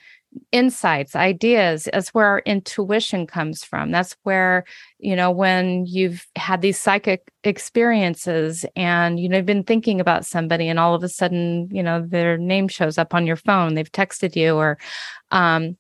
insights 0.51 1.15
ideas 1.15 1.87
that's 2.05 2.13
where 2.13 2.27
our 2.27 2.39
intuition 2.39 3.25
comes 3.25 3.63
from. 3.63 3.91
That's 3.91 4.15
where 4.23 4.65
you 4.99 5.15
know 5.15 5.31
when 5.31 5.85
you've 5.85 6.25
had 6.35 6.61
these 6.61 6.79
psychic 6.79 7.31
experiences 7.43 8.65
and 8.75 9.19
you 9.19 9.29
know 9.29 9.37
you've 9.37 9.45
been 9.45 9.63
thinking 9.63 9.99
about 9.99 10.25
somebody 10.25 10.67
and 10.67 10.79
all 10.79 10.93
of 10.93 11.03
a 11.03 11.09
sudden 11.09 11.69
you 11.71 11.81
know 11.81 12.05
their 12.05 12.37
name 12.37 12.67
shows 12.67 12.97
up 12.97 13.13
on 13.13 13.25
your 13.25 13.35
phone 13.35 13.73
they've 13.73 13.91
texted 13.91 14.35
you 14.35 14.55
or 14.55 14.77
um 15.31 15.77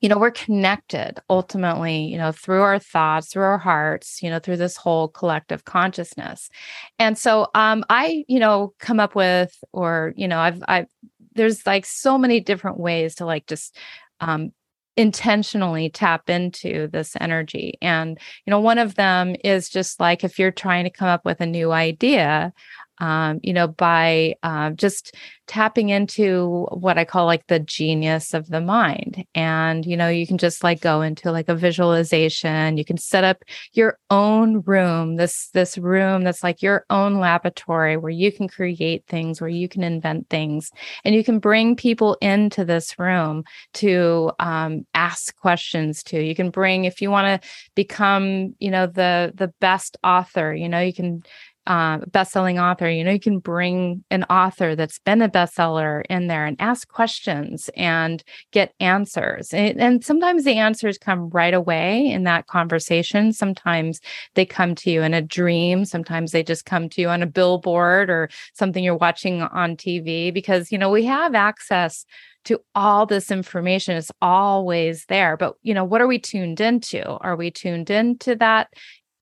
you 0.00 0.08
know 0.08 0.18
we're 0.18 0.30
connected 0.30 1.18
ultimately 1.28 2.04
you 2.04 2.18
know 2.18 2.32
through 2.32 2.62
our 2.62 2.78
thoughts 2.78 3.28
through 3.28 3.42
our 3.42 3.58
hearts 3.58 4.22
you 4.22 4.30
know 4.30 4.38
through 4.38 4.56
this 4.56 4.76
whole 4.76 5.08
collective 5.08 5.64
consciousness. 5.64 6.48
And 6.98 7.16
so 7.16 7.48
um 7.54 7.84
i 7.88 8.24
you 8.28 8.38
know 8.38 8.74
come 8.78 9.00
up 9.00 9.14
with 9.14 9.56
or 9.72 10.12
you 10.16 10.28
know 10.28 10.38
i've 10.38 10.62
i've 10.68 10.86
there's 11.34 11.66
like 11.66 11.86
so 11.86 12.18
many 12.18 12.40
different 12.40 12.78
ways 12.78 13.16
to 13.16 13.24
like 13.24 13.46
just 13.46 13.76
um, 14.20 14.52
intentionally 14.96 15.88
tap 15.88 16.28
into 16.28 16.88
this 16.88 17.16
energy 17.20 17.78
and 17.80 18.18
you 18.44 18.50
know 18.50 18.60
one 18.60 18.76
of 18.76 18.96
them 18.96 19.34
is 19.44 19.68
just 19.68 20.00
like 20.00 20.24
if 20.24 20.38
you're 20.38 20.50
trying 20.50 20.84
to 20.84 20.90
come 20.90 21.08
up 21.08 21.24
with 21.24 21.40
a 21.40 21.46
new 21.46 21.70
idea 21.70 22.52
um, 23.00 23.40
you 23.42 23.52
know, 23.52 23.68
by 23.68 24.34
uh, 24.42 24.70
just 24.70 25.14
tapping 25.46 25.88
into 25.88 26.68
what 26.70 26.96
I 26.96 27.04
call 27.04 27.26
like 27.26 27.46
the 27.48 27.58
genius 27.58 28.34
of 28.34 28.48
the 28.48 28.60
mind. 28.60 29.24
And, 29.34 29.84
you 29.84 29.96
know, 29.96 30.08
you 30.08 30.24
can 30.24 30.38
just 30.38 30.62
like 30.62 30.80
go 30.80 31.02
into 31.02 31.32
like 31.32 31.48
a 31.48 31.56
visualization. 31.56 32.76
You 32.76 32.84
can 32.84 32.98
set 32.98 33.24
up 33.24 33.42
your 33.72 33.98
own 34.10 34.60
room, 34.60 35.16
this, 35.16 35.48
this 35.52 35.76
room 35.76 36.22
that's 36.22 36.44
like 36.44 36.62
your 36.62 36.84
own 36.88 37.18
laboratory 37.18 37.96
where 37.96 38.12
you 38.12 38.30
can 38.30 38.46
create 38.46 39.04
things, 39.08 39.40
where 39.40 39.50
you 39.50 39.68
can 39.68 39.82
invent 39.82 40.28
things. 40.28 40.70
And 41.04 41.16
you 41.16 41.24
can 41.24 41.40
bring 41.40 41.74
people 41.74 42.16
into 42.20 42.64
this 42.64 42.96
room 42.96 43.42
to 43.74 44.30
um, 44.38 44.86
ask 44.94 45.36
questions 45.36 46.04
to. 46.04 46.22
You 46.22 46.36
can 46.36 46.50
bring, 46.50 46.84
if 46.84 47.02
you 47.02 47.10
want 47.10 47.42
to 47.42 47.48
become, 47.74 48.54
you 48.60 48.70
know, 48.70 48.86
the, 48.86 49.32
the 49.34 49.48
best 49.60 49.96
author, 50.04 50.54
you 50.54 50.68
know, 50.68 50.80
you 50.80 50.92
can 50.92 51.24
uh, 51.70 51.98
best-selling 52.10 52.58
author 52.58 52.90
you 52.90 53.04
know 53.04 53.12
you 53.12 53.20
can 53.20 53.38
bring 53.38 54.02
an 54.10 54.24
author 54.24 54.74
that's 54.74 54.98
been 54.98 55.22
a 55.22 55.28
bestseller 55.28 56.02
in 56.10 56.26
there 56.26 56.44
and 56.44 56.60
ask 56.60 56.88
questions 56.88 57.70
and 57.76 58.24
get 58.50 58.74
answers. 58.80 59.54
And, 59.54 59.80
and, 59.80 60.04
sometimes 60.04 60.44
the 60.44 60.56
answers 60.56 60.98
come 60.98 61.30
right 61.30 61.54
away 61.54 62.06
in 62.06 62.24
that 62.24 62.48
conversation. 62.48 63.32
Sometimes 63.32 64.00
they 64.34 64.44
come 64.44 64.74
to 64.76 64.90
you 64.90 65.02
in 65.02 65.14
a 65.14 65.22
dream. 65.22 65.84
Sometimes 65.84 66.32
they 66.32 66.42
just 66.42 66.64
come 66.64 66.88
to 66.88 67.00
you 67.00 67.08
on 67.08 67.22
a 67.22 67.26
billboard 67.26 68.10
or 68.10 68.30
something 68.54 68.82
you're 68.82 68.96
watching 68.96 69.42
on 69.42 69.76
tv 69.76 70.34
because 70.34 70.72
you 70.72 70.78
know 70.78 70.90
we 70.90 71.04
have 71.04 71.34
access 71.34 72.04
to 72.44 72.58
all 72.74 73.04
this 73.04 73.30
information. 73.30 73.96
It's 73.96 74.10
always 74.22 75.04
there. 75.06 75.36
But 75.36 75.56
you 75.62 75.74
know 75.74 75.84
what 75.84 76.00
are 76.00 76.06
we 76.06 76.18
tuned 76.18 76.60
into? 76.60 77.06
Are 77.06 77.36
we 77.36 77.50
tuned 77.50 77.90
into 77.90 78.34
that 78.36 78.68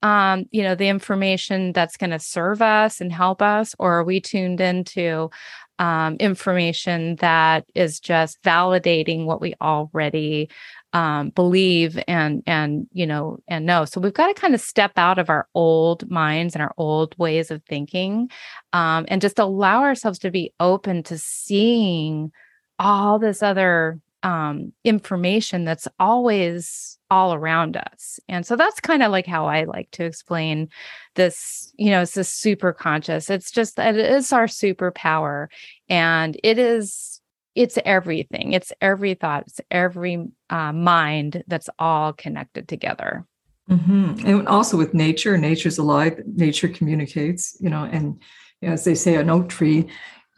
um, 0.03 0.45
you 0.51 0.63
know, 0.63 0.75
the 0.75 0.89
information 0.89 1.73
that's 1.73 1.97
going 1.97 2.11
to 2.11 2.19
serve 2.19 2.63
us 2.63 3.01
and 3.01 3.13
help 3.13 3.43
us, 3.43 3.75
or 3.79 3.99
are 3.99 4.05
we 4.05 4.21
tuned 4.21 4.61
into 4.61 5.31
um, 5.79 6.17
information 6.17 7.17
that 7.17 7.65
is 7.75 8.01
just 8.01 8.43
validating 8.43 9.25
what 9.25 9.41
we 9.41 9.55
already 9.61 10.51
um, 10.93 11.31
believe 11.31 11.99
and 12.09 12.43
and 12.47 12.87
you 12.93 13.07
know 13.07 13.39
and 13.49 13.67
know? 13.67 13.85
So 13.85 14.01
we've 14.01 14.15
got 14.15 14.29
to 14.29 14.41
kind 14.41 14.55
of 14.55 14.61
step 14.61 14.93
out 14.97 15.19
of 15.19 15.31
our 15.31 15.49
old 15.55 16.09
minds 16.11 16.55
and 16.55 16.63
our 16.63 16.75
old 16.77 17.17
ways 17.19 17.51
of 17.51 17.63
thinking, 17.65 18.31
um, 18.73 19.05
and 19.09 19.21
just 19.21 19.39
allow 19.39 19.83
ourselves 19.83 20.21
to 20.21 20.31
be 20.31 20.53
open 20.61 21.03
to 21.05 21.19
seeing 21.19 22.31
all 22.79 23.19
this 23.19 23.43
other 23.43 23.99
um, 24.23 24.73
information 24.85 25.65
that's 25.65 25.89
always 25.99 26.99
all 27.11 27.33
around 27.35 27.77
us. 27.77 28.21
And 28.29 28.45
so 28.45 28.57
that's 28.57 28.81
kind 28.81 29.03
of 29.03 29.11
like 29.11 29.27
how 29.27 29.47
I 29.47 29.65
like 29.65 29.91
to 29.93 30.05
explain 30.05 30.69
this, 31.15 31.73
you 31.79 31.91
know, 31.91 32.03
it's 32.03 32.15
this 32.15 32.29
super 32.29 32.73
conscious. 32.73 33.31
It's 33.31 33.51
just 33.51 33.77
that 33.77 33.97
it 33.97 34.11
is 34.11 34.33
our 34.33 34.47
superpower 34.47 35.49
and 35.89 36.39
it 36.43 36.59
is 36.59 37.21
it's 37.55 37.79
everything. 37.85 38.53
It's 38.53 38.73
every 38.81 39.15
thought, 39.15 39.45
it's 39.49 39.61
every 39.71 40.29
uh, 40.49 40.73
mind 40.73 41.43
that's 41.49 41.69
all 41.79 42.13
connected 42.13 42.69
together. 42.69 43.27
Mm-hmm. 43.69 44.27
And 44.27 44.49
also 44.49 44.77
with 44.77 44.95
nature, 44.95 45.37
nature's 45.37 45.77
alive, 45.77 46.21
nature 46.25 46.69
communicates, 46.69 47.57
you 47.61 47.69
know, 47.69 47.83
and 47.85 48.23
as 48.63 48.85
they 48.85 48.95
say, 48.95 49.17
an 49.17 49.29
oak 49.29 49.49
tree, 49.49 49.89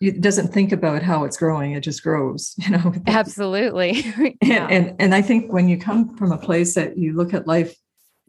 it 0.01 0.21
doesn't 0.21 0.53
think 0.53 0.73
about 0.73 1.03
how 1.03 1.25
it's 1.25 1.37
growing 1.37 1.73
it 1.73 1.81
just 1.81 2.03
grows 2.03 2.55
you 2.59 2.71
know 2.71 2.93
absolutely 3.07 3.93
yeah. 4.43 4.67
and, 4.69 4.87
and, 4.89 4.97
and 4.99 5.15
i 5.15 5.23
think 5.23 5.53
when 5.53 5.69
you 5.69 5.79
come 5.79 6.17
from 6.17 6.33
a 6.33 6.39
place 6.39 6.75
that 6.75 6.97
you 6.97 7.15
look 7.15 7.35
at 7.35 7.47
life 7.47 7.75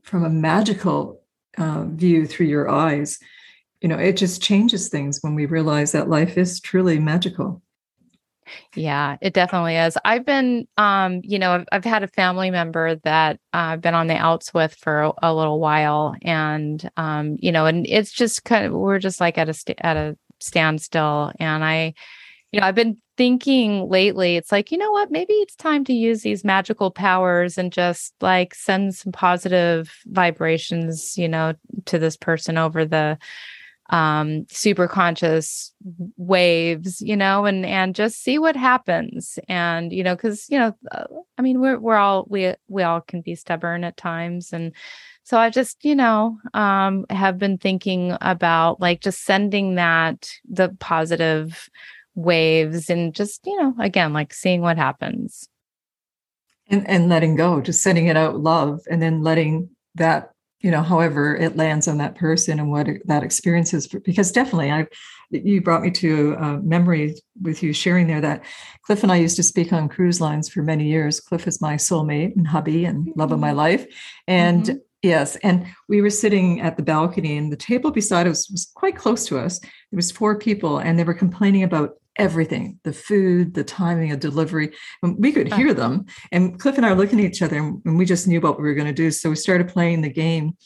from 0.03 0.23
a 0.23 0.29
magical 0.29 1.21
uh, 1.57 1.83
view 1.85 2.25
through 2.25 2.47
your 2.47 2.69
eyes 2.69 3.19
you 3.81 3.89
know 3.89 3.97
it 3.97 4.17
just 4.17 4.41
changes 4.41 4.89
things 4.89 5.19
when 5.21 5.35
we 5.35 5.45
realize 5.45 5.91
that 5.91 6.09
life 6.09 6.37
is 6.37 6.59
truly 6.59 6.99
magical 6.99 7.61
yeah, 8.75 9.17
it 9.21 9.33
definitely 9.33 9.75
is. 9.75 9.97
I've 10.03 10.25
been, 10.25 10.67
um, 10.77 11.21
you 11.23 11.39
know, 11.39 11.51
I've, 11.51 11.65
I've 11.71 11.85
had 11.85 12.03
a 12.03 12.07
family 12.07 12.51
member 12.51 12.95
that 13.03 13.35
uh, 13.53 13.57
I've 13.57 13.81
been 13.81 13.93
on 13.93 14.07
the 14.07 14.15
outs 14.15 14.53
with 14.53 14.75
for 14.75 15.01
a, 15.03 15.13
a 15.23 15.33
little 15.33 15.59
while, 15.59 16.15
and 16.21 16.89
um, 16.97 17.37
you 17.39 17.51
know, 17.51 17.65
and 17.65 17.85
it's 17.87 18.11
just 18.11 18.43
kind 18.43 18.65
of 18.65 18.73
we're 18.73 18.99
just 18.99 19.19
like 19.19 19.37
at 19.37 19.49
a 19.49 19.53
st- 19.53 19.81
at 19.81 19.97
a 19.97 20.17
standstill. 20.41 21.31
And 21.39 21.63
I, 21.63 21.93
you 22.51 22.59
know, 22.59 22.67
I've 22.67 22.75
been 22.75 22.97
thinking 23.17 23.89
lately, 23.89 24.35
it's 24.35 24.51
like, 24.51 24.71
you 24.71 24.77
know 24.77 24.91
what, 24.91 25.11
maybe 25.11 25.33
it's 25.33 25.55
time 25.55 25.83
to 25.85 25.93
use 25.93 26.21
these 26.21 26.43
magical 26.43 26.91
powers 26.91 27.57
and 27.57 27.71
just 27.71 28.13
like 28.21 28.55
send 28.55 28.95
some 28.95 29.11
positive 29.11 29.93
vibrations, 30.05 31.17
you 31.17 31.27
know, 31.27 31.53
to 31.85 31.99
this 31.99 32.17
person 32.17 32.57
over 32.57 32.85
the 32.85 33.17
um, 33.91 34.45
super 34.49 34.87
conscious 34.87 35.73
waves, 36.15 37.01
you 37.01 37.15
know, 37.15 37.45
and 37.45 37.65
and 37.65 37.93
just 37.93 38.23
see 38.23 38.39
what 38.39 38.55
happens. 38.55 39.37
And 39.49 39.91
you 39.91 40.03
know, 40.03 40.15
because 40.15 40.49
you 40.49 40.57
know, 40.57 40.73
uh, 40.91 41.03
I 41.37 41.41
mean, 41.41 41.59
we're 41.59 41.77
we're 41.77 41.97
all 41.97 42.25
we 42.29 42.53
we 42.69 42.83
all 42.83 43.01
can 43.01 43.21
be 43.21 43.35
stubborn 43.35 43.83
at 43.83 43.97
times, 43.97 44.53
and 44.53 44.73
so 45.23 45.37
I 45.37 45.49
just 45.49 45.83
you 45.83 45.95
know 45.95 46.37
um, 46.53 47.05
have 47.09 47.37
been 47.37 47.57
thinking 47.57 48.15
about 48.21 48.79
like 48.79 49.01
just 49.01 49.23
sending 49.23 49.75
that 49.75 50.29
the 50.49 50.75
positive 50.79 51.69
waves 52.15 52.89
and 52.89 53.13
just 53.13 53.45
you 53.45 53.61
know 53.61 53.73
again 53.79 54.13
like 54.13 54.33
seeing 54.33 54.61
what 54.61 54.77
happens 54.77 55.47
and 56.69 56.87
and 56.89 57.09
letting 57.09 57.35
go 57.35 57.61
just 57.61 57.81
sending 57.81 58.07
it 58.07 58.17
out 58.17 58.39
love 58.39 58.81
and 58.89 59.01
then 59.01 59.21
letting 59.21 59.69
that 59.95 60.31
you 60.59 60.69
know 60.69 60.81
however 60.81 61.35
it 61.35 61.55
lands 61.55 61.87
on 61.87 61.97
that 61.97 62.15
person 62.15 62.59
and 62.59 62.69
what 62.69 62.87
that 63.05 63.23
experience 63.23 63.73
is 63.73 63.87
because 63.87 64.31
definitely 64.31 64.71
i 64.71 64.85
you 65.29 65.61
brought 65.61 65.81
me 65.81 65.89
to 65.89 66.35
a 66.39 66.57
memory 66.59 67.15
with 67.41 67.63
you 67.63 67.71
sharing 67.71 68.07
there 68.07 68.21
that 68.21 68.43
cliff 68.85 69.03
and 69.03 69.11
i 69.11 69.15
used 69.15 69.37
to 69.37 69.43
speak 69.43 69.71
on 69.71 69.87
cruise 69.87 70.19
lines 70.19 70.49
for 70.49 70.61
many 70.61 70.85
years 70.85 71.19
cliff 71.19 71.47
is 71.47 71.61
my 71.61 71.75
soulmate 71.75 72.35
and 72.35 72.47
hubby 72.47 72.85
and 72.85 73.11
love 73.15 73.31
of 73.31 73.39
my 73.39 73.49
mm-hmm. 73.49 73.57
life 73.57 73.85
and 74.27 74.65
mm-hmm. 74.65 74.77
Yes 75.01 75.35
and 75.37 75.65
we 75.87 76.01
were 76.01 76.09
sitting 76.09 76.61
at 76.61 76.77
the 76.77 76.83
balcony 76.83 77.37
and 77.37 77.51
the 77.51 77.57
table 77.57 77.91
beside 77.91 78.27
us 78.27 78.49
was 78.49 78.71
quite 78.75 78.95
close 78.95 79.25
to 79.27 79.39
us. 79.39 79.59
There 79.59 79.69
was 79.93 80.11
four 80.11 80.37
people 80.37 80.79
and 80.79 80.97
they 80.97 81.03
were 81.03 81.13
complaining 81.13 81.63
about 81.63 81.95
everything 82.17 82.77
the 82.83 82.91
food 82.91 83.53
the 83.53 83.63
timing 83.63 84.11
of 84.11 84.19
delivery 84.19 84.71
and 85.01 85.17
we 85.17 85.31
could 85.31 85.51
hear 85.53 85.73
them. 85.73 86.05
And 86.31 86.59
cliff 86.59 86.77
and 86.77 86.85
i 86.85 86.89
were 86.91 86.97
looking 86.97 87.19
at 87.19 87.25
each 87.25 87.41
other 87.41 87.57
and 87.57 87.97
we 87.97 88.05
just 88.05 88.27
knew 88.27 88.41
what 88.41 88.57
we 88.57 88.63
were 88.63 88.75
going 88.75 88.87
to 88.87 88.93
do 88.93 89.11
so 89.11 89.29
we 89.29 89.35
started 89.35 89.69
playing 89.69 90.01
the 90.01 90.09
game 90.09 90.57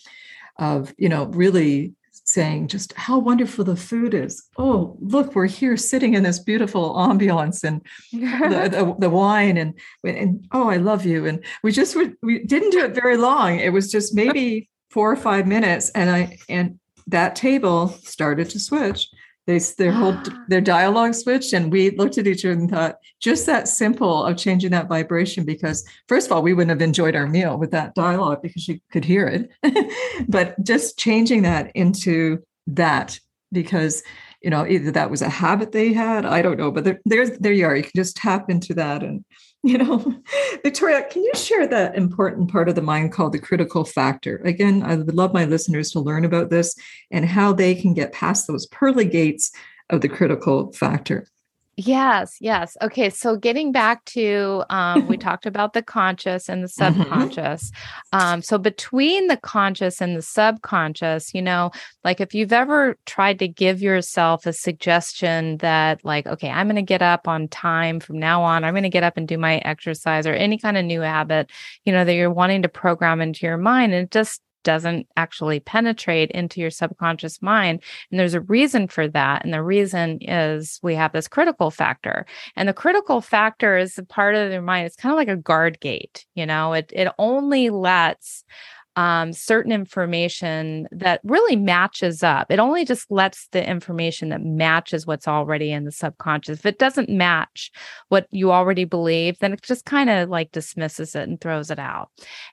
of 0.58 0.94
you 0.98 1.10
know 1.10 1.26
really 1.26 1.94
saying 2.26 2.68
just 2.68 2.92
how 2.94 3.20
wonderful 3.20 3.64
the 3.64 3.76
food 3.76 4.14
is. 4.14 4.44
Oh 4.58 4.98
look 5.00 5.36
we're 5.36 5.46
here 5.46 5.78
sitting 5.78 6.16
in 6.16 6.24
this 6.24 6.40
beautiful 6.40 6.96
ambiance 6.96 7.64
and 7.64 7.82
the, 8.12 8.70
the, 8.70 8.96
the, 9.00 9.10
wine 9.10 9.58
and, 9.58 9.74
and 10.04 10.46
oh 10.52 10.70
i 10.70 10.78
love 10.78 11.06
you. 11.06 11.26
And 11.26 11.44
we 11.64 11.72
just 11.72 11.96
we, 11.96 12.12
we 12.22 12.44
didn't 12.44 12.72
do 12.72 12.84
it 12.84 12.96
very 12.96 13.18
long. 13.18 13.60
It 13.60 13.72
was 13.72 13.92
just 13.92 14.16
maybe 14.16 14.70
four 14.90 15.12
or 15.12 15.18
five 15.18 15.46
minutes 15.46 15.90
and 15.92 16.10
i 16.10 16.38
and 16.50 16.80
that 17.08 17.36
table 17.36 17.90
started 17.90 18.50
to 18.50 18.60
switch 18.60 19.08
they 19.48 19.60
their 19.60 19.92
whole 19.92 20.18
their 20.48 20.62
dialogue 20.76 21.14
switched, 21.14 21.54
and 21.54 21.72
we 21.72 21.92
looked 21.92 22.18
at 22.18 22.28
each 22.28 22.46
other 22.46 22.54
and 22.54 22.70
thought, 22.70 22.98
just 23.20 23.46
that 23.46 23.68
simple 23.68 24.26
of 24.26 24.38
changing 24.38 24.72
that 24.72 24.90
vibration. 24.90 25.46
Because 25.46 25.88
first 26.08 26.28
of 26.28 26.32
all, 26.32 26.42
we 26.42 26.54
wouldn't 26.54 26.70
have 26.70 26.82
enjoyed 26.82 27.16
our 27.16 27.28
meal 27.28 27.58
with 27.58 27.72
that 27.72 27.96
dialogue 27.96 28.42
because 28.42 28.68
you 28.68 28.80
could 28.92 29.06
hear 29.06 29.28
it, 29.28 29.94
but 30.28 30.62
just 30.64 30.98
changing 30.98 31.44
that 31.44 31.72
into 31.76 32.42
that 32.68 33.20
because 33.52 34.04
you 34.42 34.50
know 34.50 34.66
either 34.66 34.92
that 34.92 35.12
was 35.12 35.22
a 35.22 35.30
habit 35.30 35.72
they 35.72 35.94
had, 35.94 36.26
I 36.26 36.42
don't 36.42 36.58
know, 36.58 36.72
but 36.72 36.84
there, 36.84 37.00
there's 37.06 37.38
there 37.40 37.54
you 37.54 37.66
are. 37.66 37.76
You 37.76 37.84
can 37.84 37.92
just 37.96 38.18
tap 38.18 38.50
into 38.50 38.74
that 38.76 39.04
and 39.04 39.24
you 39.72 39.80
know 39.80 40.16
victoria 40.64 41.02
can 41.10 41.24
you 41.24 41.32
share 41.34 41.66
that 41.66 41.96
important 41.96 42.52
part 42.52 42.70
of 42.70 42.76
the 42.76 42.82
mind 42.84 43.12
called 43.12 43.34
the 43.34 43.40
critical 43.40 43.84
factor? 43.84 44.38
Again 44.46 44.84
i 44.84 44.96
would 44.96 45.16
love 45.16 45.34
my 45.34 45.46
listeners 45.46 45.90
to 45.92 46.00
learn 46.00 46.24
about 46.24 46.52
this 46.52 46.76
and 47.10 47.26
how 47.26 47.52
they 47.52 47.74
can 47.74 47.96
get 47.96 48.12
past 48.12 48.46
those 48.46 48.68
pearly 48.68 49.06
gates 49.06 49.52
of 49.90 50.02
the 50.02 50.08
critical 50.08 50.72
factor 50.74 51.28
Yes, 51.78 52.38
yes. 52.40 52.78
Okay, 52.82 53.10
so 53.10 53.36
getting 53.36 53.74
back 53.74 54.06
to 54.06 54.64
um, 54.70 55.08
we 55.10 55.18
talked 55.28 55.46
about 55.46 55.74
the 55.74 55.82
conscious 55.82 56.48
and 56.48 56.64
the 56.64 56.70
mm-hmm. 56.70 57.02
subconscious. 57.02 57.70
Um, 58.14 58.42
so 58.42 58.58
between 58.58 59.28
the 59.28 59.36
conscious 59.36 60.00
and 60.00 60.16
the 60.16 60.22
subconscious, 60.22 61.34
you 61.34 61.42
know, 61.42 61.72
like 62.06 62.22
if 62.22 62.34
you've 62.34 62.54
ever 62.54 62.98
tried 63.06 63.40
to 63.40 63.50
give 63.50 63.82
yourself 63.82 64.46
a 64.46 64.54
suggestion 64.54 65.58
that, 65.58 66.00
like, 66.06 66.26
okay, 66.28 66.50
I'm 66.50 66.68
going 66.68 66.78
to 66.78 66.82
get 66.82 67.02
up 67.02 67.28
on 67.28 67.50
time 67.50 68.00
from 68.00 68.20
now 68.20 68.42
on, 68.42 68.64
I'm 68.64 68.74
going 68.74 68.84
to 68.84 68.90
get 68.90 69.04
up 69.04 69.18
and 69.18 69.28
do 69.28 69.38
my 69.38 69.58
exercise 69.58 70.26
or 70.26 70.34
any 70.34 70.58
kind 70.58 70.78
of 70.78 70.86
new 70.86 71.02
habit, 71.02 71.52
you 71.84 71.92
know, 71.92 72.06
that 72.06 72.14
you're 72.14 72.32
wanting 72.32 72.62
to 72.62 72.70
program 72.70 73.20
into 73.20 73.46
your 73.46 73.58
mind, 73.58 73.94
and 73.94 74.06
it 74.06 74.12
just 74.12 74.42
doesn't 74.66 75.08
actually 75.16 75.62
penetrate 75.62 76.30
into 76.32 76.60
your 76.60 76.70
subconscious 76.70 77.42
mind. 77.42 77.82
And 78.12 78.20
there's 78.20 78.34
a 78.34 78.42
reason 78.42 78.90
for 78.90 79.08
that. 79.08 79.46
And 79.46 79.54
the 79.54 79.64
reason 79.64 80.18
is 80.22 80.80
we 80.84 80.96
have 80.96 81.14
this 81.14 81.30
critical 81.30 81.72
factor. 81.72 82.26
And 82.58 82.68
the 82.68 82.74
critical 82.74 83.22
factor 83.22 83.78
is 83.78 83.98
a 83.98 84.04
part 84.04 84.36
of 84.36 84.52
your 84.52 84.62
mind. 84.62 84.88
It's 84.88 84.98
kind 84.98 85.14
of 85.14 85.18
like 85.18 85.30
a 85.30 85.38
guard 85.38 85.80
gate, 85.80 86.26
you 86.36 86.46
know, 86.46 86.74
it, 86.74 86.92
it 86.94 87.08
only 87.18 87.70
lets 87.70 88.44
um, 88.96 89.34
certain 89.34 89.72
information 89.72 90.88
that 90.92 91.20
really 91.24 91.56
matches 91.56 92.24
up. 92.24 92.50
It 92.50 92.60
only 92.60 92.86
just 92.86 93.12
lets 93.12 93.48
the 93.48 93.68
information 93.68 94.30
that 94.30 94.42
matches 94.42 95.06
what's 95.06 95.28
already 95.28 95.72
in 95.72 95.86
the 95.86 95.92
subconscious. 95.92 96.60
If 96.60 96.66
it 96.66 96.80
doesn't 96.80 97.10
match 97.10 97.72
what 98.10 98.28
you 98.32 98.52
already 98.52 98.86
believe, 98.86 99.38
then 99.40 99.54
it 99.54 99.62
just 99.62 99.86
kind 99.86 100.10
of 100.10 100.30
like 100.30 100.52
dismisses 100.52 101.16
it 101.16 101.28
and 101.28 101.40
throws 101.40 101.72
it 101.72 101.80
out. 101.80 102.10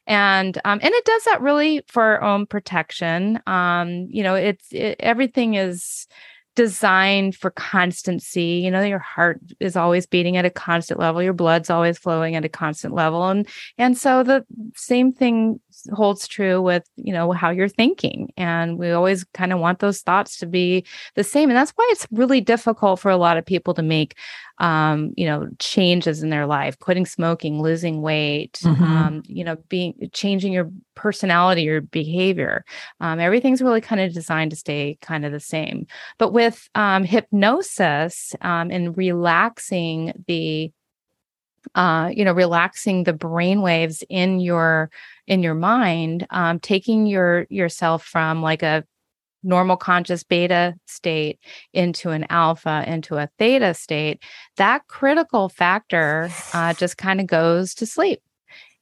And 0.07 0.59
um, 0.65 0.81
and 0.83 0.93
it 0.93 1.05
does 1.05 1.25
that 1.25 1.41
really 1.41 1.83
for 1.87 2.03
our 2.03 2.23
own 2.23 2.47
protection. 2.47 3.41
Um, 3.47 4.07
you 4.11 4.23
know, 4.23 4.35
it's 4.35 4.67
it, 4.73 4.97
everything 5.01 5.55
is 5.55 6.07
designed 6.55 7.35
for 7.35 7.51
constancy. 7.51 8.61
You 8.65 8.71
know, 8.71 8.83
your 8.83 8.99
heart 8.99 9.41
is 9.59 9.77
always 9.77 10.07
beating 10.07 10.37
at 10.37 10.45
a 10.45 10.51
constant 10.51 11.01
level, 11.01 11.23
your 11.23 11.33
blood's 11.33 11.71
always 11.71 11.99
flowing 11.99 12.37
at 12.37 12.45
a 12.45 12.49
constant 12.49 12.95
level. 12.95 13.29
And 13.29 13.49
and 13.79 13.97
so 13.97 14.23
the 14.23 14.45
same 14.77 15.13
thing 15.13 15.61
holds 15.93 16.29
true 16.29 16.61
with, 16.61 16.85
you 16.97 17.13
know, 17.13 17.33
how 17.33 17.51
you're 17.51 17.69
thinking. 17.69 18.33
And 18.37 18.79
we 18.79 18.91
always 18.91 19.25
kind 19.35 19.53
of 19.53 19.59
want 19.59 19.81
those 19.81 20.01
thoughts 20.01 20.39
to 20.39 20.47
be 20.47 20.85
the 21.15 21.25
same. 21.25 21.51
And 21.51 21.57
that's 21.57 21.73
why 21.73 21.89
it's 21.93 22.07
really 22.11 22.41
difficult 22.41 23.01
for 23.01 23.11
a 23.11 23.17
lot 23.17 23.37
of 23.37 23.47
people 23.47 23.75
to 23.75 23.83
make 23.83 24.17
um, 24.63 25.13
you 25.17 25.27
know, 25.27 25.49
changes 25.59 26.23
in 26.23 26.31
their 26.31 26.47
life, 26.47 26.79
quitting 26.79 27.05
smoking, 27.05 27.61
losing 27.61 28.01
weight, 28.01 28.61
mm-hmm. 28.63 28.83
um, 28.83 29.23
you 29.27 29.43
know, 29.43 29.57
being 29.69 29.95
changing 30.13 30.53
your 30.53 30.71
personality, 30.95 31.63
your 31.63 31.81
behavior. 31.81 32.65
Um, 33.01 33.19
everything's 33.19 33.61
really 33.61 33.81
kind 33.81 34.01
of 34.01 34.13
designed 34.13 34.53
to 34.53 34.57
stay 34.57 34.99
kind 35.03 35.25
of 35.25 35.33
the 35.33 35.41
same. 35.41 35.87
But 36.17 36.33
with 36.33 36.69
um, 36.77 37.03
hypnosis 37.03 38.37
um, 38.41 38.71
and 38.71 38.97
relaxing 38.97 40.13
the 40.29 40.71
uh, 41.75 42.11
you 42.13 42.25
know, 42.25 42.33
relaxing 42.33 43.05
the 43.05 43.13
brain 43.13 43.63
waves 43.63 44.03
in 44.09 44.41
your 44.41 44.91
in 45.27 45.43
your 45.43 45.55
mind, 45.55 46.27
um, 46.31 46.59
taking 46.59 47.07
your 47.07 47.47
yourself 47.51 48.05
from 48.05 48.43
like 48.43 48.63
a 48.63 48.85
normal 49.43 49.77
conscious 49.77 50.23
beta 50.23 50.75
state 50.87 51.39
into 51.73 52.11
an 52.11 52.25
alpha 52.31 52.85
into 52.87 53.17
a 53.17 53.29
theta 53.39 53.75
state 53.75 54.23
that 54.57 54.87
critical 54.87 55.49
factor 55.49 56.31
uh, 56.53 56.73
just 56.75 56.97
kind 56.97 57.21
of 57.21 57.27
goes 57.27 57.75
to 57.75 57.87
sleep. 57.87 58.21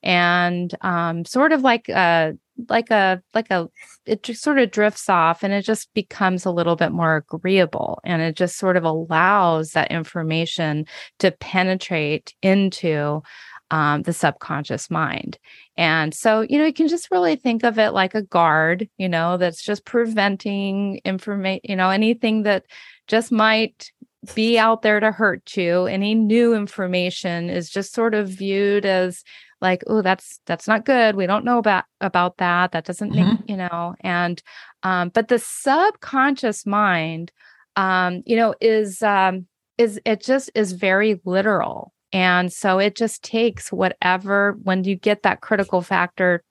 And 0.02 0.74
um, 0.80 1.24
sort 1.24 1.52
of 1.52 1.62
like 1.62 1.88
a 1.88 2.34
like 2.68 2.90
a 2.90 3.22
like 3.34 3.50
a 3.50 3.68
it 4.06 4.22
just 4.22 4.42
sort 4.42 4.58
of 4.58 4.70
drifts 4.70 5.08
off 5.08 5.42
and 5.42 5.52
it 5.52 5.62
just 5.62 5.92
becomes 5.94 6.44
a 6.44 6.50
little 6.50 6.76
bit 6.76 6.92
more 6.92 7.16
agreeable 7.16 8.00
and 8.04 8.22
it 8.22 8.36
just 8.36 8.58
sort 8.58 8.76
of 8.76 8.84
allows 8.84 9.72
that 9.72 9.90
information 9.90 10.86
to 11.18 11.30
penetrate 11.30 12.34
into 12.42 13.22
um, 13.70 14.02
the 14.02 14.12
subconscious 14.12 14.90
mind. 14.90 15.38
And 15.76 16.12
so, 16.12 16.40
you 16.42 16.58
know, 16.58 16.66
you 16.66 16.72
can 16.72 16.88
just 16.88 17.10
really 17.10 17.36
think 17.36 17.62
of 17.62 17.78
it 17.78 17.90
like 17.92 18.14
a 18.14 18.22
guard, 18.22 18.88
you 18.98 19.08
know, 19.08 19.36
that's 19.36 19.62
just 19.62 19.84
preventing 19.84 21.00
information, 21.04 21.60
you 21.64 21.76
know, 21.76 21.90
anything 21.90 22.42
that 22.42 22.64
just 23.06 23.30
might 23.30 23.92
be 24.34 24.58
out 24.58 24.82
there 24.82 25.00
to 25.00 25.12
hurt 25.12 25.56
you. 25.56 25.86
Any 25.86 26.14
new 26.14 26.54
information 26.54 27.48
is 27.48 27.70
just 27.70 27.94
sort 27.94 28.14
of 28.14 28.28
viewed 28.28 28.84
as 28.84 29.24
like, 29.60 29.82
oh, 29.86 30.02
that's 30.02 30.40
that's 30.46 30.68
not 30.68 30.84
good. 30.84 31.16
We 31.16 31.26
don't 31.26 31.44
know 31.44 31.58
about 31.58 31.84
about 32.00 32.38
that. 32.38 32.72
That 32.72 32.84
doesn't 32.84 33.12
mm-hmm. 33.12 33.30
make, 33.30 33.38
you 33.48 33.56
know, 33.56 33.94
and 34.00 34.42
um, 34.82 35.10
but 35.10 35.28
the 35.28 35.38
subconscious 35.38 36.66
mind, 36.66 37.32
um, 37.76 38.22
you 38.26 38.36
know, 38.36 38.54
is 38.60 39.02
um 39.02 39.46
is 39.78 40.00
it 40.04 40.22
just 40.22 40.50
is 40.54 40.72
very 40.72 41.20
literal 41.24 41.92
and 42.12 42.52
so 42.52 42.78
it 42.78 42.96
just 42.96 43.22
takes 43.22 43.70
whatever, 43.72 44.58
when 44.62 44.84
you 44.84 44.96
get 44.96 45.22
that 45.22 45.40
critical 45.40 45.80
factor 45.80 46.42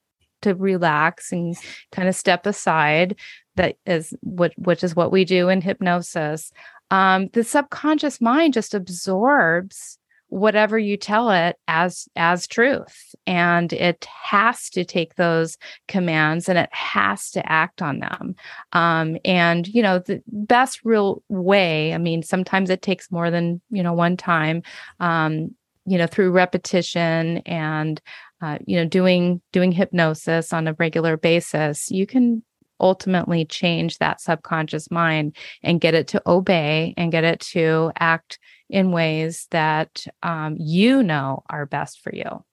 to 0.42 0.56
relax 0.56 1.32
and 1.32 1.58
kind 1.92 2.08
of 2.08 2.16
step 2.16 2.46
aside, 2.46 3.18
that 3.56 3.76
is 3.86 4.14
what, 4.22 4.54
which 4.58 4.84
is 4.84 4.96
what 4.96 5.12
we 5.12 5.26
do 5.26 5.50
in 5.50 5.62
hypnosis. 5.62 6.52
Um, 6.92 7.28
the 7.34 7.44
subconscious 7.44 8.22
mind 8.22 8.54
just 8.54 8.74
absorbs 8.74 9.99
whatever 10.30 10.80
you 10.80 10.98
tell 10.98 11.30
it 11.30 11.58
as 11.68 12.08
as 12.16 12.48
truth. 12.48 13.14
And 13.28 13.74
it 13.74 14.06
has 14.06 14.70
to 14.72 14.86
take 14.86 15.16
those 15.16 15.58
commands 15.88 16.50
and 16.50 16.58
it 16.58 16.70
has 16.72 17.30
to 17.32 17.52
act 17.52 17.82
on 17.82 18.00
them. 18.00 18.36
Um, 18.74 19.18
and 19.26 19.68
you 19.68 19.82
know 19.82 20.00
the 20.00 20.22
best 20.28 20.82
real 20.84 21.24
way 21.30 21.94
i 21.94 21.98
mean 21.98 22.24
sometimes 22.24 22.70
it 22.70 22.82
takes 22.82 23.12
more 23.12 23.32
than 23.32 23.62
you 23.70 23.84
know 23.84 23.94
one 23.94 24.18
time 24.18 24.62
um, 25.00 25.56
you 25.86 25.98
know 25.98 26.08
through 26.08 26.32
repetition 26.32 27.38
and 27.40 28.02
uh, 28.42 28.58
you 28.66 28.78
know 28.78 28.86
doing 28.86 29.42
doing 29.52 29.72
hypnosis 29.72 30.54
on 30.54 30.68
a 30.68 30.74
regular 30.74 31.18
basis 31.18 31.90
you 31.92 32.06
can 32.06 32.44
ultimately 32.80 33.46
change 33.46 33.98
that 33.98 34.22
subconscious 34.22 34.90
mind 34.92 35.36
and 35.64 35.82
get 35.82 35.94
it 35.94 36.08
to 36.10 36.22
obey 36.28 36.94
and 36.98 37.12
get 37.12 37.24
it 37.24 37.40
to 37.40 37.92
act 38.00 38.40
in 38.70 38.92
ways 38.92 39.48
that 39.52 40.06
um, 40.24 40.56
you 40.60 41.04
know 41.04 41.44
are 41.50 41.66
best 41.66 42.02
for 42.02 42.14
you. 42.14 42.44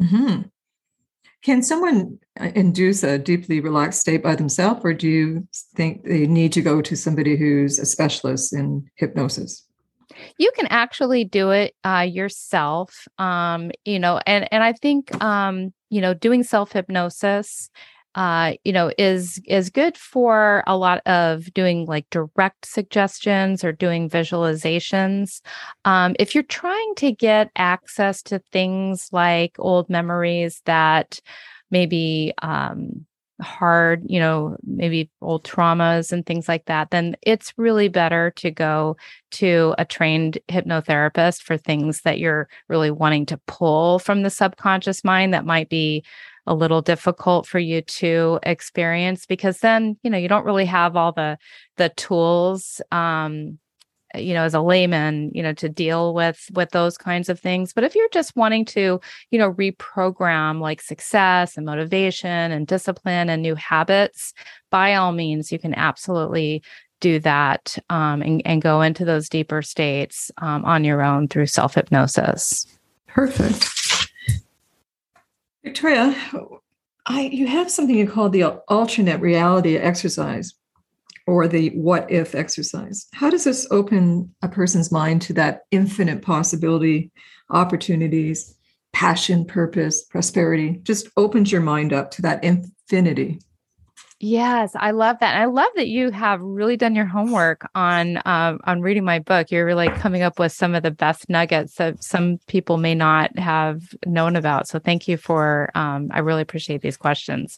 Mm-hmm. 0.00 0.42
Can 1.42 1.62
someone 1.62 2.18
uh, 2.38 2.50
induce 2.54 3.02
a 3.02 3.18
deeply 3.18 3.60
relaxed 3.60 4.00
state 4.00 4.22
by 4.22 4.36
themselves, 4.36 4.80
or 4.84 4.92
do 4.92 5.08
you 5.08 5.48
think 5.74 6.04
they 6.04 6.26
need 6.26 6.52
to 6.52 6.62
go 6.62 6.82
to 6.82 6.96
somebody 6.96 7.36
who's 7.36 7.78
a 7.78 7.86
specialist 7.86 8.52
in 8.52 8.86
hypnosis? 8.96 9.66
You 10.38 10.50
can 10.54 10.66
actually 10.66 11.24
do 11.24 11.50
it 11.50 11.74
uh, 11.82 12.06
yourself, 12.08 13.06
um, 13.18 13.70
you 13.84 13.98
know, 13.98 14.20
and 14.26 14.52
and 14.52 14.62
I 14.62 14.72
think 14.74 15.22
um, 15.22 15.72
you 15.88 16.00
know 16.00 16.12
doing 16.12 16.42
self 16.42 16.72
hypnosis 16.72 17.70
uh, 18.14 18.54
you 18.64 18.72
know, 18.72 18.92
is 18.98 19.40
is 19.46 19.70
good 19.70 19.96
for 19.96 20.64
a 20.66 20.76
lot 20.76 21.00
of 21.06 21.52
doing 21.54 21.86
like 21.86 22.08
direct 22.10 22.66
suggestions 22.66 23.62
or 23.62 23.72
doing 23.72 24.10
visualizations. 24.10 25.40
Um, 25.84 26.16
if 26.18 26.34
you're 26.34 26.44
trying 26.44 26.94
to 26.96 27.12
get 27.12 27.50
access 27.56 28.22
to 28.24 28.40
things 28.52 29.08
like 29.12 29.54
old 29.58 29.88
memories 29.88 30.60
that 30.64 31.20
maybe 31.70 32.32
um, 32.42 33.06
hard, 33.40 34.02
you 34.06 34.18
know, 34.18 34.56
maybe 34.64 35.10
old 35.20 35.44
traumas 35.44 36.12
and 36.12 36.26
things 36.26 36.48
like 36.48 36.66
that, 36.66 36.90
then 36.90 37.16
it's 37.22 37.52
really 37.56 37.88
better 37.88 38.32
to 38.36 38.50
go 38.50 38.96
to 39.32 39.74
a 39.78 39.84
trained 39.84 40.38
hypnotherapist 40.48 41.42
for 41.42 41.56
things 41.56 42.02
that 42.02 42.18
you're 42.18 42.48
really 42.68 42.90
wanting 42.90 43.26
to 43.26 43.40
pull 43.46 43.98
from 43.98 44.22
the 44.22 44.30
subconscious 44.30 45.04
mind 45.04 45.32
that 45.32 45.46
might 45.46 45.68
be 45.68 46.04
a 46.50 46.54
little 46.54 46.82
difficult 46.82 47.46
for 47.46 47.60
you 47.60 47.80
to 47.82 48.40
experience 48.42 49.24
because 49.24 49.58
then 49.58 49.96
you 50.02 50.10
know 50.10 50.18
you 50.18 50.28
don't 50.28 50.44
really 50.44 50.66
have 50.66 50.96
all 50.96 51.12
the 51.12 51.38
the 51.76 51.90
tools 51.90 52.82
um 52.90 53.56
you 54.16 54.34
know 54.34 54.42
as 54.42 54.52
a 54.52 54.60
layman 54.60 55.30
you 55.32 55.44
know 55.44 55.52
to 55.52 55.68
deal 55.68 56.12
with 56.12 56.44
with 56.52 56.70
those 56.70 56.98
kinds 56.98 57.28
of 57.28 57.38
things. 57.38 57.72
But 57.72 57.84
if 57.84 57.94
you're 57.94 58.08
just 58.08 58.34
wanting 58.34 58.64
to 58.66 59.00
you 59.30 59.38
know 59.38 59.52
reprogram 59.52 60.60
like 60.60 60.82
success 60.82 61.56
and 61.56 61.64
motivation 61.64 62.50
and 62.50 62.66
discipline 62.66 63.30
and 63.30 63.42
new 63.42 63.54
habits 63.54 64.34
by 64.70 64.96
all 64.96 65.12
means 65.12 65.52
you 65.52 65.58
can 65.60 65.74
absolutely 65.74 66.64
do 66.98 67.20
that 67.20 67.78
um, 67.88 68.22
and, 68.22 68.42
and 68.44 68.60
go 68.60 68.82
into 68.82 69.04
those 69.04 69.28
deeper 69.28 69.62
states 69.62 70.32
um, 70.38 70.64
on 70.64 70.82
your 70.82 71.00
own 71.00 71.28
through 71.28 71.46
self 71.46 71.74
hypnosis 71.74 72.66
perfect 73.06 73.79
Victoria, 75.64 76.14
I 77.06 77.22
you 77.22 77.46
have 77.46 77.70
something 77.70 77.96
you 77.96 78.08
call 78.08 78.28
the 78.28 78.44
alternate 78.44 79.20
reality 79.20 79.76
exercise 79.76 80.54
or 81.26 81.46
the 81.46 81.70
what 81.70 82.10
if 82.10 82.34
exercise. 82.34 83.06
How 83.12 83.30
does 83.30 83.44
this 83.44 83.66
open 83.70 84.34
a 84.42 84.48
person's 84.48 84.90
mind 84.90 85.22
to 85.22 85.32
that 85.34 85.62
infinite 85.70 86.22
possibility, 86.22 87.12
opportunities, 87.50 88.56
passion, 88.92 89.44
purpose, 89.44 90.04
prosperity? 90.04 90.80
Just 90.82 91.08
opens 91.16 91.52
your 91.52 91.60
mind 91.60 91.92
up 91.92 92.10
to 92.12 92.22
that 92.22 92.42
infinity. 92.42 93.38
Yes, 94.22 94.72
I 94.74 94.90
love 94.90 95.16
that. 95.20 95.34
I 95.36 95.46
love 95.46 95.70
that 95.76 95.88
you 95.88 96.10
have 96.10 96.42
really 96.42 96.76
done 96.76 96.94
your 96.94 97.06
homework 97.06 97.66
on 97.74 98.18
um, 98.26 98.60
on 98.64 98.82
reading 98.82 99.02
my 99.04 99.18
book. 99.18 99.50
You're 99.50 99.64
really 99.64 99.88
coming 99.88 100.20
up 100.20 100.38
with 100.38 100.52
some 100.52 100.74
of 100.74 100.82
the 100.82 100.90
best 100.90 101.30
nuggets 101.30 101.76
that 101.76 102.04
some 102.04 102.38
people 102.46 102.76
may 102.76 102.94
not 102.94 103.38
have 103.38 103.80
known 104.04 104.36
about. 104.36 104.68
So 104.68 104.78
thank 104.78 105.08
you 105.08 105.16
for. 105.16 105.70
Um, 105.74 106.10
I 106.12 106.18
really 106.18 106.42
appreciate 106.42 106.82
these 106.82 106.98
questions. 106.98 107.56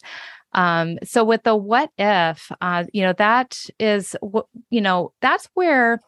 Um, 0.53 0.99
so 1.03 1.25
with 1.25 1.43
the 1.43 1.57
what 1.57 1.91
if, 1.99 2.53
uh, 2.61 2.85
you 2.93 3.03
know, 3.03 3.13
that 3.15 3.59
is 3.81 4.15
you 4.71 4.81
know. 4.81 5.13
That's 5.21 5.49
where 5.55 5.99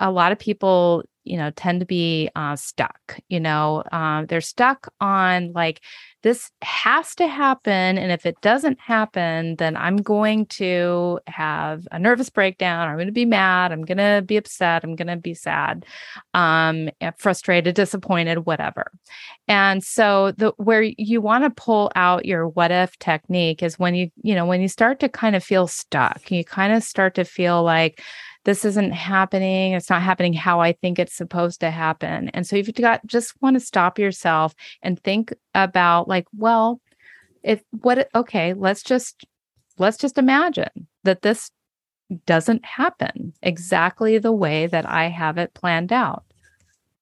a 0.00 0.10
lot 0.10 0.32
of 0.32 0.38
people 0.38 1.04
you 1.24 1.36
know 1.36 1.50
tend 1.50 1.80
to 1.80 1.86
be 1.86 2.30
uh, 2.36 2.56
stuck 2.56 3.18
you 3.28 3.40
know 3.40 3.82
uh, 3.92 4.24
they're 4.26 4.40
stuck 4.40 4.92
on 5.00 5.52
like 5.52 5.80
this 6.22 6.50
has 6.62 7.14
to 7.16 7.26
happen 7.26 7.98
and 7.98 8.12
if 8.12 8.26
it 8.26 8.40
doesn't 8.40 8.78
happen 8.80 9.56
then 9.56 9.76
i'm 9.76 9.96
going 9.96 10.46
to 10.46 11.18
have 11.26 11.86
a 11.90 11.98
nervous 11.98 12.30
breakdown 12.30 12.88
i'm 12.88 12.96
going 12.96 13.06
to 13.06 13.12
be 13.12 13.24
mad 13.24 13.72
i'm 13.72 13.84
going 13.84 13.98
to 13.98 14.22
be 14.24 14.36
upset 14.36 14.84
i'm 14.84 14.94
going 14.94 15.08
to 15.08 15.16
be 15.16 15.34
sad 15.34 15.84
um, 16.34 16.88
frustrated 17.18 17.74
disappointed 17.74 18.46
whatever. 18.46 18.90
And 19.48 19.82
so 19.82 20.32
the 20.32 20.52
where 20.56 20.82
you 20.82 21.20
want 21.20 21.44
to 21.44 21.50
pull 21.50 21.90
out 21.94 22.24
your 22.24 22.48
what 22.48 22.70
if 22.70 22.96
technique 22.98 23.62
is 23.62 23.78
when 23.78 23.94
you 23.94 24.10
you 24.22 24.34
know 24.34 24.46
when 24.46 24.60
you 24.60 24.68
start 24.68 25.00
to 25.00 25.08
kind 25.08 25.36
of 25.36 25.44
feel 25.44 25.66
stuck 25.66 26.30
you 26.30 26.44
kind 26.44 26.72
of 26.72 26.82
start 26.82 27.14
to 27.14 27.24
feel 27.24 27.62
like 27.62 28.02
this 28.44 28.64
isn't 28.64 28.92
happening. 28.92 29.72
It's 29.72 29.90
not 29.90 30.02
happening 30.02 30.32
how 30.32 30.60
I 30.60 30.72
think 30.72 30.98
it's 30.98 31.14
supposed 31.14 31.60
to 31.60 31.70
happen. 31.70 32.28
And 32.30 32.46
so 32.46 32.56
you've 32.56 32.74
got 32.74 33.06
just 33.06 33.40
want 33.40 33.54
to 33.54 33.60
stop 33.60 33.98
yourself 33.98 34.54
and 34.82 35.02
think 35.02 35.32
about 35.54 36.08
like, 36.08 36.26
well, 36.36 36.80
if 37.42 37.62
what 37.70 38.08
okay, 38.14 38.54
let's 38.54 38.82
just 38.82 39.24
let's 39.78 39.96
just 39.96 40.18
imagine 40.18 40.88
that 41.04 41.22
this 41.22 41.50
doesn't 42.26 42.64
happen 42.64 43.32
exactly 43.42 44.18
the 44.18 44.32
way 44.32 44.66
that 44.66 44.86
I 44.88 45.08
have 45.08 45.38
it 45.38 45.54
planned 45.54 45.92
out 45.92 46.24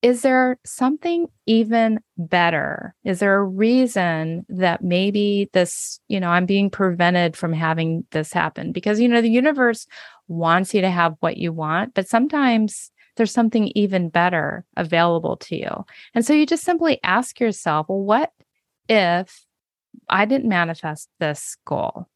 is 0.03 0.23
there 0.23 0.59
something 0.65 1.27
even 1.47 2.01
better? 2.17 2.95
Is 3.05 3.19
there 3.19 3.37
a 3.37 3.45
reason 3.45 4.47
that 4.49 4.83
maybe 4.83 5.51
this, 5.53 6.01
you 6.09 6.19
know, 6.19 6.31
I'm 6.31 6.47
being 6.47 6.71
prevented 6.71 7.37
from 7.37 7.53
having 7.53 8.07
this 8.11 8.33
happen? 8.33 8.73
Because, 8.73 8.99
you 8.99 9.09
know, 9.09 9.21
the 9.21 9.29
universe 9.29 9.87
wants 10.27 10.73
you 10.73 10.81
to 10.81 10.91
have 10.91 11.17
what 11.21 11.37
you 11.37 11.53
want, 11.53 11.93
but 11.93 12.09
sometimes 12.09 12.91
there's 13.17 13.33
something 13.33 13.71
even 13.75 14.09
better 14.09 14.65
available 14.77 15.37
to 15.37 15.57
you. 15.57 15.85
And 16.15 16.25
so 16.25 16.33
you 16.33 16.47
just 16.47 16.65
simply 16.65 16.99
ask 17.03 17.39
yourself, 17.39 17.87
well, 17.89 18.01
what 18.01 18.33
if 18.89 19.45
I 20.09 20.25
didn't 20.25 20.49
manifest 20.49 21.11
this 21.19 21.57
goal? 21.67 22.07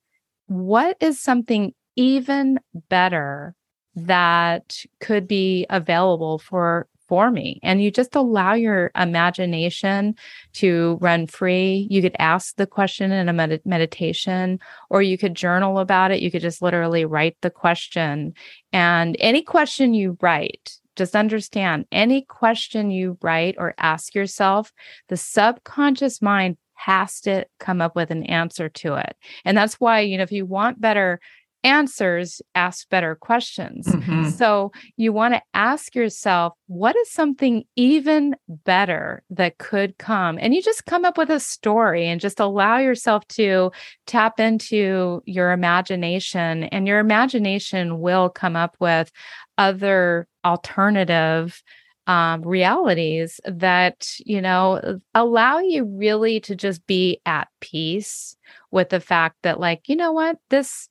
What 0.47 0.97
is 1.01 1.20
something 1.20 1.74
even 1.97 2.61
better 2.89 3.55
that 3.97 4.78
could 5.01 5.28
be 5.28 5.66
available 5.68 6.39
for 6.39 6.89
for 7.09 7.30
me. 7.30 7.61
And 7.62 7.82
you 7.82 7.90
just 7.90 8.14
allow 8.16 8.55
your 8.55 8.90
imagination 8.96 10.14
to 10.55 10.98
run 11.00 11.26
free. 11.26 11.86
You 11.90 12.02
could 12.02 12.16
ask 12.18 12.57
the 12.57 12.66
question 12.66 13.12
in 13.12 13.28
a 13.28 13.32
med- 13.32 13.62
meditation, 13.64 14.59
or 14.90 15.02
you 15.02 15.18
could 15.18 15.34
journal 15.34 15.78
about 15.78 16.11
it. 16.11 16.20
You 16.20 16.30
could 16.30 16.42
just 16.42 16.62
literally 16.62 17.05
write 17.05 17.36
the 17.40 17.50
question. 17.50 18.34
And 18.72 19.16
any 19.20 19.42
question 19.42 19.94
you 19.94 20.16
write, 20.20 20.78
just 20.96 21.16
understand 21.16 21.86
any 21.90 22.22
question 22.22 22.90
you 22.90 23.18
write 23.20 23.57
or 23.59 23.74
ask 23.78 24.14
yourself, 24.14 24.72
the 25.09 25.16
subconscious 25.16 26.22
mind 26.22 26.57
has 26.74 27.20
to 27.20 27.46
come 27.61 27.80
up 27.80 27.96
with 27.96 28.11
an 28.11 28.24
answer 28.24 28.68
to 28.68 28.94
it. 28.94 29.16
And 29.44 29.57
that's 29.57 29.74
why, 29.74 30.00
you 30.00 30.16
know, 30.16 30.22
if 30.22 30.32
you 30.32 30.44
want 30.44 30.80
better 30.80 31.20
answers 31.65 32.41
ask 32.55 32.89
better 32.91 33.15
questions. 33.17 33.87
Mm-hmm. 33.89 34.29
So 34.29 34.71
you 34.97 35.12
want 35.12 35.35
to 35.35 35.43
ask 35.55 35.95
yourself, 35.95 36.53
what 36.67 36.95
is 36.95 37.11
something 37.11 37.65
even 37.75 38.37
better 38.49 39.23
that 39.31 39.59
could 39.59 39.99
come? 39.99 40.39
And 40.41 40.55
you 40.55 40.62
just 40.62 40.87
come 40.87 41.05
up 41.05 41.19
with 41.19 41.31
a 41.31 41.41
story 41.41 42.07
and 42.07 42.21
just 42.21 42.39
allow 42.39 42.79
yourself 42.79 43.27
to 43.29 43.73
tap 44.07 44.39
into 44.39 45.23
your 45.25 45.53
imagination, 45.53 46.65
and 46.65 46.87
your 46.87 46.99
imagination 46.99 48.01
will 48.01 48.29
come 48.29 48.55
up 48.55 48.77
with 48.79 49.11
other 49.59 50.29
alternative 50.45 51.62
um, 52.07 52.43
realities 52.43 53.41
that 53.47 54.11
you 54.27 54.41
know 54.41 55.01
allow 55.15 55.59
you 55.59 55.85
really 55.85 56.39
to 56.41 56.55
just 56.55 56.87
be 56.87 57.21
at 57.25 57.49
peace 57.61 58.37
with 58.71 58.91
the 58.91 59.01
fact 59.01 59.37
that 59.43 59.59
like 59.59 59.89
you 59.89 59.97
know 59.97 60.12
what 60.12 60.37
this 60.51 60.89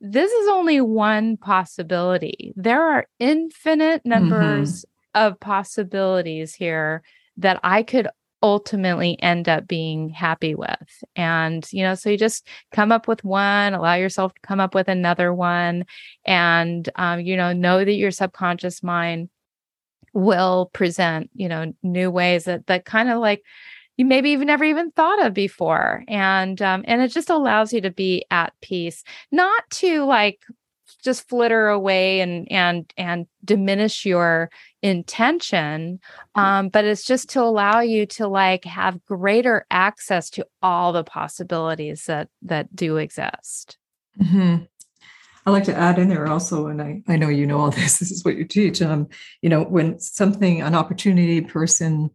this 0.00 0.30
is 0.30 0.48
only 0.48 0.80
one 0.80 1.36
possibility. 1.36 2.52
There 2.56 2.82
are 2.82 3.06
infinite 3.18 4.00
mm-hmm. 4.00 4.08
numbers 4.08 4.82
mm-hmm. 4.82 5.26
of 5.26 5.40
possibilities 5.40 6.54
here 6.54 7.02
that 7.36 7.60
I 7.62 7.82
could 7.82 8.08
ultimately 8.42 9.20
end 9.20 9.48
up 9.48 9.66
being 9.66 10.08
happy 10.10 10.54
with. 10.54 11.02
And, 11.16 11.66
you 11.72 11.82
know, 11.82 11.94
so 11.94 12.10
you 12.10 12.16
just 12.16 12.46
come 12.72 12.92
up 12.92 13.08
with 13.08 13.24
one, 13.24 13.74
allow 13.74 13.94
yourself 13.94 14.32
to 14.34 14.40
come 14.42 14.60
up 14.60 14.74
with 14.74 14.88
another 14.88 15.34
one, 15.34 15.86
and, 16.24 16.88
um, 16.96 17.20
you 17.20 17.36
know, 17.36 17.52
know 17.52 17.84
that 17.84 17.92
your 17.92 18.12
subconscious 18.12 18.82
mind 18.82 19.28
will 20.14 20.70
present, 20.72 21.30
you 21.34 21.48
know, 21.48 21.72
new 21.82 22.10
ways 22.10 22.44
that, 22.44 22.66
that 22.66 22.84
kind 22.84 23.08
of 23.08 23.18
like, 23.18 23.42
you 23.98 24.06
maybe 24.06 24.30
even 24.30 24.46
never 24.46 24.64
even 24.64 24.90
thought 24.92 25.24
of 25.24 25.34
before 25.34 26.04
and 26.08 26.62
um, 26.62 26.82
and 26.86 27.02
it 27.02 27.08
just 27.08 27.28
allows 27.28 27.72
you 27.72 27.82
to 27.82 27.90
be 27.90 28.24
at 28.30 28.54
peace 28.62 29.04
not 29.30 29.68
to 29.68 30.04
like 30.04 30.40
just 31.04 31.28
flitter 31.28 31.68
away 31.68 32.20
and 32.20 32.50
and 32.50 32.90
and 32.96 33.26
diminish 33.44 34.06
your 34.06 34.48
intention 34.80 36.00
mm. 36.34 36.40
um, 36.40 36.70
but 36.70 36.86
it's 36.86 37.04
just 37.04 37.28
to 37.28 37.42
allow 37.42 37.80
you 37.80 38.06
to 38.06 38.26
like 38.26 38.64
have 38.64 39.04
greater 39.04 39.66
access 39.70 40.30
to 40.30 40.46
all 40.62 40.92
the 40.92 41.04
possibilities 41.04 42.04
that 42.04 42.28
that 42.40 42.74
do 42.74 42.96
exist 42.96 43.76
Mm-hmm. 44.20 44.64
I 45.46 45.50
like 45.50 45.64
to 45.64 45.76
add 45.76 45.98
in 45.98 46.08
there 46.08 46.26
also, 46.26 46.66
and 46.66 46.82
I, 46.82 47.02
I 47.08 47.16
know 47.16 47.28
you 47.28 47.46
know 47.46 47.58
all 47.58 47.70
this, 47.70 47.98
this 47.98 48.10
is 48.10 48.24
what 48.24 48.36
you 48.36 48.44
teach. 48.44 48.82
Um, 48.82 49.08
you 49.42 49.48
know, 49.48 49.62
when 49.62 49.98
something, 49.98 50.60
an 50.60 50.74
opportunity, 50.74 51.40
person, 51.40 52.10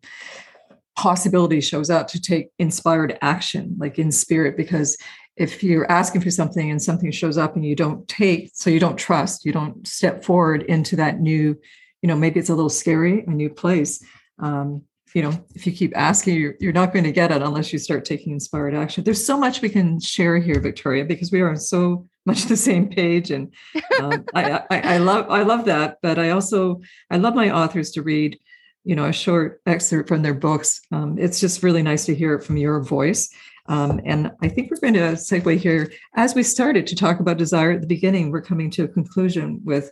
possibility 0.96 1.62
shows 1.62 1.90
up 1.90 2.08
to 2.10 2.22
take 2.22 2.50
inspired 2.60 3.18
action, 3.22 3.76
like 3.80 4.00
in 4.00 4.12
spirit, 4.12 4.56
because 4.56 4.98
if 5.36 5.64
you're 5.64 5.92
asking 5.92 6.22
for 6.22 6.30
something 6.30 6.70
and 6.70 6.82
something 6.82 7.12
shows 7.12 7.38
up 7.38 7.56
and 7.56 7.66
you 7.66 7.76
don't 7.76 8.08
take, 8.08 8.52
so 8.54 8.70
you 8.70 8.80
don't 8.80 8.98
trust, 8.98 9.46
you 9.46 9.52
don't 9.52 9.88
step 9.88 10.24
forward 10.24 10.62
into 10.64 10.96
that 10.96 11.20
new, 11.20 11.58
you 12.02 12.08
know, 12.08 12.16
maybe 12.16 12.40
it's 12.40 12.50
a 12.50 12.56
little 12.56 12.70
scary, 12.70 13.24
a 13.26 13.30
new 13.30 13.50
place. 13.50 14.04
Um, 14.40 14.84
you 15.16 15.22
know, 15.22 15.46
if 15.54 15.66
you 15.68 15.74
keep 15.74 15.96
asking, 15.96 16.40
you're, 16.40 16.56
you're 16.60 16.74
not 16.74 16.92
going 16.92 17.06
to 17.06 17.12
get 17.12 17.32
it 17.32 17.42
unless 17.42 17.72
you 17.72 17.80
start 17.80 18.04
taking 18.04 18.34
inspired 18.34 18.74
action. 18.74 19.04
There's 19.04 19.24
so 19.24 19.38
much 19.38 19.62
we 19.62 19.70
can 19.70 20.00
share 20.00 20.38
here, 20.38 20.60
Victoria, 20.60 21.06
because 21.06 21.32
we 21.32 21.42
are 21.42 21.50
on 21.50 21.58
so 21.58 22.08
much 22.26 22.46
the 22.46 22.58
same 22.58 22.90
page, 22.90 23.32
and 23.32 23.54
um, 24.02 24.26
I, 24.34 24.64
I, 24.72 24.96
I 24.96 24.98
love 24.98 25.30
I 25.30 25.44
love 25.44 25.66
that. 25.66 25.98
But 26.02 26.18
I 26.18 26.30
also 26.32 26.82
I 27.12 27.18
love 27.18 27.36
my 27.36 27.52
authors 27.52 27.92
to 27.92 28.02
read, 28.02 28.40
you 28.84 28.96
know, 28.96 29.06
a 29.06 29.14
short 29.14 29.62
excerpt 29.66 30.10
from 30.10 30.22
their 30.22 30.34
books. 30.34 30.82
Um, 30.92 31.18
it's 31.18 31.40
just 31.40 31.64
really 31.64 31.82
nice 31.82 32.06
to 32.06 32.16
hear 32.16 32.36
it 32.36 32.44
from 32.44 32.58
your 32.58 32.82
voice. 32.82 33.30
Um, 33.68 34.02
and 34.06 34.32
I 34.42 34.50
think 34.50 34.70
we're 34.70 34.80
going 34.80 34.94
to 34.96 35.14
segue 35.14 35.58
here. 35.58 35.92
As 36.16 36.36
we 36.36 36.44
started 36.44 36.86
to 36.88 36.96
talk 36.96 37.20
about 37.20 37.38
desire 37.38 37.72
at 37.72 37.82
the 37.82 37.88
beginning, 37.88 38.30
we're 38.30 38.42
coming 38.42 38.70
to 38.72 38.84
a 38.84 38.88
conclusion 38.88 39.62
with 39.64 39.92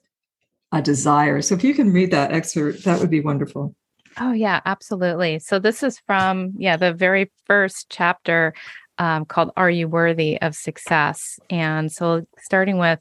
a 0.73 0.81
desire. 0.81 1.41
So 1.41 1.55
if 1.55 1.63
you 1.63 1.73
can 1.73 1.91
read 1.91 2.11
that 2.11 2.31
excerpt, 2.31 2.83
that 2.83 2.99
would 2.99 3.09
be 3.09 3.21
wonderful. 3.21 3.75
Oh, 4.19 4.33
yeah, 4.33 4.59
absolutely. 4.65 5.39
So 5.39 5.57
this 5.57 5.83
is 5.83 5.99
from, 6.05 6.53
yeah, 6.57 6.75
the 6.75 6.93
very 6.93 7.31
first 7.45 7.87
chapter 7.89 8.53
um, 8.97 9.23
called 9.23 9.51
Are 9.55 9.69
You 9.69 9.87
Worthy 9.87 10.39
of 10.41 10.53
Success? 10.53 11.39
And 11.49 11.89
so 11.91 12.27
starting 12.39 12.77
with 12.77 12.99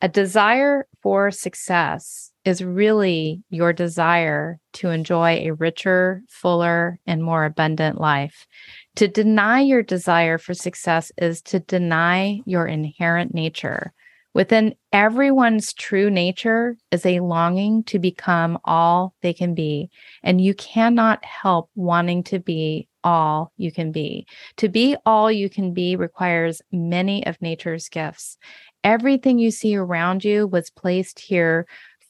a 0.00 0.08
desire 0.08 0.86
for 1.02 1.30
success 1.32 2.30
is 2.46 2.62
really 2.62 3.42
your 3.50 3.72
desire 3.72 4.58
to 4.72 4.88
enjoy 4.88 5.30
a 5.40 5.50
richer, 5.50 6.22
fuller, 6.28 7.00
and 7.04 7.22
more 7.22 7.44
abundant 7.44 8.00
life. 8.00 8.46
To 8.94 9.08
deny 9.08 9.60
your 9.60 9.82
desire 9.82 10.38
for 10.38 10.54
success 10.54 11.10
is 11.18 11.42
to 11.42 11.58
deny 11.58 12.40
your 12.46 12.66
inherent 12.66 13.34
nature. 13.34 13.92
Within 14.32 14.74
everyone's 14.92 15.72
true 15.72 16.08
nature 16.08 16.76
is 16.92 17.04
a 17.04 17.20
longing 17.20 17.82
to 17.84 17.98
become 17.98 18.58
all 18.64 19.14
they 19.22 19.32
can 19.32 19.54
be. 19.54 19.90
And 20.22 20.40
you 20.40 20.54
cannot 20.54 21.24
help 21.24 21.70
wanting 21.74 22.22
to 22.24 22.38
be 22.38 22.86
all 23.02 23.50
you 23.56 23.72
can 23.72 23.92
be. 23.92 24.26
To 24.58 24.68
be 24.68 24.94
all 25.06 25.32
you 25.32 25.48
can 25.48 25.72
be 25.72 25.96
requires 25.96 26.60
many 26.70 27.26
of 27.26 27.40
nature's 27.40 27.88
gifts. 27.88 28.36
Everything 28.84 29.38
you 29.38 29.50
see 29.50 29.74
around 29.74 30.22
you 30.22 30.46
was 30.46 30.70
placed 30.70 31.18
here 31.18 31.66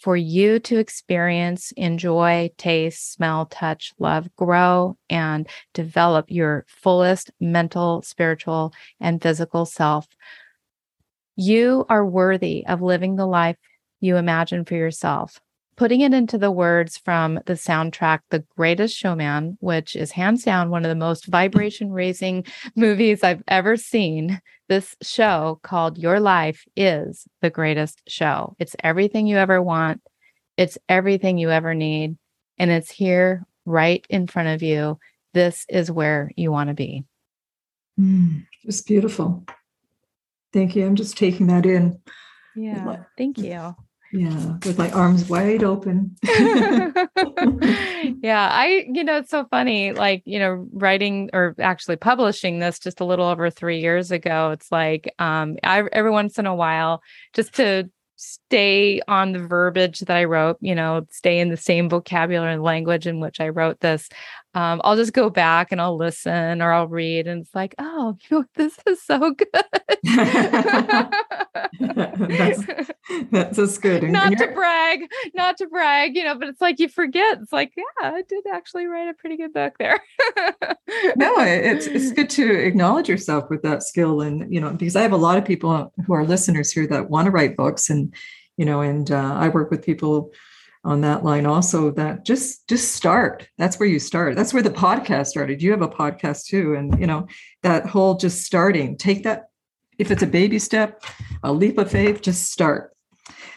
for 0.06 0.16
you 0.16 0.60
to 0.60 0.78
experience, 0.78 1.72
enjoy, 1.72 2.48
taste, 2.58 3.12
smell, 3.12 3.46
touch, 3.46 3.92
love, 3.98 4.28
grow, 4.36 4.96
and 5.10 5.48
develop 5.74 6.26
your 6.28 6.64
fullest 6.68 7.32
mental, 7.40 8.02
spiritual, 8.02 8.72
and 9.00 9.20
physical 9.20 9.66
self 9.66 10.06
you 11.36 11.84
are 11.88 12.04
worthy 12.04 12.66
of 12.66 12.80
living 12.80 13.16
the 13.16 13.26
life 13.26 13.56
you 14.00 14.16
imagine 14.16 14.64
for 14.64 14.74
yourself. 14.74 15.38
Putting 15.76 16.00
it 16.00 16.14
into 16.14 16.38
the 16.38 16.50
words 16.50 16.96
from 16.96 17.38
the 17.44 17.52
soundtrack, 17.52 18.20
The 18.30 18.44
Greatest 18.56 18.96
Showman, 18.96 19.58
which 19.60 19.94
is 19.94 20.10
hands 20.12 20.42
down 20.42 20.70
one 20.70 20.84
of 20.84 20.88
the 20.88 20.94
most 20.94 21.26
vibration 21.26 21.92
raising 21.92 22.44
movies 22.76 23.22
I've 23.22 23.42
ever 23.46 23.76
seen. 23.76 24.40
This 24.68 24.96
show 25.02 25.60
called 25.62 25.98
Your 25.98 26.18
Life 26.18 26.64
is 26.76 27.28
the 27.42 27.50
greatest 27.50 28.02
show. 28.08 28.56
It's 28.58 28.74
everything 28.82 29.26
you 29.26 29.36
ever 29.36 29.60
want, 29.62 30.00
it's 30.56 30.78
everything 30.88 31.36
you 31.36 31.50
ever 31.50 31.74
need, 31.74 32.16
and 32.58 32.70
it's 32.70 32.90
here 32.90 33.44
right 33.66 34.04
in 34.08 34.26
front 34.26 34.48
of 34.48 34.62
you. 34.62 34.98
This 35.34 35.66
is 35.68 35.90
where 35.90 36.30
you 36.36 36.50
want 36.50 36.68
to 36.68 36.74
be. 36.74 37.04
Mm, 38.00 38.46
it's 38.64 38.80
beautiful. 38.80 39.44
Thank 40.52 40.74
you. 40.74 40.86
I'm 40.86 40.96
just 40.96 41.18
taking 41.18 41.48
that 41.48 41.66
in. 41.66 42.00
Yeah. 42.54 43.04
Thank 43.18 43.36
you. 43.36 43.74
Yeah, 44.12 44.56
with 44.64 44.78
my 44.78 44.90
arms 44.92 45.28
wide 45.28 45.64
open. 45.64 46.16
yeah, 48.22 48.48
I, 48.50 48.86
you 48.92 49.04
know, 49.04 49.18
it's 49.18 49.30
so 49.30 49.46
funny. 49.50 49.92
Like, 49.92 50.22
you 50.24 50.38
know, 50.38 50.66
writing 50.72 51.30
or 51.32 51.54
actually 51.58 51.96
publishing 51.96 52.58
this 52.58 52.78
just 52.78 53.00
a 53.00 53.04
little 53.04 53.26
over 53.26 53.50
three 53.50 53.80
years 53.80 54.10
ago. 54.10 54.52
It's 54.52 54.70
like, 54.70 55.12
um, 55.18 55.56
I 55.62 55.82
every 55.92 56.10
once 56.10 56.38
in 56.38 56.46
a 56.46 56.54
while, 56.54 57.02
just 57.34 57.54
to 57.54 57.90
stay 58.16 59.00
on 59.08 59.32
the 59.32 59.38
verbiage 59.38 60.00
that 60.00 60.16
I 60.16 60.24
wrote, 60.24 60.56
you 60.60 60.74
know, 60.74 61.06
stay 61.10 61.38
in 61.38 61.50
the 61.50 61.56
same 61.56 61.88
vocabulary 61.88 62.54
and 62.54 62.62
language 62.62 63.06
in 63.06 63.20
which 63.20 63.40
I 63.40 63.50
wrote 63.50 63.80
this. 63.80 64.08
Um, 64.56 64.80
I'll 64.84 64.96
just 64.96 65.12
go 65.12 65.28
back 65.28 65.70
and 65.70 65.82
I'll 65.82 65.98
listen 65.98 66.62
or 66.62 66.72
I'll 66.72 66.88
read, 66.88 67.26
and 67.26 67.42
it's 67.42 67.54
like, 67.54 67.74
oh, 67.76 68.16
you 68.30 68.38
know, 68.38 68.44
this 68.54 68.78
is 68.86 69.02
so 69.02 69.32
good. 69.32 69.48
that's, 71.78 72.62
that's 73.30 73.56
just 73.56 73.82
good. 73.82 74.02
And, 74.02 74.14
not 74.14 74.32
to 74.38 74.46
brag, 74.54 75.10
not 75.34 75.58
to 75.58 75.66
brag, 75.66 76.16
you 76.16 76.24
know, 76.24 76.38
but 76.38 76.48
it's 76.48 76.62
like 76.62 76.80
you 76.80 76.88
forget. 76.88 77.38
It's 77.42 77.52
like, 77.52 77.74
yeah, 77.76 77.84
I 78.00 78.22
did 78.22 78.44
actually 78.50 78.86
write 78.86 79.08
a 79.08 79.14
pretty 79.14 79.36
good 79.36 79.52
book 79.52 79.74
there. 79.78 80.02
no, 81.16 81.34
it's 81.38 81.86
it's 81.86 82.12
good 82.12 82.30
to 82.30 82.50
acknowledge 82.50 83.10
yourself 83.10 83.50
with 83.50 83.60
that 83.60 83.82
skill, 83.82 84.22
and 84.22 84.50
you 84.50 84.62
know, 84.62 84.70
because 84.70 84.96
I 84.96 85.02
have 85.02 85.12
a 85.12 85.18
lot 85.18 85.36
of 85.36 85.44
people 85.44 85.92
who 86.06 86.14
are 86.14 86.24
listeners 86.24 86.72
here 86.72 86.86
that 86.86 87.10
want 87.10 87.26
to 87.26 87.30
write 87.30 87.58
books, 87.58 87.90
and 87.90 88.14
you 88.56 88.64
know, 88.64 88.80
and 88.80 89.10
uh, 89.10 89.34
I 89.34 89.48
work 89.48 89.70
with 89.70 89.84
people 89.84 90.32
on 90.86 91.00
that 91.00 91.24
line 91.24 91.46
also 91.46 91.90
that 91.90 92.24
just 92.24 92.68
just 92.68 92.92
start. 92.94 93.48
That's 93.58 93.78
where 93.78 93.88
you 93.88 93.98
start. 93.98 94.36
That's 94.36 94.54
where 94.54 94.62
the 94.62 94.70
podcast 94.70 95.26
started. 95.26 95.60
You 95.60 95.72
have 95.72 95.82
a 95.82 95.88
podcast 95.88 96.46
too 96.46 96.74
and 96.74 96.98
you 97.00 97.08
know 97.08 97.26
that 97.62 97.86
whole 97.86 98.14
just 98.14 98.44
starting 98.44 98.96
take 98.96 99.24
that 99.24 99.48
if 99.98 100.10
it's 100.10 100.22
a 100.22 100.26
baby 100.28 100.58
step 100.60 101.02
a 101.42 101.52
leap 101.52 101.76
of 101.78 101.90
faith 101.90 102.22
just 102.22 102.52
start. 102.52 102.94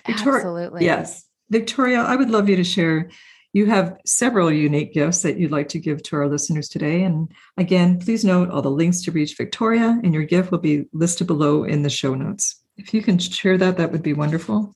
Victoria 0.08 0.40
absolutely. 0.40 0.86
yes. 0.86 1.26
Victoria 1.52 2.00
i 2.02 2.16
would 2.16 2.32
love 2.32 2.50
you 2.50 2.56
to 2.56 2.64
share. 2.64 3.10
You 3.52 3.66
have 3.66 3.98
several 4.06 4.52
unique 4.52 4.94
gifts 4.94 5.24
that 5.24 5.38
you'd 5.38 5.52
like 5.52 5.70
to 5.70 5.80
give 5.80 6.04
to 6.04 6.16
our 6.16 6.28
listeners 6.28 6.68
today 6.68 7.04
and 7.04 7.32
again 7.58 8.00
please 8.00 8.26
note 8.26 8.50
all 8.50 8.64
the 8.64 8.72
links 8.72 9.04
to 9.04 9.12
reach 9.12 9.38
victoria 9.38 10.00
and 10.04 10.14
your 10.16 10.24
gift 10.24 10.52
will 10.52 10.60
be 10.60 10.86
listed 10.94 11.28
below 11.28 11.64
in 11.64 11.84
the 11.84 11.90
show 11.92 12.16
notes. 12.16 12.56
If 12.78 12.94
you 12.94 13.04
can 13.04 13.20
share 13.20 13.58
that 13.60 13.78
that 13.78 13.92
would 13.92 14.04
be 14.04 14.14
wonderful 14.14 14.76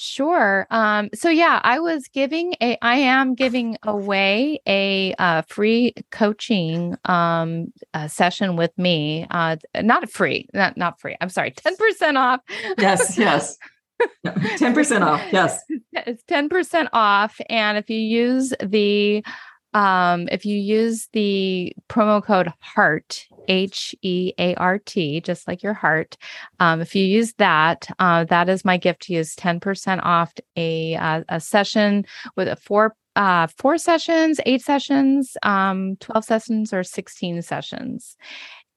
Sure. 0.00 0.66
Um, 0.70 1.10
so 1.12 1.28
yeah, 1.28 1.60
I 1.62 1.78
was 1.78 2.08
giving 2.08 2.54
a, 2.62 2.78
I 2.80 2.96
am 2.96 3.34
giving 3.34 3.76
away 3.82 4.58
a 4.66 5.14
uh, 5.18 5.42
free 5.42 5.92
coaching 6.10 6.96
um, 7.04 7.70
uh, 7.92 8.08
session 8.08 8.56
with 8.56 8.70
me. 8.78 9.26
Uh, 9.30 9.56
not 9.82 10.10
free, 10.10 10.48
not 10.54 10.78
not 10.78 10.98
free. 10.98 11.16
I'm 11.20 11.28
sorry, 11.28 11.50
ten 11.56 11.76
percent 11.76 12.16
off. 12.16 12.40
Yes, 12.78 13.18
yes. 13.18 13.58
10% 14.24 15.02
off. 15.02 15.22
Yes. 15.30 15.62
It's 15.92 16.24
10% 16.24 16.88
off. 16.94 17.38
And 17.50 17.76
if 17.76 17.90
you 17.90 17.98
use 17.98 18.54
the 18.64 19.22
um, 19.74 20.28
if 20.30 20.44
you 20.44 20.56
use 20.56 21.08
the 21.12 21.74
promo 21.88 22.22
code 22.22 22.52
HEART, 22.60 23.26
H 23.48 23.94
E 24.02 24.32
A 24.38 24.54
R 24.56 24.78
T, 24.78 25.20
just 25.20 25.46
like 25.48 25.62
your 25.62 25.74
heart, 25.74 26.16
um, 26.58 26.80
if 26.80 26.94
you 26.94 27.04
use 27.04 27.34
that, 27.34 27.88
uh, 27.98 28.24
that 28.24 28.48
is 28.48 28.64
my 28.64 28.76
gift 28.76 29.02
to 29.02 29.14
use 29.14 29.34
10% 29.34 30.00
off 30.02 30.32
a, 30.56 30.96
uh, 30.96 31.22
a 31.28 31.40
session 31.40 32.04
with 32.36 32.48
a 32.48 32.56
four 32.56 32.94
uh, 33.16 33.48
four 33.58 33.76
sessions, 33.76 34.40
eight 34.46 34.62
sessions, 34.62 35.36
um, 35.42 35.96
12 35.96 36.24
sessions, 36.24 36.72
or 36.72 36.84
16 36.84 37.42
sessions. 37.42 38.16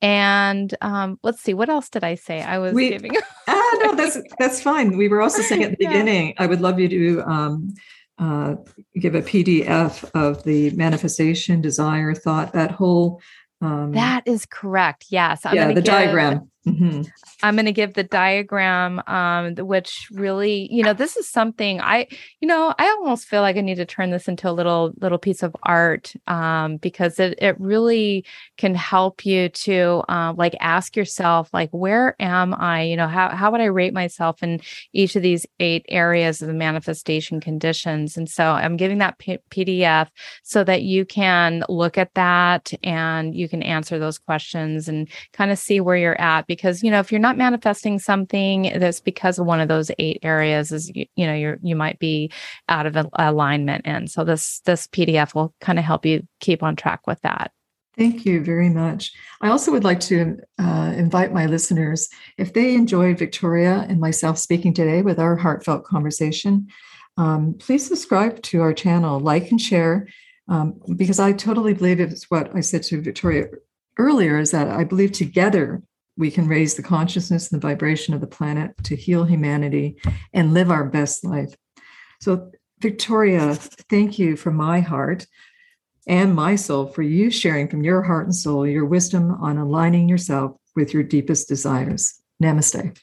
And 0.02 0.76
um, 0.82 1.18
let's 1.24 1.42
see, 1.42 1.54
what 1.54 1.70
else 1.70 1.90
did 1.90 2.04
I 2.04 2.16
say? 2.16 2.42
I 2.42 2.58
was 2.58 2.74
we, 2.74 2.90
giving. 2.90 3.16
ah, 3.48 3.78
no, 3.84 3.96
that's 3.96 4.18
that's 4.38 4.62
fine. 4.62 4.98
We 4.98 5.08
were 5.08 5.22
also 5.22 5.42
saying 5.42 5.64
at 5.64 5.72
the 5.72 5.78
beginning. 5.78 6.34
I 6.38 6.48
would 6.48 6.60
love 6.60 6.78
you 6.78 6.90
to 6.90 7.22
um, 7.22 7.74
uh, 8.18 8.56
give 9.00 9.16
a 9.16 9.22
PDF 9.22 10.10
of 10.14 10.44
the 10.44 10.72
manifestation, 10.72 11.62
desire, 11.62 12.14
thought, 12.14 12.54
that 12.54 12.72
whole. 12.72 13.22
Um, 13.62 13.92
that 13.94 14.28
is 14.28 14.46
correct. 14.46 15.06
Yes. 15.10 15.46
I'm 15.46 15.56
yeah, 15.56 15.68
the 15.68 15.76
give, 15.76 15.86
diagram. 15.86 16.52
Mm-hmm. 16.68 17.02
I'm 17.42 17.56
going 17.56 17.66
to 17.66 17.74
give 17.74 17.94
the 17.94 18.06
diagram, 18.06 19.02
um, 19.08 19.56
which 19.56 20.08
really, 20.12 20.70
you 20.72 20.82
know, 20.82 20.94
this 20.94 21.18
is 21.18 21.30
something 21.30 21.82
I, 21.82 22.08
you 22.40 22.48
know, 22.48 22.74
I 22.80 22.88
almost 22.88 23.26
feel 23.26 23.42
like 23.42 23.58
I 23.58 23.62
need 23.62 23.76
to 23.76 23.86
turn 23.86 24.12
this 24.12 24.30
into 24.30 24.50
a 24.50 24.54
little 24.54 24.94
little 25.02 25.18
piece 25.18 25.44
of 25.44 25.54
art 25.64 26.14
um, 26.28 26.78
because 26.78 27.20
it 27.20 27.38
it 27.42 27.60
really 27.60 28.26
can 28.58 28.76
help 28.76 29.26
you 29.26 29.50
to 29.50 30.04
uh, 30.08 30.34
like 30.38 30.56
ask 30.62 30.96
yourself 30.96 31.50
like 31.52 31.70
where 31.72 32.16
am 32.22 32.54
I? 32.54 32.84
You 32.84 32.96
know, 32.96 33.10
how 33.10 33.30
how 33.36 33.52
would 33.52 33.62
I 33.62 33.66
rate 33.66 33.94
myself 33.94 34.42
in 34.42 34.62
each 34.94 35.18
of 35.18 35.22
these 35.22 35.46
eight 35.60 35.86
areas 35.90 36.42
of 36.42 36.48
the 36.48 36.54
manifestation 36.54 37.42
conditions? 37.42 38.16
And 38.16 38.30
so 38.30 38.46
I'm 38.46 38.78
giving 38.78 39.00
that 39.00 39.18
P- 39.18 39.40
PDF 39.50 40.08
so 40.44 40.64
that 40.64 40.84
you 40.84 41.04
can 41.04 41.66
look 41.68 41.98
at 41.98 42.14
that 42.14 42.72
and 42.84 43.36
you 43.36 43.50
can 43.50 43.64
answer 43.64 44.00
those 44.00 44.18
questions 44.18 44.88
and 44.88 45.10
kind 45.34 45.52
of 45.52 45.60
see 45.60 45.82
where 45.82 45.98
you're 45.98 46.22
at 46.22 46.48
because 46.56 46.84
you 46.84 46.92
know 46.92 47.00
if 47.00 47.12
you're 47.12 47.20
not 47.20 47.38
manifesting 47.38 48.00
something 48.00 48.72
that's 48.78 49.00
because 49.00 49.40
of 49.40 49.46
one 49.46 49.60
of 49.60 49.68
those 49.68 49.92
eight 50.00 50.20
areas 50.24 50.72
is 50.72 50.92
you, 50.94 51.06
you 51.16 51.26
know 51.26 51.34
you're 51.34 51.58
you 51.62 51.76
might 51.76 52.00
be 52.00 52.32
out 52.70 52.86
of 52.86 52.96
alignment 53.14 53.82
and 53.86 54.10
so 54.10 54.24
this 54.24 54.62
this 54.66 54.88
pdf 54.88 55.34
will 55.34 55.54
kind 55.62 55.80
of 55.80 55.86
help 55.86 56.06
you 56.06 56.26
keep 56.40 56.64
on 56.64 56.76
track 56.76 57.06
with 57.08 57.20
that 57.22 57.52
Thank 57.96 58.26
you 58.26 58.44
very 58.44 58.70
much. 58.70 59.14
I 59.42 59.50
also 59.50 59.72
would 59.72 59.84
like 59.84 60.00
to 60.00 60.40
uh, 60.58 60.94
invite 60.98 61.32
my 61.32 61.46
listeners, 61.46 62.10
if 62.40 62.54
they 62.54 62.74
enjoyed 62.74 63.20
Victoria 63.20 63.86
and 63.88 64.00
myself 64.00 64.40
speaking 64.40 64.74
today 64.74 65.04
with 65.04 65.20
our 65.20 65.36
heartfelt 65.36 65.84
conversation, 65.84 66.70
um, 67.18 67.54
please 67.60 67.86
subscribe 67.86 68.42
to 68.44 68.62
our 68.62 68.74
channel, 68.74 69.20
like 69.20 69.52
and 69.52 69.62
share, 69.62 70.08
um, 70.48 70.82
because 70.96 71.20
I 71.20 71.34
totally 71.34 71.76
believe 71.76 72.00
it's 72.00 72.32
what 72.32 72.56
I 72.56 72.62
said 72.62 72.82
to 72.84 73.00
Victoria 73.00 73.46
earlier 73.98 74.40
is 74.40 74.52
that 74.52 74.70
I 74.70 74.84
believe 74.84 75.12
together 75.12 75.84
we 76.18 76.30
can 76.30 76.48
raise 76.48 76.76
the 76.76 76.84
consciousness 76.84 77.52
and 77.52 77.62
the 77.62 77.68
vibration 77.68 78.14
of 78.14 78.22
the 78.22 78.28
planet 78.28 78.72
to 78.84 78.96
heal 78.96 79.24
humanity 79.24 79.98
and 80.34 80.54
live 80.54 80.70
our 80.70 80.86
best 80.86 81.24
life. 81.24 81.56
So, 82.22 82.52
Victoria, 82.80 83.56
thank 83.56 84.20
you 84.20 84.36
from 84.36 84.56
my 84.56 84.82
heart 84.82 85.26
and 86.08 86.36
my 86.36 86.56
soul 86.56 86.88
for 86.88 87.02
you 87.02 87.32
sharing 87.32 87.68
from 87.68 87.84
your 87.84 88.02
heart 88.02 88.26
and 88.26 88.36
soul 88.36 88.68
your 88.68 88.86
wisdom 88.86 89.32
on 89.32 89.58
aligning 89.58 90.10
yourself 90.10 90.58
with 90.76 90.94
your 90.94 91.04
deepest 91.04 91.48
desires. 91.48 92.22
Namaste. 92.42 92.98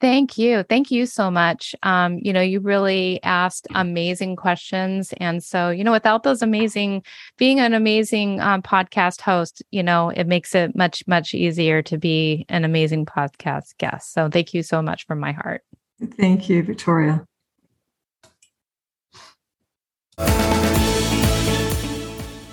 Thank 0.00 0.38
you. 0.38 0.62
Thank 0.62 0.90
you 0.90 1.04
so 1.04 1.30
much. 1.30 1.74
Um, 1.82 2.18
you 2.22 2.32
know, 2.32 2.40
you 2.40 2.60
really 2.60 3.22
asked 3.22 3.66
amazing 3.74 4.36
questions. 4.36 5.12
And 5.18 5.44
so, 5.44 5.68
you 5.68 5.84
know, 5.84 5.92
without 5.92 6.22
those 6.22 6.40
amazing, 6.40 7.02
being 7.36 7.60
an 7.60 7.74
amazing 7.74 8.40
um, 8.40 8.62
podcast 8.62 9.20
host, 9.20 9.62
you 9.70 9.82
know, 9.82 10.08
it 10.08 10.26
makes 10.26 10.54
it 10.54 10.74
much, 10.74 11.06
much 11.06 11.34
easier 11.34 11.82
to 11.82 11.98
be 11.98 12.46
an 12.48 12.64
amazing 12.64 13.04
podcast 13.04 13.76
guest. 13.76 14.14
So 14.14 14.30
thank 14.30 14.54
you 14.54 14.62
so 14.62 14.80
much 14.80 15.06
from 15.06 15.20
my 15.20 15.32
heart. 15.32 15.62
Thank 16.16 16.48
you, 16.48 16.62
Victoria. 16.62 17.26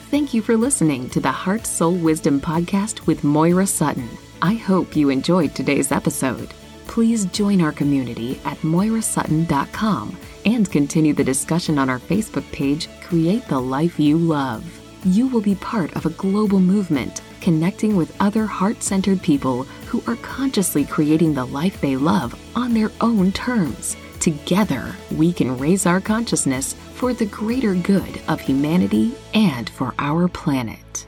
Thank 0.09 0.33
you 0.33 0.41
for 0.41 0.57
listening 0.57 1.09
to 1.11 1.21
the 1.21 1.31
Heart 1.31 1.65
Soul 1.65 1.93
Wisdom 1.93 2.41
Podcast 2.41 3.07
with 3.07 3.23
Moira 3.23 3.67
Sutton. 3.67 4.09
I 4.41 4.55
hope 4.55 4.97
you 4.97 5.09
enjoyed 5.09 5.55
today's 5.55 5.93
episode 5.93 6.53
please 6.97 7.25
join 7.25 7.61
our 7.61 7.71
community 7.71 8.41
at 8.43 8.57
moirasutton.com 8.63 10.17
and 10.45 10.71
continue 10.71 11.13
the 11.13 11.23
discussion 11.23 11.77
on 11.77 11.91
our 11.91 11.99
Facebook 11.99 12.51
page, 12.51 12.89
Create 13.03 13.47
the 13.49 13.59
Life 13.59 13.99
You 13.99 14.17
Love. 14.17 14.65
You 15.05 15.27
will 15.27 15.41
be 15.41 15.53
part 15.53 15.95
of 15.95 16.07
a 16.07 16.17
global 16.17 16.59
movement 16.59 17.21
connecting 17.39 17.95
with 17.95 18.19
other 18.19 18.47
heart 18.47 18.81
centered 18.81 19.21
people 19.21 19.61
who 19.85 20.01
are 20.07 20.15
consciously 20.23 20.85
creating 20.85 21.35
the 21.35 21.45
life 21.45 21.79
they 21.81 21.95
love 21.95 22.33
on 22.55 22.73
their 22.73 22.91
own 22.99 23.31
terms. 23.31 23.95
Together, 24.19 24.95
we 25.11 25.31
can 25.31 25.55
raise 25.55 25.85
our 25.85 26.01
consciousness 26.01 26.73
for 26.95 27.13
the 27.13 27.27
greater 27.27 27.75
good 27.75 28.19
of 28.27 28.41
humanity 28.41 29.13
and 29.35 29.69
for 29.69 29.93
our 29.99 30.27
planet. 30.27 31.05